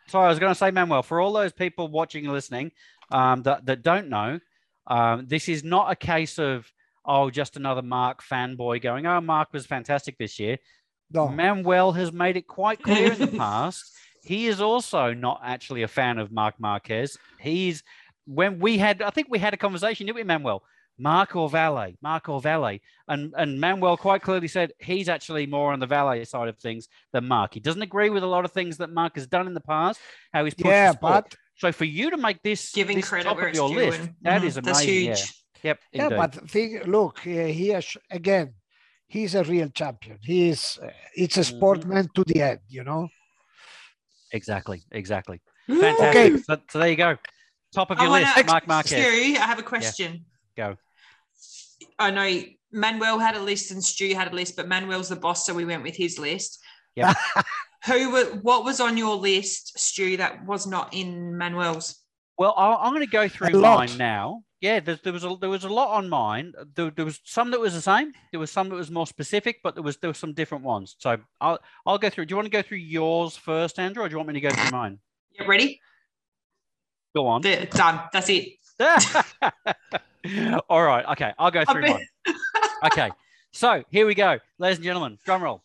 sorry, 0.07 0.25
I 0.25 0.29
was 0.29 0.39
going 0.39 0.51
to 0.51 0.57
say, 0.57 0.71
Manuel, 0.71 1.03
for 1.03 1.21
all 1.21 1.31
those 1.33 1.53
people 1.53 1.87
watching 1.87 2.25
and 2.25 2.33
listening 2.33 2.71
um, 3.11 3.43
that, 3.43 3.65
that 3.67 3.83
don't 3.83 4.09
know, 4.09 4.39
um, 4.87 5.27
this 5.27 5.47
is 5.47 5.63
not 5.63 5.91
a 5.91 5.95
case 5.95 6.39
of, 6.39 6.71
oh, 7.05 7.29
just 7.29 7.57
another 7.57 7.81
Marc 7.81 8.23
fanboy 8.23 8.81
going, 8.81 9.05
oh, 9.07 9.21
Marc 9.21 9.53
was 9.53 9.65
fantastic 9.65 10.17
this 10.17 10.39
year. 10.39 10.57
no. 11.11 11.27
Manuel 11.27 11.91
has 11.93 12.11
made 12.13 12.37
it 12.37 12.47
quite 12.47 12.81
clear 12.81 13.13
in 13.13 13.19
the 13.19 13.27
past. 13.37 13.91
He 14.23 14.47
is 14.47 14.61
also 14.61 15.13
not 15.13 15.41
actually 15.43 15.81
a 15.83 15.87
fan 15.87 16.19
of 16.19 16.31
Marc 16.31 16.59
Marquez. 16.59 17.17
He's, 17.39 17.83
when 18.25 18.59
we 18.59 18.77
had, 18.77 19.01
I 19.01 19.09
think 19.09 19.27
we 19.29 19.39
had 19.39 19.53
a 19.53 19.57
conversation, 19.57 20.05
didn't 20.05 20.17
we, 20.17 20.23
Manuel? 20.23 20.63
Marc 20.99 21.35
or 21.35 21.49
Vale, 21.49 21.93
Marc 22.03 22.29
or 22.29 22.39
Vale. 22.39 22.77
And, 23.07 23.33
and 23.35 23.59
Manuel 23.59 23.97
quite 23.97 24.21
clearly 24.21 24.47
said 24.47 24.73
he's 24.77 25.09
actually 25.09 25.47
more 25.47 25.73
on 25.73 25.79
the 25.79 25.87
Vale 25.87 26.23
side 26.25 26.47
of 26.49 26.57
things 26.59 26.87
than 27.11 27.27
Marc. 27.27 27.55
He 27.55 27.59
doesn't 27.59 27.81
agree 27.81 28.11
with 28.11 28.21
a 28.21 28.27
lot 28.27 28.45
of 28.45 28.51
things 28.51 28.77
that 28.77 28.91
Marc 28.91 29.15
has 29.15 29.25
done 29.25 29.47
in 29.47 29.55
the 29.55 29.61
past, 29.61 29.99
how 30.31 30.43
he's 30.45 30.53
pushed 30.53 30.65
the 30.65 30.69
yeah, 30.69 30.91
sport. 30.91 31.25
but 31.31 31.35
So 31.55 31.71
for 31.71 31.85
you 31.85 32.11
to 32.11 32.17
make 32.17 32.43
this, 32.43 32.71
Giving 32.71 32.97
this 32.97 33.09
credit 33.09 33.23
top 33.23 33.37
where 33.37 33.47
of 33.47 33.55
your 33.55 33.69
due, 33.69 33.75
list, 33.75 33.99
and 34.01 34.15
that 34.21 34.41
mhm, 34.41 34.45
is 34.45 34.55
that's 34.55 34.67
amazing. 34.83 35.05
Yeah. 35.05 35.15
Huge. 35.61 35.63
Yep. 35.63 35.79
yeah, 35.93 36.03
indeed. 36.03 36.17
but 36.17 36.49
think, 36.49 36.87
look, 36.87 37.19
he 37.19 37.67
has 37.69 37.97
again. 38.09 38.53
He's 39.07 39.35
a 39.35 39.43
real 39.43 39.69
champion. 39.69 40.17
He 40.21 40.49
is. 40.49 40.79
Uh, 40.81 40.87
it's 41.15 41.37
a 41.37 41.41
Mhm. 41.41 41.51
sportman 41.57 42.07
to 42.15 42.23
the 42.23 42.41
end. 42.41 42.59
You 42.69 42.83
know. 42.83 43.09
exactly, 44.31 44.83
exactly. 44.91 45.41
Fantastic. 45.67 46.07
Okay. 46.07 46.37
So, 46.37 46.57
so 46.69 46.79
there 46.79 46.89
you 46.89 46.95
go. 46.95 47.17
Top 47.73 47.91
of 47.91 47.99
I 47.99 48.03
your 48.03 48.11
wanna- 48.11 48.25
list, 48.35 48.47
Marc 48.47 48.67
Marquez. 48.67 48.91
Stu, 48.91 49.35
I 49.41 49.45
have 49.45 49.59
a 49.59 49.63
question. 49.63 50.25
Go. 50.57 50.75
I 51.99 52.11
know 52.11 52.41
Manuel 52.71 53.19
had 53.19 53.35
a 53.35 53.39
list 53.41 53.71
and 53.71 53.83
Stu 53.83 54.15
had 54.15 54.31
a 54.31 54.35
list, 54.35 54.55
but 54.55 54.67
Manuel's 54.67 55.09
the 55.09 55.15
boss, 55.15 55.45
so 55.45 55.53
we 55.53 55.65
went 55.65 55.83
with 55.83 55.95
his 55.95 56.17
list. 56.17 56.59
Yeah. 56.95 57.13
Who 57.85 58.11
were 58.11 58.25
what 58.41 58.63
was 58.63 58.79
on 58.79 58.95
your 58.97 59.15
list, 59.15 59.77
Stu, 59.79 60.17
that 60.17 60.45
was 60.45 60.67
not 60.67 60.93
in 60.93 61.37
Manuel's? 61.37 62.00
Well, 62.41 62.55
I- 62.57 62.73
I'm 62.87 62.91
going 62.91 63.05
to 63.05 63.11
go 63.11 63.27
through 63.27 63.51
mine 63.61 63.95
now. 63.99 64.41
Yeah, 64.61 64.79
there, 64.79 64.97
there 65.03 65.13
was 65.13 65.23
a, 65.23 65.35
there 65.39 65.49
was 65.51 65.63
a 65.63 65.69
lot 65.69 65.95
on 65.95 66.09
mine. 66.09 66.53
There, 66.73 66.89
there 66.89 67.05
was 67.05 67.19
some 67.23 67.51
that 67.51 67.59
was 67.59 67.75
the 67.75 67.81
same. 67.81 68.13
There 68.31 68.39
was 68.39 68.49
some 68.49 68.67
that 68.69 68.75
was 68.75 68.89
more 68.89 69.05
specific, 69.05 69.59
but 69.63 69.75
there 69.75 69.83
was 69.83 69.97
there 69.97 70.09
were 70.09 70.15
some 70.15 70.33
different 70.33 70.63
ones. 70.63 70.95
So 70.97 71.17
I'll 71.39 71.59
I'll 71.85 71.99
go 71.99 72.09
through. 72.09 72.25
Do 72.25 72.31
you 72.31 72.35
want 72.37 72.47
to 72.47 72.51
go 72.51 72.63
through 72.63 72.79
yours 72.79 73.37
first, 73.37 73.77
Andrew, 73.77 74.03
or 74.03 74.09
do 74.09 74.13
you 74.13 74.17
want 74.17 74.29
me 74.29 74.33
to 74.33 74.41
go 74.41 74.49
through 74.49 74.71
mine? 74.71 74.97
You 75.39 75.45
ready? 75.45 75.79
Go 77.15 77.27
on. 77.27 77.43
They're 77.43 77.67
done. 77.67 78.01
That's 78.11 78.27
it. 78.29 78.53
All 80.67 80.81
right. 80.83 81.05
Okay, 81.11 81.33
I'll 81.37 81.51
go 81.51 81.63
through 81.63 81.83
bet- 81.83 82.01
mine. 82.25 82.35
Okay. 82.85 83.11
So 83.51 83.83
here 83.91 84.07
we 84.07 84.15
go, 84.15 84.39
ladies 84.57 84.77
and 84.79 84.85
gentlemen. 84.85 85.19
Drum 85.25 85.43
roll. 85.43 85.61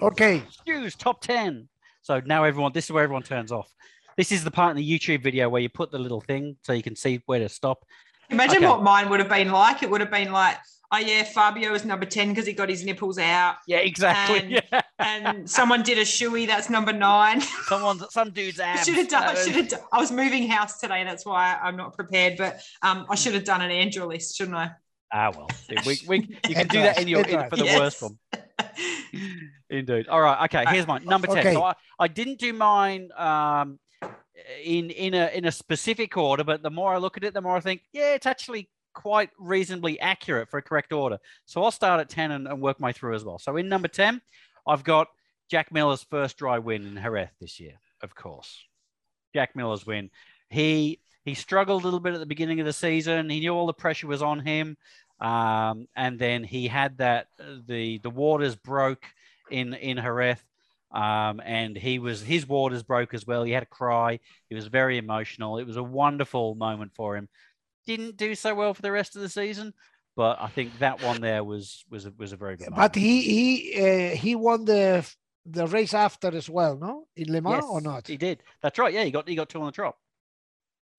Okay. 0.00 0.42
Stu's 0.50 0.94
top 0.94 1.20
10. 1.20 1.68
So 2.00 2.22
now 2.24 2.44
everyone, 2.44 2.72
this 2.72 2.86
is 2.86 2.92
where 2.92 3.04
everyone 3.04 3.24
turns 3.24 3.52
off. 3.52 3.68
This 4.16 4.32
is 4.32 4.44
the 4.44 4.50
part 4.50 4.70
in 4.70 4.76
the 4.76 4.98
YouTube 4.98 5.22
video 5.22 5.48
where 5.48 5.60
you 5.60 5.68
put 5.68 5.90
the 5.90 5.98
little 5.98 6.20
thing 6.20 6.56
so 6.62 6.72
you 6.72 6.82
can 6.82 6.96
see 6.96 7.20
where 7.26 7.38
to 7.38 7.48
stop. 7.48 7.84
Imagine 8.30 8.58
Okay. 8.58 8.66
what 8.68 8.82
mine 8.82 9.10
would 9.10 9.20
have 9.20 9.28
been 9.28 9.50
like. 9.50 9.82
It 9.82 9.90
would 9.90 10.00
have 10.00 10.10
been 10.10 10.32
like, 10.32 10.56
oh 10.92 10.98
yeah, 10.98 11.24
Fabio 11.24 11.74
is 11.74 11.84
number 11.84 12.06
10 12.06 12.28
because 12.30 12.46
he 12.46 12.52
got 12.52 12.68
his 12.68 12.84
nipples 12.84 13.18
out. 13.18 13.56
Yeah, 13.66 13.78
exactly. 13.78 14.38
And- 14.38 14.50
yeah. 14.72 14.80
And 14.98 15.50
someone 15.50 15.82
did 15.82 15.98
a 15.98 16.02
shoey, 16.02 16.46
that's 16.46 16.70
number 16.70 16.92
nine. 16.92 17.40
Someone, 17.66 17.98
some 18.10 18.30
dude's 18.30 18.60
I 18.60 18.76
should 18.76 18.94
have 18.94 19.08
done. 19.08 19.24
I 19.24 19.34
should 19.34 19.56
have. 19.56 19.68
Done, 19.68 19.80
I 19.92 19.98
was 19.98 20.12
moving 20.12 20.46
house 20.48 20.78
today. 20.80 21.02
That's 21.04 21.26
why 21.26 21.58
I'm 21.60 21.76
not 21.76 21.94
prepared. 21.94 22.36
But 22.38 22.60
um, 22.80 23.04
I 23.10 23.16
should 23.16 23.34
have 23.34 23.44
done 23.44 23.60
an 23.60 23.70
Andrew 23.72 24.06
list, 24.06 24.36
shouldn't 24.36 24.56
I? 24.56 24.70
Ah, 25.12 25.30
well, 25.34 25.48
we, 25.84 25.98
we, 26.06 26.18
you 26.48 26.54
can 26.54 26.68
do 26.68 26.80
that 26.80 27.00
in 27.00 27.08
your 27.08 27.20
in, 27.22 27.48
for 27.50 27.56
the 27.56 27.64
Yes. 27.64 27.78
worst 27.78 28.02
one. 28.02 28.18
Indeed. 29.70 30.08
All 30.08 30.20
right. 30.20 30.44
Okay. 30.44 30.64
Here's 30.72 30.86
mine. 30.86 31.04
Number 31.04 31.26
ten. 31.26 31.38
Okay. 31.38 31.52
So 31.54 31.62
I, 31.64 31.74
I 31.98 32.08
didn't 32.08 32.38
do 32.38 32.52
mine 32.52 33.10
um, 33.16 33.78
in 34.62 34.90
in 34.90 35.14
a 35.14 35.28
in 35.34 35.44
a 35.44 35.52
specific 35.52 36.16
order, 36.16 36.44
but 36.44 36.62
the 36.62 36.70
more 36.70 36.94
I 36.94 36.98
look 36.98 37.16
at 37.16 37.24
it, 37.24 37.34
the 37.34 37.40
more 37.40 37.56
I 37.56 37.60
think, 37.60 37.82
yeah, 37.92 38.14
it's 38.14 38.26
actually 38.26 38.68
quite 38.92 39.30
reasonably 39.38 39.98
accurate 40.00 40.48
for 40.48 40.58
a 40.58 40.62
correct 40.62 40.92
order. 40.92 41.18
So 41.46 41.62
I'll 41.62 41.70
start 41.70 42.00
at 42.00 42.08
ten 42.08 42.30
and, 42.30 42.46
and 42.46 42.60
work 42.60 42.80
my 42.80 42.92
through 42.92 43.14
as 43.14 43.24
well. 43.24 43.38
So 43.38 43.56
in 43.56 43.68
number 43.68 43.88
ten, 43.88 44.20
I've 44.66 44.84
got 44.84 45.08
Jack 45.50 45.72
Miller's 45.72 46.02
first 46.02 46.36
dry 46.36 46.58
win 46.58 46.86
in 46.86 47.02
Jerez 47.02 47.30
this 47.40 47.58
year. 47.60 47.80
Of 48.02 48.14
course, 48.14 48.64
Jack 49.34 49.56
Miller's 49.56 49.86
win. 49.86 50.10
He 50.50 51.00
he 51.24 51.34
struggled 51.34 51.82
a 51.82 51.84
little 51.84 52.00
bit 52.00 52.14
at 52.14 52.20
the 52.20 52.26
beginning 52.26 52.60
of 52.60 52.66
the 52.66 52.72
season. 52.72 53.30
He 53.30 53.40
knew 53.40 53.54
all 53.54 53.66
the 53.66 53.72
pressure 53.72 54.06
was 54.06 54.22
on 54.22 54.40
him. 54.40 54.76
Um, 55.20 55.86
and 55.96 56.18
then 56.18 56.44
he 56.44 56.66
had 56.68 56.98
that 56.98 57.28
uh, 57.40 57.58
the 57.66 57.98
the 57.98 58.10
waters 58.10 58.56
broke 58.56 59.06
in 59.50 59.72
in 59.74 59.96
Jerez, 59.96 60.38
um, 60.94 61.40
and 61.44 61.76
he 61.76 61.98
was 61.98 62.22
his 62.22 62.46
waters 62.46 62.84
broke 62.84 63.14
as 63.14 63.26
well. 63.26 63.42
He 63.42 63.52
had 63.52 63.64
a 63.64 63.66
cry. 63.66 64.20
He 64.48 64.54
was 64.54 64.68
very 64.68 64.96
emotional. 64.96 65.58
It 65.58 65.66
was 65.66 65.76
a 65.76 65.82
wonderful 65.82 66.54
moment 66.54 66.92
for 66.94 67.16
him. 67.16 67.28
Didn't 67.86 68.16
do 68.16 68.34
so 68.34 68.54
well 68.54 68.72
for 68.72 68.82
the 68.82 68.92
rest 68.92 69.16
of 69.16 69.22
the 69.22 69.28
season, 69.28 69.74
but 70.16 70.40
I 70.40 70.48
think 70.48 70.78
that 70.78 71.02
one 71.02 71.20
there 71.20 71.42
was 71.42 71.84
was 71.90 72.06
a, 72.06 72.12
was 72.16 72.32
a 72.32 72.36
very 72.36 72.56
good. 72.56 72.68
But 72.70 72.76
moment. 72.76 72.96
he 72.96 73.20
he 73.22 73.82
uh, 73.82 74.16
he 74.16 74.34
won 74.36 74.64
the 74.64 75.06
the 75.44 75.66
race 75.66 75.92
after 75.92 76.34
as 76.34 76.48
well, 76.48 76.76
no? 76.76 77.06
In 77.16 77.32
Le 77.32 77.42
Mans 77.42 77.56
Yes, 77.56 77.64
or 77.68 77.80
not? 77.80 78.06
He 78.06 78.16
did. 78.16 78.42
That's 78.62 78.78
right. 78.78 78.94
Yeah, 78.94 79.04
he 79.04 79.10
got 79.10 79.28
he 79.28 79.34
got 79.34 79.48
two 79.48 79.60
on 79.60 79.66
the 79.66 79.72
trot. 79.72 79.96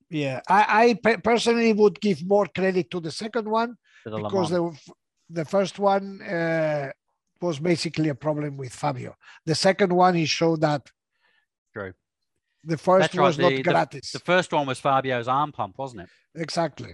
Yeah, 0.10 0.42
I 0.48 1.00
I 1.06 1.16
personally 1.18 1.72
would 1.72 2.02
give 2.02 2.22
more 2.24 2.48
credit 2.48 2.92
to 2.92 3.00
the 3.00 3.12
second 3.12 3.50
one 3.50 3.78
the 4.04 4.18
because 4.18 4.50
the 4.50 4.78
the 5.30 5.46
first 5.46 5.80
one 5.80 6.22
uh, 6.22 6.92
was 7.42 7.60
basically 7.60 8.10
a 8.10 8.16
problem 8.16 8.58
with 8.58 8.74
Fabio. 8.74 9.16
The 9.46 9.56
second 9.56 9.92
one 9.94 10.16
he 10.16 10.26
showed 10.26 10.62
that 10.62 10.90
True. 11.74 11.94
the 12.64 12.78
first 12.78 13.02
That's 13.04 13.16
right, 13.16 13.26
was 13.26 13.38
the- 13.38 13.44
not 13.50 13.64
gratis. 13.64 14.12
the 14.12 14.20
first 14.20 14.52
one 14.52 14.66
was 14.66 14.80
Fabio's 14.80 15.28
arm 15.28 15.52
pump, 15.52 15.78
wasn't 15.78 16.04
it? 16.04 16.10
exactly. 16.36 16.94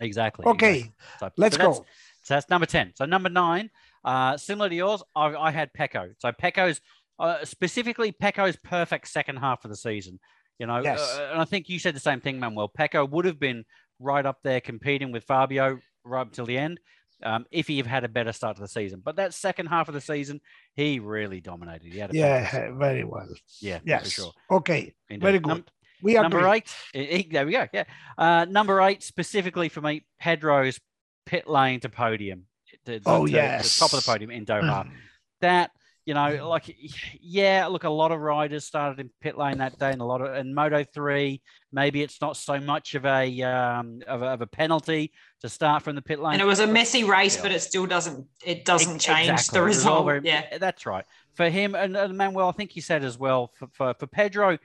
Exactly. 0.00 0.44
Okay, 0.46 0.76
exactly. 0.78 0.92
So- 1.20 1.30
let's 1.36 1.56
so 1.56 1.58
that's- 1.62 1.78
go. 1.78 1.86
So 2.22 2.34
that's 2.34 2.48
number 2.48 2.66
10. 2.66 2.92
So 2.96 3.04
number 3.04 3.28
nine, 3.28 3.70
uh, 4.02 4.36
similar 4.38 4.70
to 4.70 4.74
yours, 4.74 5.02
I, 5.14 5.34
I 5.34 5.50
had 5.50 5.70
Pecco. 5.74 6.14
So 6.18 6.32
Pecco's, 6.32 6.80
uh, 7.18 7.44
specifically 7.44 8.12
Pecco's 8.12 8.56
perfect 8.56 9.08
second 9.08 9.36
half 9.36 9.62
of 9.64 9.70
the 9.70 9.76
season. 9.76 10.18
You 10.58 10.66
know, 10.66 10.80
Yes. 10.82 11.00
uh, 11.18 11.28
and 11.32 11.40
I 11.42 11.44
think 11.44 11.68
you 11.68 11.78
said 11.78 11.94
the 11.94 12.00
same 12.00 12.20
thing, 12.20 12.40
Manuel. 12.40 12.70
Pecco 12.78 13.08
would 13.10 13.26
have 13.26 13.38
been 13.38 13.64
right 14.00 14.24
up 14.24 14.38
there 14.42 14.60
competing 14.60 15.12
with 15.12 15.24
Fabio 15.24 15.78
right 16.04 16.22
up 16.22 16.32
till 16.32 16.46
the 16.46 16.56
end 16.56 16.80
um, 17.24 17.46
if 17.50 17.66
he 17.66 17.80
had 17.82 18.04
a 18.04 18.08
better 18.08 18.32
start 18.32 18.56
to 18.56 18.62
the 18.62 18.68
season. 18.68 19.00
But 19.04 19.16
that 19.16 19.34
second 19.34 19.66
half 19.66 19.88
of 19.88 19.94
the 19.94 20.00
season, 20.00 20.40
he 20.74 20.98
really 20.98 21.40
dominated. 21.40 21.92
He 21.92 21.98
had 21.98 22.12
a 22.12 22.16
Yeah, 22.16 22.70
very 22.78 23.04
well. 23.04 23.26
yeah, 23.60 23.78
for 23.78 23.84
Yes. 23.88 24.10
sure. 24.10 24.32
Okay, 24.50 24.94
Indeed. 25.08 25.22
very 25.22 25.38
Num- 25.40 25.56
good. 25.58 25.70
we 26.02 26.16
agree. 26.16 26.22
number 26.22 26.48
eight. 26.52 26.74
there 26.94 27.46
we 27.46 27.52
go. 27.52 27.66
Yeah. 27.72 27.84
Uh, 28.18 28.44
number 28.48 28.80
eight, 28.82 29.02
specifically 29.02 29.68
for 29.68 29.80
me, 29.80 30.04
Pedro's 30.20 30.78
pit 31.26 31.48
lane 31.48 31.80
to 31.80 31.88
podium. 31.88 32.44
The, 32.84 33.00
Oh, 33.06 33.26
to- 33.26 33.32
yes. 33.32 33.74
the 33.78 33.80
top 33.80 33.92
of 33.94 34.04
the 34.04 34.10
podium 34.12 34.30
in 34.30 34.44
Doha. 34.44 34.90
that 35.40 35.70
you 36.06 36.12
know, 36.14 36.48
like 36.48 36.74
yeah, 37.20 37.66
look, 37.66 37.84
a 37.84 37.88
lot 37.90 38.12
of 38.12 38.20
riders 38.20 38.64
started 38.64 39.00
in 39.00 39.10
pit 39.20 39.38
lane 39.38 39.58
that 39.58 39.78
day, 39.78 39.90
and 39.90 40.00
a 40.00 40.04
lot 40.04 40.20
of 40.20 40.34
and 40.34 40.54
Moto 40.54 40.84
three. 40.84 41.40
Maybe 41.72 42.02
it's 42.02 42.20
not 42.20 42.36
so 42.36 42.60
much 42.60 42.94
of 42.94 43.04
a 43.06 43.42
um 43.42 44.02
of 44.06 44.22
a, 44.22 44.26
of 44.26 44.40
a 44.42 44.46
penalty 44.46 45.12
to 45.40 45.48
start 45.48 45.82
from 45.82 45.94
the 45.96 46.02
pit 46.02 46.20
lane. 46.20 46.34
And 46.34 46.42
it 46.42 46.46
was 46.46 46.60
a 46.60 46.66
messy 46.66 47.04
race, 47.04 47.36
Yeah. 47.36 47.42
but 47.42 47.52
it 47.52 47.60
still 47.60 47.86
doesn't 47.86 48.26
it 48.44 48.64
doesn't 48.64 48.96
Ex- 48.96 49.04
change 49.04 49.30
exactly. 49.30 49.58
the 49.58 49.64
It 49.64 49.68
was 49.68 49.86
all 49.86 49.92
result. 50.04 50.06
very- 50.06 50.20
yeah. 50.24 50.58
that's 50.58 50.84
right. 50.86 51.04
For 51.34 51.48
him 51.48 51.74
and, 51.74 51.96
and 51.96 52.16
Manuel, 52.16 52.48
I 52.48 52.52
think 52.52 52.70
he 52.70 52.80
said 52.80 53.02
as 53.02 53.18
well 53.18 53.50
for, 53.58 53.68
for 53.72 53.94
for 53.98 54.06
Pedro 54.06 54.58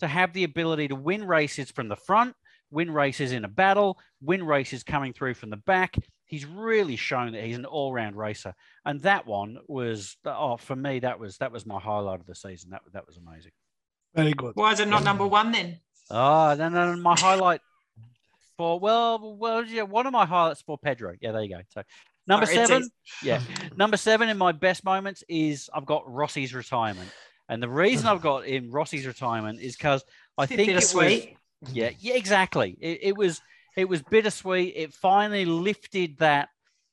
to 0.00 0.06
have 0.06 0.32
the 0.32 0.44
ability 0.44 0.88
to 0.88 0.94
win 0.96 1.24
races 1.24 1.70
from 1.70 1.88
the 1.88 1.96
front, 1.96 2.34
win 2.72 2.90
races 2.90 3.30
in 3.30 3.44
a 3.44 3.48
battle, 3.48 3.98
win 4.20 4.42
races 4.44 4.82
coming 4.82 5.12
through 5.12 5.34
from 5.34 5.50
the 5.50 5.56
back. 5.58 5.94
He's 6.24 6.46
really 6.46 6.96
shown 6.96 7.32
that 7.32 7.44
he's 7.44 7.58
an 7.58 7.66
all-round 7.66 8.16
racer, 8.16 8.54
and 8.86 9.00
that 9.02 9.26
one 9.26 9.58
was 9.68 10.16
oh 10.24 10.56
for 10.56 10.74
me 10.74 11.00
that 11.00 11.20
was 11.20 11.36
that 11.38 11.52
was 11.52 11.66
my 11.66 11.78
highlight 11.78 12.20
of 12.20 12.26
the 12.26 12.34
season. 12.34 12.70
That 12.70 12.80
that 12.94 13.06
was 13.06 13.18
amazing. 13.18 13.52
Very 14.14 14.32
good. 14.32 14.56
Why 14.56 14.72
is 14.72 14.80
it 14.80 14.88
not 14.88 15.04
number 15.04 15.26
one 15.26 15.52
then? 15.52 15.78
Oh, 16.10 16.54
no, 16.58 16.68
no, 16.68 16.94
no, 16.94 17.00
my 17.00 17.18
highlight 17.18 17.60
for 18.56 18.80
well, 18.80 19.36
well, 19.36 19.64
yeah, 19.64 19.82
one 19.82 20.06
of 20.06 20.12
my 20.12 20.26
highlights 20.26 20.62
for 20.62 20.78
Pedro. 20.78 21.14
Yeah, 21.20 21.32
there 21.32 21.42
you 21.42 21.50
go. 21.50 21.60
So 21.68 21.82
number 22.26 22.44
it's 22.44 22.54
seven, 22.54 22.88
yeah, 23.22 23.40
number 23.76 23.96
seven 23.98 24.28
in 24.30 24.38
my 24.38 24.52
best 24.52 24.84
moments 24.84 25.22
is 25.28 25.68
I've 25.74 25.86
got 25.86 26.10
Rossi's 26.10 26.54
retirement, 26.54 27.10
and 27.48 27.62
the 27.62 27.68
reason 27.68 28.06
I've 28.06 28.22
got 28.22 28.46
in 28.46 28.70
Rossi's 28.70 29.06
retirement 29.06 29.60
is 29.60 29.76
because 29.76 30.02
I 30.38 30.46
think 30.46 30.68
it 30.68 30.74
was 30.74 30.92
Bittersweet. 30.94 31.36
Yeah, 31.70 31.90
yeah, 31.98 32.14
exactly. 32.14 32.76
It, 32.80 32.98
it 33.02 33.16
was 33.16 33.40
it 33.76 33.88
was 33.88 34.02
bittersweet. 34.02 34.74
It 34.76 34.92
finally 34.94 35.44
lifted 35.44 36.18
that 36.18 36.48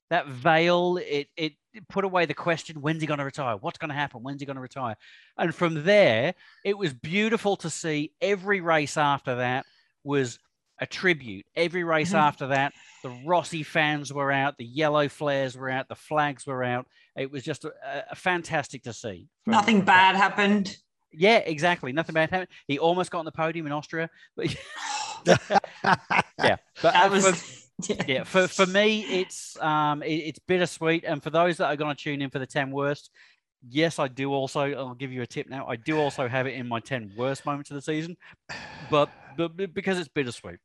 that 0.09 0.28
veil. 0.28 0.97
It 0.97 1.30
it 1.36 1.53
put 1.88 2.05
away 2.05 2.26
the 2.26 2.34
question: 2.34 2.82
When's 2.82 3.01
he 3.01 3.07
going 3.07 3.20
to 3.20 3.26
retire? 3.26 3.55
What's 3.57 3.78
going 3.78 3.89
to 3.89 3.95
happen? 3.95 4.22
When's 4.24 4.41
he 4.41 4.45
going 4.45 4.55
to 4.55 4.61
retire? 4.61 4.95
And 5.38 5.53
from 5.53 5.84
there, 5.84 6.34
it 6.63 6.78
was 6.78 6.93
beautiful 6.93 7.55
to 7.57 7.70
see. 7.70 8.11
Every 8.22 8.61
race 8.61 8.97
after 8.97 9.36
that 9.36 9.65
was 10.03 10.39
a 10.82 10.86
tribute. 10.88 11.45
Every 11.55 11.84
race 11.84 12.13
Mhm. 12.13 12.20
after 12.20 12.47
that, 12.47 12.74
the 13.03 13.09
Rossi 13.26 13.63
fans 13.63 14.13
were 14.13 14.32
out, 14.32 14.57
the 14.57 14.63
yellow 14.65 15.09
flares 15.09 15.57
were 15.57 15.70
out, 15.70 15.89
the 15.89 15.95
flags 15.95 16.47
were 16.47 16.63
out. 16.63 16.88
It 17.17 17.30
was 17.30 17.43
just 17.43 17.65
a, 17.65 17.74
a 18.09 18.15
fantastic 18.15 18.84
to 18.84 18.93
see. 18.93 19.28
Nothing 19.45 19.82
bad 19.82 20.15
happened. 20.15 20.78
Yeah, 21.12 21.38
exactly. 21.38 21.91
Nothing 21.91 22.14
bad 22.14 22.30
happened. 22.30 22.49
He 22.68 22.80
almost 22.80 23.12
got 23.12 23.20
on 23.20 23.26
the 23.26 23.32
podium 23.32 23.66
in 23.66 23.72
Austria, 23.72 24.10
but 24.36 24.47
yeah, 25.26 26.57
but 26.82 26.93
That 26.93 27.12
was 27.12 27.26
for, 27.26 27.93
yeah. 28.07 28.24
for, 28.24 28.47
for 28.47 28.66
me 28.66 29.01
it's 29.22 29.60
um 29.60 30.03
it, 30.03 30.14
it's 30.14 30.39
bittersweet. 30.39 31.03
And 31.05 31.22
for 31.22 31.30
those 31.30 31.57
that 31.57 31.68
are 31.68 31.76
going 31.76 31.95
to 31.95 32.01
tune 32.01 32.22
in 32.22 32.30
for 32.30 32.39
the 32.39 32.45
10 32.45 32.72
worst 32.72 33.10
yes 33.68 33.99
i 33.99 34.07
do 34.07 34.32
also 34.32 34.62
i'll 34.72 34.93
give 34.93 35.12
you 35.12 35.22
a 35.22 35.28
tip 35.28 35.49
now 35.49 35.68
i 35.68 35.76
do 35.76 35.97
also 35.97 36.28
have 36.28 36.47
it 36.47 36.53
in 36.53 36.66
my 36.66 36.80
10 36.80 37.12
worst 37.18 37.45
moments 37.45 37.70
of 37.70 37.76
the 37.76 37.82
season 37.82 38.16
but, 38.89 39.10
but 39.38 39.55
but 39.57 39.74
because 39.74 39.99
it's 39.99 40.07
bittersweet. 40.07 40.60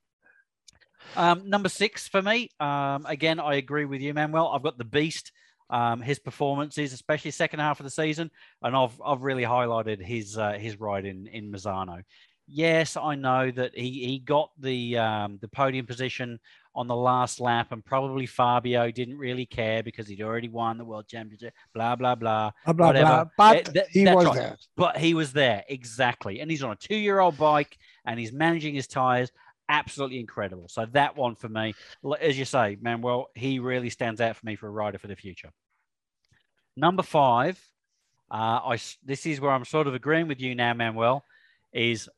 Um 1.17 1.49
number 1.49 1.69
six 1.69 2.07
for 2.07 2.23
me 2.23 2.51
um 2.61 3.05
again 3.07 3.41
i 3.41 3.55
agree 3.55 3.85
with 3.85 4.01
you 4.01 4.15
manuel. 4.15 4.49
I've 4.49 4.63
got 4.63 4.79
the 4.79 4.85
beast 4.85 5.33
um 5.71 6.01
his 6.01 6.19
performances 6.19 6.93
especially 6.93 7.31
second 7.31 7.61
half 7.61 7.81
of 7.81 7.85
the 7.85 7.91
season 7.91 8.31
and 8.63 8.77
i've 8.77 9.01
i've 9.05 9.23
really 9.23 9.45
highlighted 9.45 10.01
his 10.05 10.37
uh, 10.39 10.53
his 10.53 10.79
ride 10.79 11.07
in 11.07 11.27
in 11.29 11.51
Misano. 11.51 12.03
yes 12.47 12.97
i 12.97 13.15
know 13.15 13.51
that 13.51 13.75
he 13.75 13.91
he 14.07 14.19
got 14.19 14.51
the 14.61 14.99
um 14.99 15.39
the 15.41 15.49
podium 15.49 15.87
position 15.87 16.39
on 16.77 16.89
the 16.89 16.97
last 16.97 17.41
lap, 17.41 17.71
and 17.71 17.85
probably 17.85 18.27
Fabio 18.27 18.91
didn't 18.91 19.17
really 19.17 19.47
care 19.47 19.83
because 19.83 20.09
he'd 20.09 20.21
already 20.23 20.49
won 20.49 20.77
the 20.77 20.85
world 20.85 21.07
championship. 21.07 21.55
Blah 21.73 21.97
blah 21.97 22.15
blah. 22.17 22.51
Blah, 22.65 22.73
blah, 22.75 22.87
Whatever. 22.89 23.07
blah. 23.07 23.25
But 23.37 23.75
that- 23.75 23.89
he 23.91 24.05
was 24.05 24.27
right. 24.27 24.35
there. 24.35 24.57
But 24.77 24.97
he 24.97 25.15
was 25.15 25.33
there 25.33 25.65
exactly, 25.69 26.41
and 26.41 26.51
he's 26.51 26.63
on 26.63 26.73
a 26.73 26.77
two-year-old 26.77 27.39
bike, 27.39 27.79
and 28.07 28.19
he's 28.19 28.33
managing 28.33 28.75
his 28.75 28.87
tires. 28.89 29.31
Absolutely 29.69 30.21
incredible. 30.21 30.69
So 30.69 30.87
that 30.93 31.17
one 31.17 31.35
for 31.37 31.49
me, 31.49 31.75
as 32.21 32.39
you 32.39 32.45
say, 32.45 32.77
Manuel, 32.81 33.29
he 33.35 33.59
really 33.59 33.91
stands 33.91 34.21
out 34.21 34.37
for 34.37 34.45
me 34.45 34.57
for 34.57 34.67
a 34.67 34.71
rider 34.71 34.99
for 34.99 35.07
the 35.07 35.17
future. 35.17 35.51
Number 36.77 37.03
five, 37.03 37.59
uh, 38.31 38.61
I 38.65 38.79
this 39.05 39.27
is 39.27 39.41
where 39.41 39.53
I'm 39.53 39.65
sort 39.65 39.87
of 39.87 39.95
agreeing 39.95 40.29
with 40.29 40.41
you 40.41 40.55
now, 40.55 40.75
Manuel, 40.75 41.25
is 41.73 42.09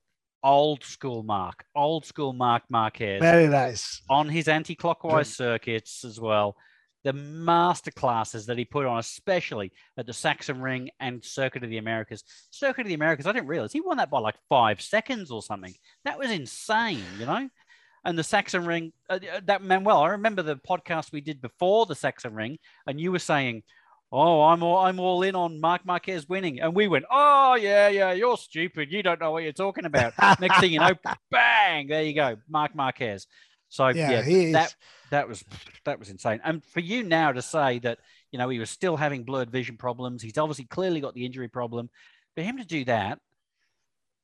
old 0.43 0.83
school 0.85 1.23
Marc, 1.23 1.65
old 1.75 2.07
school 2.07 2.33
Marc 2.33 2.63
Marquez 2.69 3.21
Very 3.21 3.49
nice. 3.49 4.03
on 4.09 4.29
his 4.29 4.49
anti-clockwise 4.49 5.35
circuits 5.35 6.05
as 6.05 6.21
well. 6.21 6.57
The 7.07 7.13
master 7.13 7.93
classes 7.93 8.47
that 8.47 8.59
he 8.59 8.65
put 8.65 8.85
on, 8.85 8.99
especially 8.99 9.71
at 9.97 10.07
the 10.07 10.13
Sachsenring 10.13 10.89
and 10.99 11.25
Circuit 11.25 11.63
of 11.63 11.71
the 11.71 11.79
Americas. 11.79 12.25
Circuit 12.51 12.81
of 12.81 12.89
the 12.89 12.95
Americas, 12.95 13.29
I 13.29 13.33
didn't 13.33 13.47
realize 13.47 13.73
he 13.73 13.81
won 13.81 13.99
that 13.99 14.11
by 14.11 14.19
like 14.19 14.35
five 14.49 14.81
seconds 14.81 15.31
or 15.31 15.41
something. 15.41 15.73
That 16.05 16.19
was 16.19 16.33
insane, 16.33 17.05
you 17.21 17.27
know. 17.27 17.49
And 18.05 18.19
the 18.19 18.23
Sachsenring, 18.23 18.91
uh, 19.09 19.21
uh, 19.33 19.41
that 19.45 19.63
Manuel, 19.63 20.03
I 20.03 20.09
remember 20.09 20.43
the 20.43 20.57
podcast 20.57 21.13
we 21.13 21.21
did 21.21 21.41
before 21.41 21.87
the 21.87 21.95
Sachsenring, 21.95 22.59
and 22.89 23.01
you 23.01 23.13
were 23.13 23.21
saying, 23.21 23.63
"Oh, 24.11 24.43
I'm 24.43 24.65
all, 24.65 24.79
I'm 24.79 24.99
all 24.99 25.23
in 25.23 25.37
on 25.37 25.61
Marc 25.61 25.87
Marquez 25.87 26.29
winning," 26.29 26.59
and 26.61 26.75
we 26.75 26.89
went, 26.89 27.05
"Oh 27.09 27.55
yeah, 27.55 27.87
yeah, 27.87 28.11
you're 28.15 28.37
stupid. 28.37 28.91
You 28.91 29.05
don't 29.05 29.21
know 29.21 29.31
what 29.31 29.45
you're 29.45 29.53
talking 29.53 29.85
about." 29.85 30.13
Next 30.41 30.59
thing 30.59 30.73
you 30.73 30.81
know, 30.81 30.95
bang, 31.31 31.87
there 31.87 32.03
you 32.03 32.15
go, 32.15 32.37
Marc 32.49 32.75
Marquez. 32.75 33.29
So 33.69 33.89
yeah, 33.89 34.25
yeah, 34.27 34.53
that 34.53 34.75
that 35.11 35.29
was 35.29 35.45
that 35.85 35.99
was 35.99 36.09
insane. 36.11 36.41
And 36.45 36.65
for 36.65 36.81
you 36.81 37.03
now 37.03 37.33
to 37.33 37.43
say 37.43 37.79
that 37.81 37.99
you 38.31 38.39
know 38.39 38.49
he 38.49 38.59
was 38.59 38.71
still 38.71 38.97
having 38.97 39.25
blurred 39.25 39.51
vision 39.51 39.77
problems, 39.77 40.23
he's 40.23 40.39
obviously 40.39 40.65
clearly 40.65 41.01
got 41.01 41.15
the 41.15 41.25
injury 41.27 41.49
problem. 41.49 41.91
For 42.35 42.43
him 42.43 42.59
to 42.59 42.65
do 42.65 42.85
that 42.85 43.19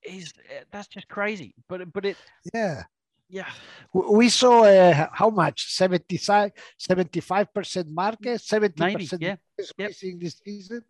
is 0.05 0.33
eh, 0.51 0.65
that's 0.71 0.89
just 0.89 1.09
crazy. 1.09 1.55
But 1.69 1.93
but 1.93 2.05
it 2.05 2.17
yeah. 2.53 2.85
yeah 3.29 3.51
We 3.93 4.29
saw 4.29 4.65
uh, 4.65 5.09
how 5.13 5.31
much 5.31 5.73
75 5.73 7.55
percent 7.55 7.89
market, 7.91 8.41
seventy 8.41 8.93
percent 8.97 9.23
yeah 9.23 9.37
Yep. 9.79 9.93
this 10.21 10.41
season. 10.45 10.83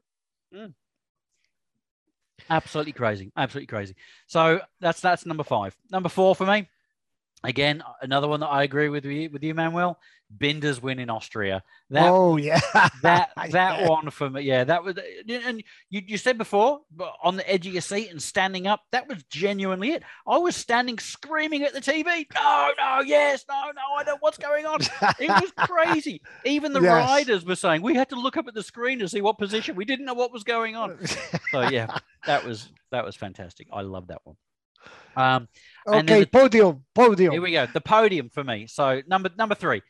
absolutely 2.50 2.92
crazy 2.92 3.30
absolutely 3.36 3.66
crazy. 3.66 3.94
So 4.26 4.60
that's 4.80 5.00
that's 5.00 5.26
number 5.26 5.44
five. 5.44 5.76
Number 5.90 6.08
four 6.08 6.34
for 6.34 6.46
me. 6.46 6.68
Again, 7.44 7.82
another 8.00 8.28
one 8.28 8.40
that 8.40 8.48
I 8.48 8.62
agree 8.62 8.88
with 8.88 9.04
you 9.04 9.28
with 9.30 9.42
you, 9.42 9.54
Manuel. 9.54 9.98
Binder's 10.38 10.80
win 10.80 10.98
in 10.98 11.10
Austria. 11.10 11.62
That 11.90 12.10
oh 12.10 12.36
yeah, 12.36 12.60
that 13.02 13.30
that 13.50 13.80
Yeah. 13.80 13.88
one 13.88 14.10
for 14.10 14.30
me, 14.30 14.42
yeah, 14.42 14.64
that 14.64 14.82
was. 14.82 14.96
And 15.28 15.62
you, 15.90 16.02
you 16.06 16.16
said 16.18 16.38
before, 16.38 16.80
but 16.90 17.12
on 17.22 17.36
the 17.36 17.48
edge 17.50 17.66
of 17.66 17.72
your 17.72 17.82
seat 17.82 18.10
and 18.10 18.22
standing 18.22 18.66
up, 18.66 18.80
that 18.92 19.08
was 19.08 19.22
genuinely 19.24 19.90
it. 19.90 20.02
I 20.26 20.38
was 20.38 20.56
standing 20.56 20.98
screaming 20.98 21.64
at 21.64 21.74
the 21.74 21.80
TV. 21.80 22.26
No, 22.34 22.70
no, 22.78 23.00
yes, 23.04 23.44
no, 23.48 23.72
no, 23.74 23.82
I 23.98 24.04
don't. 24.04 24.22
What's 24.22 24.38
going 24.38 24.64
on? 24.64 24.80
It 25.18 25.28
was 25.28 25.50
crazy. 25.58 26.22
Even 26.44 26.72
the 26.72 26.80
Yes. 26.80 27.04
riders 27.08 27.44
were 27.44 27.56
saying 27.56 27.82
we 27.82 27.94
had 27.94 28.08
to 28.10 28.16
look 28.16 28.36
up 28.36 28.48
at 28.48 28.54
the 28.54 28.62
screen 28.62 29.00
to 29.00 29.08
see 29.08 29.20
what 29.20 29.36
position. 29.38 29.76
We 29.76 29.84
didn't 29.84 30.06
know 30.06 30.14
what 30.14 30.32
was 30.32 30.44
going 30.44 30.76
on. 30.76 30.98
So 31.50 31.62
yeah, 31.62 31.98
that 32.26 32.44
was 32.44 32.70
that 32.90 33.04
was 33.04 33.16
fantastic. 33.16 33.66
I 33.72 33.82
love 33.82 34.06
that 34.06 34.20
one. 34.24 34.36
Um, 35.16 35.48
okay, 35.86 36.20
the- 36.20 36.26
podium, 36.26 36.84
podium. 36.94 37.32
here 37.32 37.42
we 37.42 37.52
go. 37.52 37.66
The 37.66 37.80
podium 37.80 38.28
for 38.30 38.44
me. 38.44 38.66
So 38.66 39.02
number 39.06 39.30
number 39.36 39.54
three, 39.54 39.82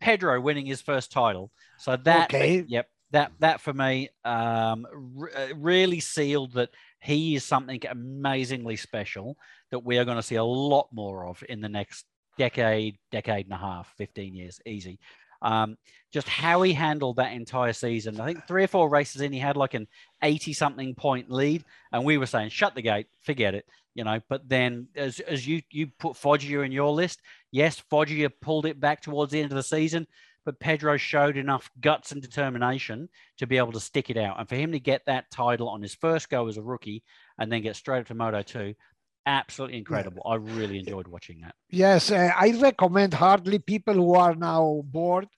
Pedro 0.00 0.40
winning 0.40 0.66
his 0.66 0.80
first 0.82 1.12
title. 1.12 1.50
So 1.78 1.96
that 1.96 2.32
Okay. 2.34 2.64
yep, 2.66 2.88
that 3.10 3.32
that 3.40 3.60
for 3.60 3.72
me 3.72 4.08
um, 4.24 4.86
re- 4.92 5.30
uh, 5.34 5.54
really 5.56 6.00
sealed 6.00 6.52
that 6.54 6.70
he 7.00 7.34
is 7.36 7.44
something 7.44 7.80
amazingly 7.88 8.76
special 8.76 9.36
that 9.70 9.80
we 9.80 9.98
are 9.98 10.04
going 10.04 10.16
to 10.16 10.22
see 10.22 10.36
a 10.36 10.44
lot 10.44 10.88
more 10.92 11.26
of 11.26 11.42
in 11.48 11.60
the 11.60 11.68
next 11.68 12.06
decade, 12.38 12.96
decade 13.12 13.46
and 13.46 13.54
a 13.54 13.58
half, 13.58 13.92
fifteen 13.96 14.34
years, 14.34 14.60
easy. 14.66 14.98
Um, 15.42 15.76
just 16.10 16.26
how 16.28 16.62
he 16.62 16.72
handled 16.72 17.16
that 17.16 17.32
entire 17.32 17.74
season. 17.74 18.18
I 18.18 18.24
think 18.24 18.46
three 18.46 18.64
or 18.64 18.68
four 18.68 18.88
races 18.88 19.20
in, 19.20 19.30
he 19.30 19.38
had 19.38 19.58
like 19.58 19.74
an 19.74 19.86
80 20.22 20.54
something 20.54 20.94
point 20.94 21.30
lead. 21.30 21.64
And 21.92 22.02
we 22.02 22.16
were 22.16 22.24
saying, 22.24 22.48
shut 22.48 22.74
the 22.74 22.80
gate, 22.80 23.08
forget 23.24 23.54
it, 23.54 23.66
you 23.94 24.04
know. 24.04 24.20
But 24.28 24.48
then, 24.48 24.88
as, 24.94 25.20
as 25.20 25.46
you, 25.46 25.62
you 25.70 25.88
put 25.98 26.16
Foggia 26.16 26.60
in 26.60 26.72
your 26.72 26.92
list, 26.92 27.20
yes, 27.50 27.82
Foggia 27.90 28.30
pulled 28.30 28.66
it 28.66 28.80
back 28.80 29.00
towards 29.02 29.32
the 29.32 29.40
end 29.40 29.52
of 29.52 29.56
the 29.56 29.62
season, 29.62 30.06
but 30.44 30.60
Pedro 30.60 30.96
showed 30.96 31.36
enough 31.36 31.70
guts 31.80 32.12
and 32.12 32.20
determination 32.20 33.08
to 33.38 33.46
be 33.46 33.58
able 33.58 33.72
to 33.72 33.80
stick 33.80 34.10
it 34.10 34.16
out. 34.16 34.38
And 34.38 34.48
for 34.48 34.56
him 34.56 34.72
to 34.72 34.80
get 34.80 35.02
that 35.06 35.30
title 35.30 35.68
on 35.68 35.82
his 35.82 35.94
first 35.94 36.28
go 36.28 36.46
as 36.48 36.56
a 36.56 36.62
rookie 36.62 37.02
and 37.38 37.50
then 37.50 37.62
get 37.62 37.76
straight 37.76 38.00
up 38.00 38.06
to 38.08 38.14
Moto 38.14 38.42
2, 38.42 38.74
absolutely 39.26 39.78
incredible. 39.78 40.22
I 40.26 40.34
really 40.36 40.78
enjoyed 40.78 41.08
watching 41.08 41.40
that. 41.40 41.54
Yes, 41.70 42.10
uh, 42.10 42.30
I 42.36 42.58
recommend 42.60 43.14
hardly 43.14 43.58
people 43.58 43.94
who 43.94 44.14
are 44.14 44.34
now 44.34 44.82
bored. 44.84 45.28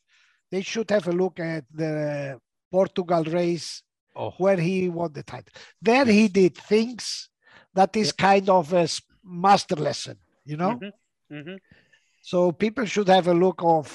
They 0.51 0.63
should 0.63 0.91
have 0.91 1.07
a 1.09 1.13
look 1.13 1.39
at 1.41 1.65
the 1.73 2.41
Portugal 2.71 3.25
race 3.25 3.83
Oh, 4.17 4.31
where 4.39 4.57
he 4.57 4.89
won 4.89 5.13
the 5.13 5.23
title. 5.23 5.53
There 5.83 6.07
he 6.07 6.29
did 6.29 6.57
things 6.57 7.29
that 7.77 7.97
is 7.97 8.13
kind 8.13 8.49
of 8.49 8.73
a 8.73 8.89
master 9.23 9.77
lesson, 9.77 10.17
you 10.45 10.57
know. 10.57 10.73
Mhm, 10.77 10.93
mhm. 11.31 11.59
So 12.23 12.51
people 12.51 12.85
should 12.87 13.09
have 13.09 13.29
a 13.29 13.35
look 13.35 13.63
of 13.63 13.87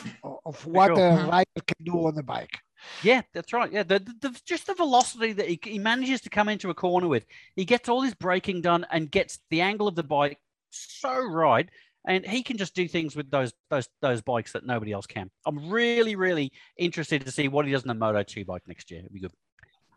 of 0.45 0.65
what 0.65 0.95
sure. 0.95 1.07
a 1.07 1.27
rider 1.27 1.61
can 1.67 1.84
do 1.84 2.07
on 2.07 2.15
the 2.15 2.23
bike. 2.23 2.57
Yeah, 3.03 3.21
that's 3.34 3.53
right. 3.53 3.71
Yeah, 3.71 3.84
the, 3.84 3.99
the, 3.99 4.29
the 4.29 4.41
just 4.45 4.67
the 4.67 4.73
velocity 4.73 5.34
that 5.34 5.47
he, 5.47 5.59
he 5.63 5.79
manages 5.79 6.21
to 6.21 6.29
come 6.29 6.49
into 6.49 6.69
a 6.69 6.73
corner 6.73 7.07
with. 7.07 7.25
He 7.55 7.65
gets 7.65 7.89
all 7.89 8.01
his 8.01 8.15
braking 8.15 8.61
done 8.61 8.86
and 8.91 9.11
gets 9.11 9.39
the 9.49 9.61
angle 9.61 9.88
of 9.88 9.95
the 9.95 10.03
bike 10.03 10.39
so 10.69 11.13
right, 11.25 11.67
and 12.07 12.25
he 12.25 12.41
can 12.43 12.57
just 12.57 12.73
do 12.73 12.88
things 12.88 13.15
with 13.15 13.29
those 13.29 13.53
those 13.69 13.89
those 14.01 14.21
bikes 14.21 14.53
that 14.53 14.65
nobody 14.65 14.91
else 14.91 15.05
can. 15.05 15.29
I'm 15.45 15.69
really 15.69 16.15
really 16.15 16.51
interested 16.77 17.25
to 17.25 17.32
see 17.32 17.47
what 17.47 17.65
he 17.65 17.71
does 17.71 17.84
in 17.84 17.89
the 17.89 17.93
Moto 17.93 18.23
Two 18.23 18.45
bike 18.45 18.63
next 18.67 18.89
year. 18.91 19.01
It'd 19.01 19.13
be 19.13 19.19
good. 19.19 19.34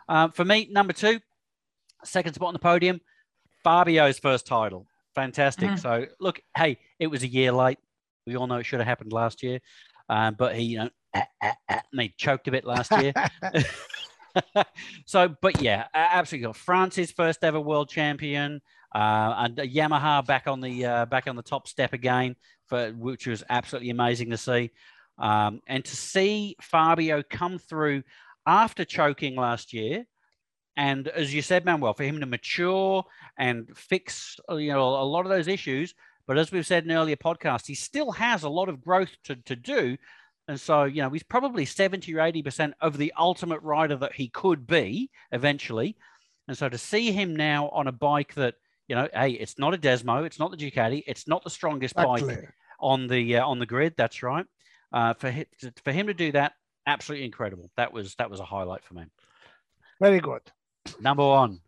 Um, 0.08 0.32
for 0.32 0.44
me, 0.44 0.68
number 0.70 0.92
two, 0.92 1.20
second 2.04 2.34
spot 2.34 2.48
on 2.48 2.54
the 2.54 2.58
podium, 2.58 3.00
Fabio's 3.64 4.18
first 4.18 4.46
title. 4.46 4.86
Fantastic. 5.14 5.70
Mhm. 5.70 5.78
So 5.80 6.06
look, 6.20 6.40
hey, 6.56 6.78
it 6.98 7.08
was 7.08 7.22
a 7.22 7.28
year 7.28 7.50
late. 7.52 7.78
We 8.26 8.36
all 8.36 8.46
know 8.46 8.56
it 8.56 8.64
should 8.64 8.80
have 8.80 8.86
happened 8.86 9.12
last 9.12 9.42
year, 9.42 9.60
um, 10.08 10.34
but 10.38 10.54
he, 10.54 10.62
you 10.62 10.78
know, 10.78 10.90
ah, 11.14 11.26
ah, 11.42 11.56
ah, 11.68 11.82
and 11.92 12.00
he 12.00 12.14
choked 12.16 12.48
a 12.48 12.50
bit 12.50 12.64
last 12.64 12.90
year. 12.92 13.12
so, 15.06 15.34
but 15.40 15.60
yeah, 15.60 15.86
absolutely. 15.94 16.52
France's 16.54 17.12
first 17.12 17.44
ever 17.44 17.60
world 17.60 17.88
champion, 17.88 18.60
uh, 18.94 19.34
and 19.38 19.56
Yamaha 19.56 20.24
back 20.26 20.46
on 20.46 20.60
the 20.60 20.84
uh, 20.84 21.06
back 21.06 21.26
on 21.26 21.36
the 21.36 21.42
top 21.42 21.68
step 21.68 21.92
again, 21.92 22.36
for 22.66 22.90
which 22.92 23.26
was 23.26 23.42
absolutely 23.48 23.90
amazing 23.90 24.30
to 24.30 24.36
see. 24.36 24.70
Um, 25.18 25.60
and 25.68 25.84
to 25.84 25.96
see 25.96 26.56
Fabio 26.60 27.22
come 27.28 27.58
through 27.58 28.02
after 28.46 28.84
choking 28.84 29.36
last 29.36 29.72
year, 29.72 30.06
and 30.76 31.08
as 31.08 31.32
you 31.32 31.42
said, 31.42 31.64
Manuel, 31.64 31.94
for 31.94 32.04
him 32.04 32.20
to 32.20 32.26
mature 32.26 33.04
and 33.38 33.68
fix 33.76 34.38
uh, 34.50 34.56
you 34.56 34.72
know 34.72 34.88
a 34.88 35.04
lot 35.04 35.24
of 35.24 35.30
those 35.30 35.48
issues. 35.48 35.94
But 36.26 36.38
as 36.38 36.50
we've 36.50 36.66
said 36.66 36.84
in 36.84 36.92
earlier 36.92 37.16
podcasts, 37.16 37.66
he 37.66 37.74
still 37.74 38.12
has 38.12 38.44
a 38.44 38.48
lot 38.48 38.68
of 38.68 38.80
growth 38.80 39.10
to, 39.24 39.36
to 39.36 39.56
do. 39.56 39.96
And 40.48 40.60
so, 40.60 40.84
you 40.84 41.02
know, 41.02 41.10
he's 41.10 41.22
probably 41.22 41.64
70 41.64 42.14
or 42.14 42.18
80% 42.18 42.72
of 42.80 42.96
the 42.96 43.12
ultimate 43.18 43.60
rider 43.60 43.96
that 43.96 44.14
he 44.14 44.28
could 44.28 44.66
be 44.66 45.10
eventually. 45.32 45.96
And 46.48 46.56
so 46.56 46.68
to 46.68 46.78
see 46.78 47.12
him 47.12 47.34
now 47.34 47.68
on 47.70 47.86
a 47.88 47.92
bike 47.92 48.34
that, 48.34 48.54
you 48.88 48.94
know, 48.94 49.08
hey, 49.14 49.30
it's 49.32 49.58
not 49.58 49.74
a 49.74 49.78
Desmo, 49.78 50.26
it's 50.26 50.38
not 50.38 50.50
the 50.50 50.56
Ducati, 50.56 51.02
it's 51.06 51.26
not 51.26 51.42
the 51.44 51.50
strongest 51.50 51.94
bike 51.94 52.22
on 52.80 53.06
the 53.06 53.36
uh, 53.36 53.46
on 53.46 53.58
the 53.58 53.66
grid. 53.66 53.94
That's 53.96 54.22
right. 54.22 54.44
Uh, 54.92 55.14
for 55.14 55.30
him, 55.30 55.46
for 55.82 55.92
him 55.92 56.06
to 56.06 56.14
do 56.14 56.32
that, 56.32 56.52
absolutely 56.86 57.24
incredible. 57.24 57.70
That 57.78 57.92
was 57.92 58.14
that 58.16 58.30
was 58.30 58.40
a 58.40 58.44
highlight 58.44 58.84
for 58.84 58.94
me. 58.94 59.04
Very 60.00 60.20
good. 60.20 60.42
Number 61.00 61.26
one, 61.26 61.60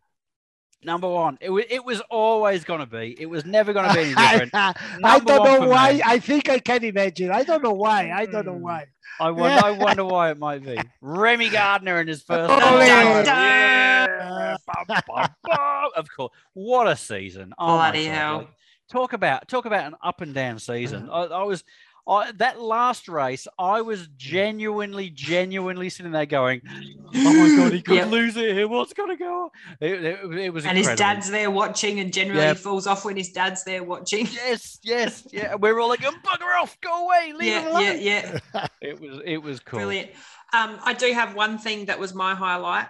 number 0.83 1.07
one. 1.09 1.37
It 1.41 1.49
was 1.49 1.65
it 1.69 1.83
was 1.83 2.01
always 2.09 2.63
going 2.63 2.79
to 2.81 2.85
be. 2.85 3.15
It 3.19 3.25
was 3.27 3.45
never 3.45 3.73
going 3.73 3.87
to 3.89 3.93
be 3.95 4.01
any 4.01 4.15
different. 4.15 4.51
I 4.53 5.19
don't 5.19 5.25
know 5.27 5.67
why. 5.69 5.93
me. 5.93 6.01
I 6.05 6.19
think 6.19 6.49
I 6.49 6.59
can 6.59 6.83
imagine. 6.83 7.31
I 7.31 7.43
don't 7.43 7.63
know 7.63 7.73
why. 7.73 8.11
I 8.11 8.25
don't 8.25 8.45
know 8.45 8.53
Mm. 8.53 8.61
why. 8.61 8.85
I 9.19 9.31
wonder, 9.31 9.65
I 9.65 9.71
wonder 9.83 10.05
why 10.05 10.29
it 10.31 10.37
might 10.37 10.63
be. 10.63 10.77
Remy 11.01 11.49
Gardner 11.49 11.99
in 12.01 12.07
his 12.07 12.21
first. 12.21 12.51
Ole! 12.51 12.57
time. 12.59 13.25
Dun, 13.25 13.25
Yeah, 13.25 14.55
bum, 14.67 14.85
bum, 15.07 15.27
bum. 15.43 15.89
Of 15.95 16.07
course. 16.15 16.31
What 16.53 16.87
a 16.87 16.95
season. 16.95 17.53
Oh 17.57 17.77
my 17.77 17.89
Bloody 17.91 18.05
God. 18.05 18.13
hell. 18.13 18.37
Like, 18.37 18.47
talk 18.91 19.13
about 19.13 19.47
talk 19.47 19.65
about 19.65 19.85
an 19.87 19.95
up 20.03 20.21
and 20.21 20.33
down 20.35 20.59
season. 20.59 21.09
I, 21.09 21.23
I 21.23 21.43
was 21.43 21.63
I, 22.07 22.31
that 22.33 22.61
last 22.61 23.09
race, 23.09 23.47
I 23.59 23.81
was 23.81 24.07
genuinely, 24.15 25.09
genuinely 25.09 25.89
sitting 25.89 26.13
there 26.13 26.25
going, 26.25 26.61
"Oh 27.15 27.33
my 27.33 27.55
god, 27.57 27.73
he 27.73 27.81
could 27.81 27.95
Yep. 27.95 28.07
lose 28.09 28.37
it 28.37 28.53
here. 28.53 28.67
What's 28.67 28.93
going 28.93 29.09
to 29.09 29.17
go?" 29.17 29.51
It, 29.81 30.03
it, 30.05 30.33
it 30.37 30.53
was 30.53 30.65
And 30.65 30.77
his 30.77 30.87
dad's 30.95 31.29
there 31.29 31.51
watching, 31.51 31.99
and 31.99 32.13
generally 32.13 32.41
Yeah. 32.41 32.53
he 32.53 32.59
falls 32.59 32.87
off 32.87 33.03
when 33.03 33.17
his 33.17 33.31
dad's 33.31 33.63
there 33.65 33.83
watching. 33.83 34.25
Yes, 34.31 34.79
yes, 34.83 35.27
yeah. 35.33 35.55
We're 35.55 35.79
all 35.79 35.89
like, 35.89 36.03
"Oh, 36.05 36.13
"Bugger 36.23 36.61
off, 36.61 36.79
go 36.81 37.05
away, 37.07 37.33
leave 37.35 37.53
him 37.53 37.67
alone." 37.67 37.83
yeah, 37.83 38.39
yeah. 38.53 38.67
It 38.81 39.01
was, 39.01 39.21
it 39.25 39.37
was 39.37 39.59
cool. 39.59 39.79
Brilliant. 39.79 40.11
Um, 40.53 40.79
I 40.83 40.93
do 40.93 41.11
have 41.11 41.35
one 41.35 41.57
thing 41.57 41.85
that 41.87 41.99
was 41.99 42.13
my 42.13 42.33
highlight 42.35 42.87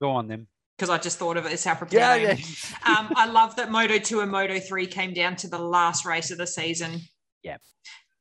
Go 0.00 0.10
on 0.12 0.28
then. 0.28 0.46
because 0.78 0.90
I 0.90 0.98
just 0.98 1.18
thought 1.18 1.36
of 1.36 1.44
it 1.44 1.52
as 1.52 1.64
how 1.64 1.74
prepared 1.74 2.22
Yeah, 2.22 2.28
I 2.28 2.32
am. 2.32 2.38
yeah. 2.38 2.98
um, 2.98 3.12
I 3.16 3.26
love 3.26 3.56
that 3.56 3.68
Moto 3.72 3.98
2 3.98 4.20
and 4.20 4.30
Moto 4.30 4.60
3 4.60 4.86
came 4.86 5.12
down 5.12 5.34
to 5.36 5.48
the 5.48 5.58
last 5.58 6.04
race 6.06 6.30
of 6.30 6.38
the 6.38 6.46
season. 6.46 7.00
Yeah. 7.42 7.56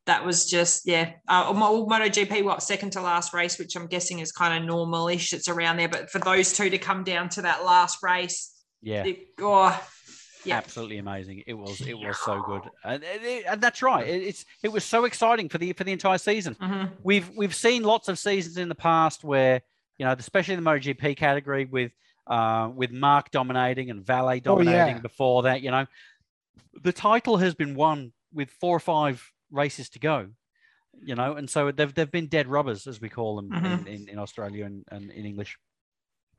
That 0.10 0.26
was 0.26 0.47
just, 0.49 0.88
yeah. 0.88 1.12
Uh, 1.28 1.53
Mo- 1.55 1.86
MotoGP, 1.86 2.43
what, 2.43 2.64
second 2.64 2.89
to 2.93 3.01
last 3.01 3.32
race, 3.32 3.60
which 3.60 3.76
I'm 3.76 3.86
guessing 3.86 4.18
is 4.20 4.32
kind 4.32 4.57
of 4.60 4.68
normal-ish. 4.68 5.34
It's 5.34 5.47
around 5.47 5.78
there. 5.78 5.88
But 5.88 6.10
for 6.10 6.18
those 6.18 6.51
two 6.51 6.68
to 6.72 6.80
come 6.80 7.03
down 7.03 7.30
to 7.30 7.43
that 7.43 7.64
last 7.64 8.01
race, 8.01 8.51
yeah. 8.82 9.05
it, 9.05 9.18
oh, 9.39 9.80
yeah. 10.45 10.57
absolutely 10.57 10.97
amazing. 10.97 11.43
It 11.45 11.53
was 11.53 11.80
it 11.82 11.93
was 11.93 12.18
so 12.18 12.41
good, 12.41 12.64
and, 12.84 13.03
and 13.03 13.24
it- 13.24 13.45
and 13.47 13.62
that's 13.62 13.84
right. 13.84 14.07
It, 14.07 14.24
it's 14.24 14.45
it 14.64 14.70
was 14.70 14.84
so 14.84 15.05
exciting 15.05 15.47
for 15.47 15.60
the 15.60 15.74
for 15.74 15.84
the 15.84 15.91
entire 15.91 16.18
season. 16.18 16.55
Mhm. 16.55 16.89
We've 17.03 17.30
we've 17.38 17.53
seen 17.53 17.84
lots 17.84 18.07
of 18.07 18.18
seasons 18.18 18.57
in 18.57 18.68
the 18.68 18.76
past 18.76 19.24
where 19.24 19.62
you 19.99 20.05
know, 20.05 20.14
especially 20.18 20.55
in 20.55 20.64
the 20.64 20.68
MotoGP 20.70 21.18
category 21.18 21.66
with 21.66 21.91
uh, 22.26 22.72
with 22.74 22.91
Marc 22.91 23.30
dominating 23.30 23.91
and 23.91 24.03
Vale 24.03 24.26
Oh, 24.26 24.32
yeah. 24.32 24.39
dominating 24.39 25.01
before 25.03 25.43
that. 25.43 25.62
You 25.62 25.70
know, 25.72 25.86
the 26.82 26.93
title 26.93 27.38
has 27.38 27.53
been 27.53 27.76
won 27.76 28.12
with 28.34 28.49
four 28.62 28.76
or 28.76 28.80
five 28.80 29.22
races 29.52 29.89
to 29.89 30.00
go. 30.00 30.28
You 31.02 31.16
know, 31.16 31.36
and 31.36 31.50
so 31.50 31.72
they've 31.72 31.93
they've 31.93 32.12
been 32.12 32.28
dead 32.28 32.47
rubbers 32.47 32.88
as 32.88 33.00
we 33.00 33.10
call 33.10 33.36
them 33.36 33.50
Mhm. 33.52 33.66
in, 33.82 33.88
in, 33.88 34.10
in 34.10 34.20
Australia 34.20 34.66
and, 34.66 34.84
and 34.91 35.12
in 35.12 35.26
English. 35.26 35.58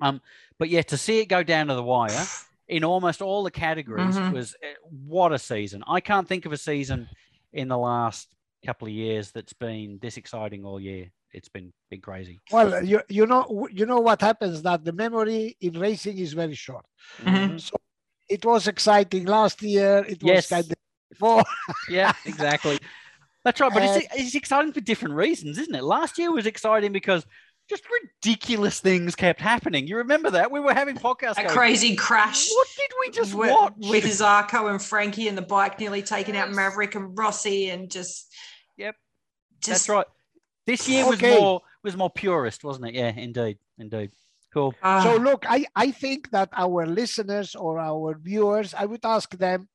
Um, 0.00 0.20
but 0.58 0.68
yeah, 0.68 0.82
to 0.82 0.96
see 0.96 1.20
it 1.20 1.26
go 1.26 1.42
down 1.42 1.68
to 1.68 1.74
the 1.74 1.82
wire 1.82 2.24
in 2.68 2.84
almost 2.84 3.22
all 3.22 3.42
the 3.44 3.50
categories 3.50 4.16
Mhm. 4.16 4.32
was 4.32 4.54
eh, 4.62 4.74
what 4.90 5.32
a 5.32 5.38
season. 5.38 5.82
I 5.86 6.00
can't 6.00 6.26
think 6.28 6.46
of 6.46 6.52
a 6.52 6.56
season 6.56 7.08
in 7.52 7.68
the 7.68 7.78
last 7.78 8.34
couple 8.66 8.88
of 8.88 8.92
years 8.94 9.30
that's 9.30 9.52
been 9.54 9.98
this 10.02 10.16
exciting 10.16 10.64
all 10.64 10.80
year. 10.80 11.10
It's 11.32 11.48
been 11.48 11.72
been 11.90 12.00
crazy. 12.00 12.40
Well, 12.50 12.84
you 12.84 13.00
you 13.08 13.26
know 13.26 13.68
you 13.72 13.86
know 13.86 14.00
what 14.00 14.20
happens 14.20 14.62
that 14.62 14.84
the 14.84 14.92
memory 14.92 15.56
in 15.60 15.78
racing 15.78 16.18
is 16.18 16.32
very 16.32 16.54
short. 16.56 16.84
Mhm. 17.18 17.60
So 17.60 17.76
it 18.28 18.44
was 18.44 18.66
exciting 18.66 19.24
last 19.26 19.62
year. 19.62 19.98
It 20.08 20.22
was 20.22 20.32
Yes. 20.34 20.48
kind 20.48 20.64
of 20.72 20.76
before. 21.08 21.44
Yeah, 21.88 22.12
exactly. 22.24 22.78
That's 23.44 23.60
right. 23.60 23.72
But 23.72 23.82
it's, 23.82 24.06
it's 24.14 24.34
exciting 24.34 24.72
for 24.72 24.80
different 24.80 25.14
reasons, 25.14 25.58
isn't 25.58 25.74
it? 25.74 25.82
Last 25.82 26.18
year 26.18 26.30
was 26.30 26.46
exciting 26.46 26.92
because 26.92 27.24
just 27.68 27.84
ridiculous 28.02 28.80
things 28.80 29.14
kept 29.14 29.40
happening. 29.40 29.86
You 29.86 29.98
remember 29.98 30.30
that? 30.32 30.50
We 30.50 30.60
were 30.60 30.74
having 30.74 30.96
podcasts. 30.96 31.38
A 31.38 31.42
going, 31.44 31.48
crazy 31.48 31.96
crash. 31.96 32.50
What 32.50 32.68
did 32.76 32.90
we 33.00 33.10
just 33.12 33.34
with, 33.34 33.50
watch? 33.50 33.72
with 33.78 34.04
Zarco 34.04 34.70
and 34.70 34.82
Frankie 34.82 35.28
and 35.28 35.38
the 35.38 35.42
bike 35.42 35.78
nearly 35.78 36.02
taking 36.02 36.36
out 36.36 36.50
Maverick 36.50 36.96
and 36.96 37.16
Rossi 37.16 37.70
and 37.70 37.90
just 37.90 38.34
Yep. 38.76 38.96
just 39.60 39.86
That's 39.86 39.88
right. 39.88 40.06
This 40.66 40.88
year 40.88 41.06
was 41.06 41.18
Okay. 41.22 41.38
more 41.40 41.62
was 41.82 41.96
more 41.96 42.10
purist, 42.10 42.62
wasn't 42.62 42.88
it? 42.88 42.94
Yeah, 42.94 43.12
indeed, 43.16 43.58
indeed. 43.78 44.10
Cool. 44.52 44.74
Ah, 44.82 45.02
So 45.02 45.16
look, 45.16 45.46
I, 45.48 45.64
I 45.76 45.92
think 45.92 46.30
that 46.30 46.48
our 46.52 46.86
listeners 46.86 47.54
or 47.54 47.78
our 47.78 48.18
viewers, 48.20 48.74
I 48.74 48.84
would 48.84 49.04
ask 49.04 49.30
them 49.38 49.68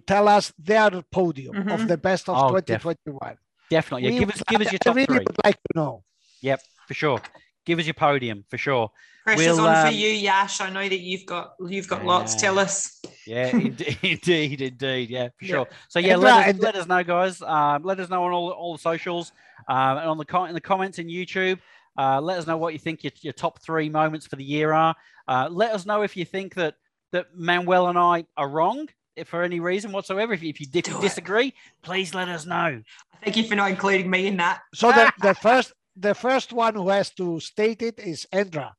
to 0.00 0.06
to 0.06 0.06
tell 0.06 0.28
us 0.28 0.52
their 0.58 0.90
podium 1.10 1.56
of 1.68 1.80
Mhm. 1.80 1.88
the 1.88 1.96
best 1.96 2.28
of 2.28 2.36
Oh, 2.36 2.60
def- 2.60 2.82
2021. 2.82 3.36
Definitely. 3.70 4.04
Yeah, 4.08 4.12
We 4.14 4.18
give 4.20 4.30
us 4.30 4.42
give 4.48 4.60
us 4.60 4.72
your 4.72 4.78
I 4.82 4.84
top 4.84 4.96
really 4.96 5.06
three 5.06 5.18
would 5.18 5.36
like 5.44 5.54
to 5.56 5.72
know. 5.74 6.04
Yep, 6.42 6.60
for 6.88 6.94
sure. 6.94 7.20
Give 7.64 7.78
us 7.78 7.86
your 7.86 7.94
podium 7.94 8.44
for 8.48 8.58
sure. 8.58 8.90
pressure's 9.24 9.56
we'll, 9.56 9.66
on 9.66 9.82
for 9.86 9.88
um, 9.88 9.94
you, 9.94 10.08
Yash. 10.10 10.60
I 10.60 10.70
know 10.70 10.88
that 10.88 11.00
you've 11.00 11.26
got 11.26 11.54
you've 11.68 11.88
got 11.88 12.04
lots. 12.04 12.34
Yeah. 12.34 12.40
Tell 12.40 12.58
us. 12.60 13.00
Yeah, 13.26 13.48
indeed, 13.48 13.98
indeed, 14.02 14.60
indeed. 14.60 15.10
Yeah, 15.10 15.28
for 15.38 15.44
Yeah. 15.44 15.50
sure. 15.50 15.68
So 15.88 15.98
yeah, 15.98 16.12
And, 16.14 16.22
let 16.22 16.34
us, 16.34 16.46
and- 16.50 16.60
let 16.60 16.76
us 16.76 16.86
know, 16.86 17.02
guys. 17.02 17.42
Um, 17.42 17.82
let 17.82 17.98
us 17.98 18.08
know 18.08 18.22
on 18.24 18.32
all, 18.32 18.50
all 18.50 18.72
the 18.76 18.82
socials 18.82 19.32
um, 19.68 19.98
and 19.98 20.08
on 20.08 20.16
the 20.18 20.24
com- 20.24 20.46
in 20.48 20.54
the 20.54 20.60
comments 20.60 20.98
in 21.00 21.08
YouTube. 21.08 21.58
Uh, 21.98 22.20
let 22.20 22.38
us 22.38 22.46
know 22.46 22.56
what 22.56 22.72
you 22.74 22.78
think 22.78 23.02
your, 23.02 23.12
your 23.22 23.32
top 23.32 23.60
three 23.62 23.88
moments 23.88 24.26
for 24.28 24.36
the 24.36 24.44
year 24.44 24.72
are. 24.72 24.94
Uh, 25.26 25.48
let 25.50 25.72
us 25.72 25.86
know 25.86 26.02
if 26.02 26.16
you 26.16 26.24
think 26.24 26.54
that 26.54 26.74
that 27.12 27.26
Manuel 27.34 27.88
and 27.88 27.98
I 27.98 28.26
are 28.36 28.48
wrong 28.48 28.82
if 28.82 28.90
for 29.24 29.42
any 29.42 29.60
reason 29.60 29.92
whatsoever. 29.92 30.32
If, 30.34 30.42
you- 30.42 30.50
if 30.50 30.60
you 30.60 30.66
di- 30.66 30.82
disagree, 31.00 31.54
please 31.82 32.14
let 32.14 32.28
us 32.28 32.44
know. 32.46 32.82
Thank 33.24 33.36
you 33.36 33.44
for 33.44 33.54
not 33.54 33.70
including 33.70 34.10
me 34.10 34.26
in 34.26 34.36
that. 34.36 34.60
So 34.74 34.92
the, 34.92 35.12
the 35.20 35.34
first 35.42 35.72
the 35.98 36.14
first 36.14 36.52
one 36.52 36.74
who 36.74 36.90
has 36.90 37.10
to 37.14 37.40
state 37.40 37.80
it 37.80 37.98
is 37.98 38.26
Andra. 38.30 38.74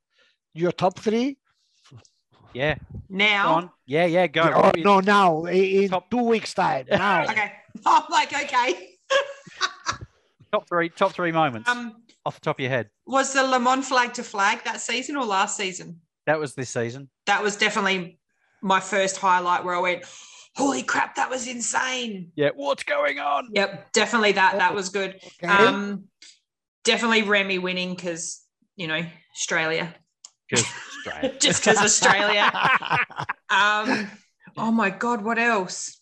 Your 0.53 0.71
top 0.71 0.99
three? 0.99 1.37
Yeah, 2.53 2.75
Now, 3.09 3.53
on. 3.55 3.69
Yeah, 3.85 4.05
yeah, 4.05 4.25
go. 4.27 4.41
Oh, 4.55 4.71
no, 4.77 4.99
now 4.99 5.45
i- 5.45 5.51
in 5.51 5.89
Top- 5.89 6.09
two 6.09 6.23
weeks 6.23 6.53
time. 6.53 6.85
Now. 6.91 7.23
okay. 7.23 7.51
I'm 7.85 8.03
like, 8.09 8.33
okay. 8.33 8.89
Top 10.51 10.67
three, 10.67 10.89
top 10.89 11.11
three 11.13 11.31
moments 11.31 11.67
Um, 11.69 12.03
off 12.25 12.35
the 12.35 12.41
top 12.41 12.55
of 12.57 12.61
your 12.61 12.69
head. 12.69 12.89
was 13.05 13.33
the 13.33 13.43
Le 13.43 13.59
Mans 13.59 13.87
flag 13.87 14.13
to 14.13 14.23
flag 14.23 14.63
that 14.63 14.79
season 14.81 15.17
or 15.17 15.25
last 15.25 15.57
season? 15.57 15.99
That 16.25 16.39
was 16.39 16.55
this 16.55 16.69
season. 16.69 17.09
That 17.25 17.43
was 17.43 17.57
definitely 17.57 18.17
my 18.67 18.79
first 18.79 19.17
highlight 19.17 19.63
where 19.63 19.75
I 19.75 19.79
went, 19.79 20.03
"Holy 20.55 20.83
crap, 20.83 21.15
that 21.15 21.29
was 21.29 21.47
insane!" 21.47 22.31
Yeah, 22.35 22.49
what's 22.55 22.83
going 22.83 23.19
on? 23.19 23.49
Yep, 23.53 23.93
definitely 23.93 24.33
that. 24.33 24.57
That 24.57 24.75
was 24.75 24.89
good. 24.89 25.19
Okay. 25.43 25.47
Um, 25.47 26.05
definitely 26.83 27.23
Remy 27.23 27.59
winning 27.59 27.95
because 27.95 28.43
you 28.75 28.87
know 28.87 29.01
Australia, 29.35 29.95
Just 30.49 30.67
straight. 31.01 31.39
just 31.39 31.61
because 31.61 31.77
Australia. 31.77 32.51
Um, 33.49 34.09
oh 34.57 34.73
my 34.73 34.89
God, 34.89 35.23
what 35.23 35.39
else? 35.39 36.01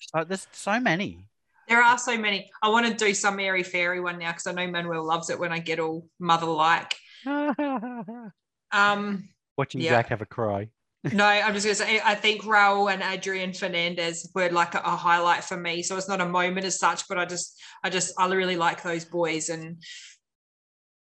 So 0.00 0.24
there's 0.24 0.48
so 0.50 0.80
many. 0.80 1.28
There 1.68 1.80
are 1.80 1.96
so 1.98 2.18
many. 2.18 2.50
I 2.60 2.68
want 2.70 2.86
to 2.86 2.94
do 2.94 3.14
some 3.14 3.38
airy 3.38 3.62
fairy 3.62 4.00
one 4.00 4.18
now 4.18 4.32
because 4.32 4.48
I 4.48 4.52
know 4.52 4.66
Manuel 4.66 5.06
loves 5.06 5.30
it 5.30 5.38
when 5.38 5.52
I 5.52 5.60
get 5.60 5.78
all 5.78 6.08
mother 6.18 6.46
like. 6.46 6.96
Um, 8.72 9.28
Watching 9.56 9.80
Yeah. 9.80 9.90
Jack 9.90 10.08
have 10.08 10.22
a 10.22 10.26
cry. 10.26 10.68
no, 11.12 11.24
I'm 11.24 11.54
just 11.54 11.64
going 11.64 11.76
to 11.76 11.82
say, 11.82 12.00
I 12.04 12.14
think 12.14 12.42
Raul 12.42 12.92
and 12.92 13.02
Adrian 13.02 13.52
Fernandez 13.52 14.30
were 14.34 14.50
like 14.50 14.74
a, 14.74 14.78
a 14.78 14.96
highlight 14.96 15.44
for 15.44 15.56
me. 15.56 15.82
So 15.82 15.96
it's 15.96 16.08
not 16.08 16.20
a 16.20 16.28
moment 16.28 16.66
as 16.66 16.78
such, 16.78 17.06
but 17.08 17.18
I 17.18 17.24
just, 17.24 17.60
I 17.84 17.90
just, 17.90 18.12
I 18.18 18.26
really 18.32 18.56
like 18.56 18.82
those 18.82 19.04
boys. 19.04 19.48
And 19.48 19.82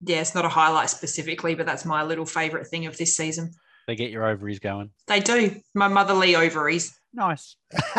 yeah, 0.01 0.22
it's 0.22 0.36
not 0.36 0.45
a 0.45 0.49
highlight 0.49 0.89
specifically, 0.89 1.56
but 1.56 1.66
that's 1.66 1.86
my 1.86 2.03
little 2.03 2.26
favorite 2.26 2.68
thing 2.68 2.86
of 2.86 2.97
this 2.97 3.16
season. 3.16 3.51
They 3.88 3.95
get 3.95 4.12
your 4.12 4.26
ovaries 4.26 4.60
going. 4.60 4.91
They 5.08 5.20
do. 5.20 5.60
My 5.74 5.88
motherly 5.88 6.36
ovaries. 6.36 6.95
Nice. 7.14 7.56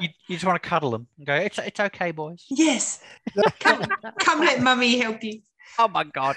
you, 0.00 0.08
you 0.28 0.36
just 0.36 0.44
want 0.44 0.62
to 0.62 0.68
cuddle 0.68 0.90
them 0.90 1.06
and 1.18 1.26
go, 1.26 1.34
it's, 1.34 1.58
it's 1.58 1.80
okay, 1.80 2.10
boys. 2.12 2.44
Yes. 2.50 3.00
Come, 3.60 3.84
come 4.20 4.40
let 4.40 4.60
mummy 4.60 4.98
help 4.98 5.22
you. 5.24 5.40
Oh 5.78 5.88
my 5.88 6.04
God. 6.04 6.36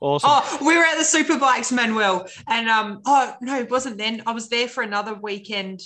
Awesome. 0.00 0.30
Oh, 0.32 0.58
we 0.66 0.76
were 0.76 0.84
at 0.84 0.96
the 0.98 1.04
Superbikes, 1.04 1.72
Manuel. 1.72 2.28
And 2.46 2.68
um, 2.68 3.00
oh 3.06 3.34
no, 3.40 3.58
it 3.58 3.70
wasn't 3.70 3.98
then. 3.98 4.22
I 4.26 4.32
was 4.32 4.48
there 4.48 4.68
for 4.68 4.82
another 4.82 5.14
weekend 5.14 5.80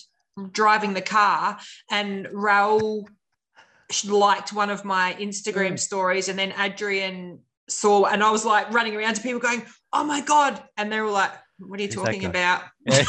driving 0.52 0.94
the 0.94 1.02
car, 1.02 1.58
and 1.90 2.26
Raul 2.26 3.06
liked 4.08 4.52
one 4.52 4.70
of 4.70 4.84
my 4.84 5.14
Instagram 5.20 5.72
Mm. 5.72 5.78
stories, 5.78 6.28
and 6.28 6.38
then 6.38 6.54
Adrian 6.58 7.40
saw, 7.68 8.06
and 8.06 8.22
I 8.22 8.30
was 8.30 8.44
like 8.44 8.72
running 8.72 8.96
around 8.96 9.14
to 9.14 9.20
people 9.22 9.40
going, 9.40 9.62
"Oh 9.92 10.04
my 10.04 10.20
god!" 10.22 10.62
And 10.76 10.90
they 10.90 11.00
were 11.00 11.10
like, 11.10 11.32
"What 11.58 11.78
are 11.78 11.82
you 11.82 11.88
Who's 11.88 11.96
that 11.96 12.04
talking 12.14 12.32
guy? 12.32 12.60
about?" 12.86 13.06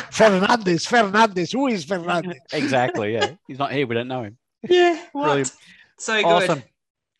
Fernandez, 0.12 0.86
Fernandez. 0.86 1.52
Who 1.52 1.66
is 1.68 1.84
Fernandez? 1.84 2.38
exactly. 2.52 3.12
Yeah. 3.14 3.34
He's 3.46 3.58
not 3.58 3.72
here. 3.72 3.86
We 3.86 3.94
don't 3.94 4.08
know 4.08 4.24
him. 4.24 4.38
Yeah, 4.68 5.00
what? 5.12 5.24
Brilliant. 5.24 5.52
So 5.98 6.16
good. 6.16 6.24
Awesome. 6.26 6.62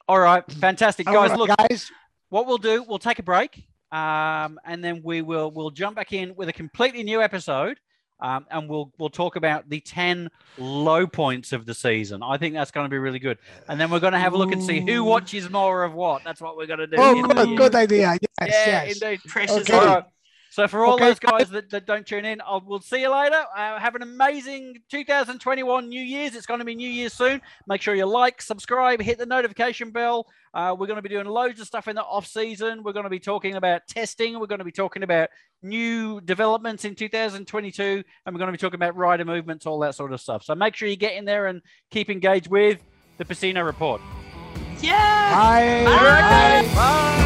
All 0.08 0.20
right. 0.20 0.44
Fantastic. 0.52 1.06
Guys, 1.06 1.30
right, 1.30 1.38
look, 1.38 1.50
guys. 1.56 1.90
what 2.28 2.46
we'll 2.46 2.58
do, 2.58 2.84
we'll 2.86 2.98
take 2.98 3.18
a 3.18 3.22
break. 3.22 3.64
Um, 3.92 4.58
and 4.64 4.82
then 4.82 5.02
we 5.04 5.22
will 5.22 5.50
we'll 5.50 5.70
jump 5.70 5.96
back 5.96 6.12
in 6.12 6.34
with 6.36 6.48
a 6.48 6.52
completely 6.52 7.02
new 7.02 7.22
episode. 7.22 7.78
Um, 8.18 8.46
and 8.50 8.68
we'll 8.68 8.92
we'll 8.98 9.10
talk 9.10 9.36
about 9.36 9.68
the 9.68 9.80
10 9.80 10.30
low 10.56 11.06
points 11.06 11.52
of 11.52 11.66
the 11.66 11.74
season. 11.74 12.22
I 12.22 12.38
think 12.38 12.54
that's 12.54 12.70
going 12.70 12.86
to 12.86 12.90
be 12.90 12.98
really 12.98 13.18
good. 13.18 13.38
And 13.68 13.78
then 13.78 13.90
we're 13.90 14.00
going 14.00 14.14
to 14.14 14.18
have 14.18 14.32
a 14.32 14.38
look 14.38 14.52
and 14.52 14.62
see 14.62 14.80
who 14.80 15.04
watches 15.04 15.50
more 15.50 15.84
of 15.84 15.92
what. 15.92 16.24
That's 16.24 16.40
what 16.40 16.56
we're 16.56 16.66
going 16.66 16.78
to 16.78 16.86
do. 16.86 16.96
Oh, 16.98 17.22
good, 17.22 17.58
good 17.58 17.74
idea. 17.74 18.16
Yes, 18.20 18.20
Yeah, 18.40 18.84
yes. 18.84 19.02
indeed. 19.02 19.20
Precious. 19.26 19.68
Okay. 19.70 20.02
All 20.58 20.64
right. 20.64 20.68
So 20.68 20.68
for 20.68 20.84
all 20.84 20.94
Okay, 20.94 21.06
those 21.06 21.18
guys 21.18 21.50
that, 21.50 21.70
that 21.70 21.86
don't 21.86 22.06
tune 22.06 22.24
in, 22.24 22.40
I'll, 22.44 22.62
we'll 22.64 22.80
see 22.80 23.00
you 23.00 23.12
later. 23.12 23.42
Uh, 23.56 23.78
have 23.78 23.94
an 23.94 24.02
amazing 24.02 24.76
2021 24.90 25.88
New 25.88 26.00
Year's. 26.00 26.34
It's 26.34 26.46
going 26.46 26.60
to 26.60 26.64
be 26.64 26.74
New 26.74 26.88
Year's 26.88 27.12
soon. 27.12 27.40
Make 27.66 27.82
sure 27.82 27.94
you 27.94 28.06
like, 28.06 28.40
subscribe, 28.42 29.00
hit 29.00 29.18
the 29.18 29.26
notification 29.26 29.90
bell. 29.90 30.26
Uh, 30.54 30.74
we're 30.78 30.86
going 30.86 30.96
to 30.96 31.02
be 31.02 31.08
doing 31.08 31.26
loads 31.26 31.60
of 31.60 31.66
stuff 31.66 31.88
in 31.88 31.96
the 31.96 32.02
off 32.02 32.26
season. 32.26 32.82
We're 32.82 32.94
going 32.94 33.04
to 33.04 33.10
be 33.10 33.18
talking 33.18 33.56
about 33.56 33.86
testing. 33.86 34.38
We're 34.40 34.46
going 34.46 34.60
to 34.60 34.64
be 34.64 34.72
talking 34.72 35.02
about 35.02 35.28
new 35.62 36.20
developments 36.22 36.84
in 36.84 36.94
2022, 36.94 37.82
and 37.82 38.34
we're 38.34 38.38
going 38.38 38.48
to 38.48 38.52
be 38.52 38.58
talking 38.58 38.78
about 38.78 38.96
rider 38.96 39.24
movements, 39.24 39.66
all 39.66 39.78
that 39.80 39.94
sort 39.94 40.12
of 40.14 40.20
stuff. 40.20 40.44
So 40.44 40.54
make 40.54 40.74
sure 40.74 40.88
you 40.88 40.96
get 40.96 41.14
in 41.14 41.26
there 41.26 41.46
and 41.46 41.60
keep 41.90 42.08
engaged 42.08 42.48
with 42.48 42.80
the 43.18 43.24
Pecino 43.26 43.64
Report. 43.64 44.00
Yeah. 44.80 45.34
Bye. 45.34 45.84
Bye. 45.84 46.68
Bye. 46.68 46.74
Bye. 46.74 47.25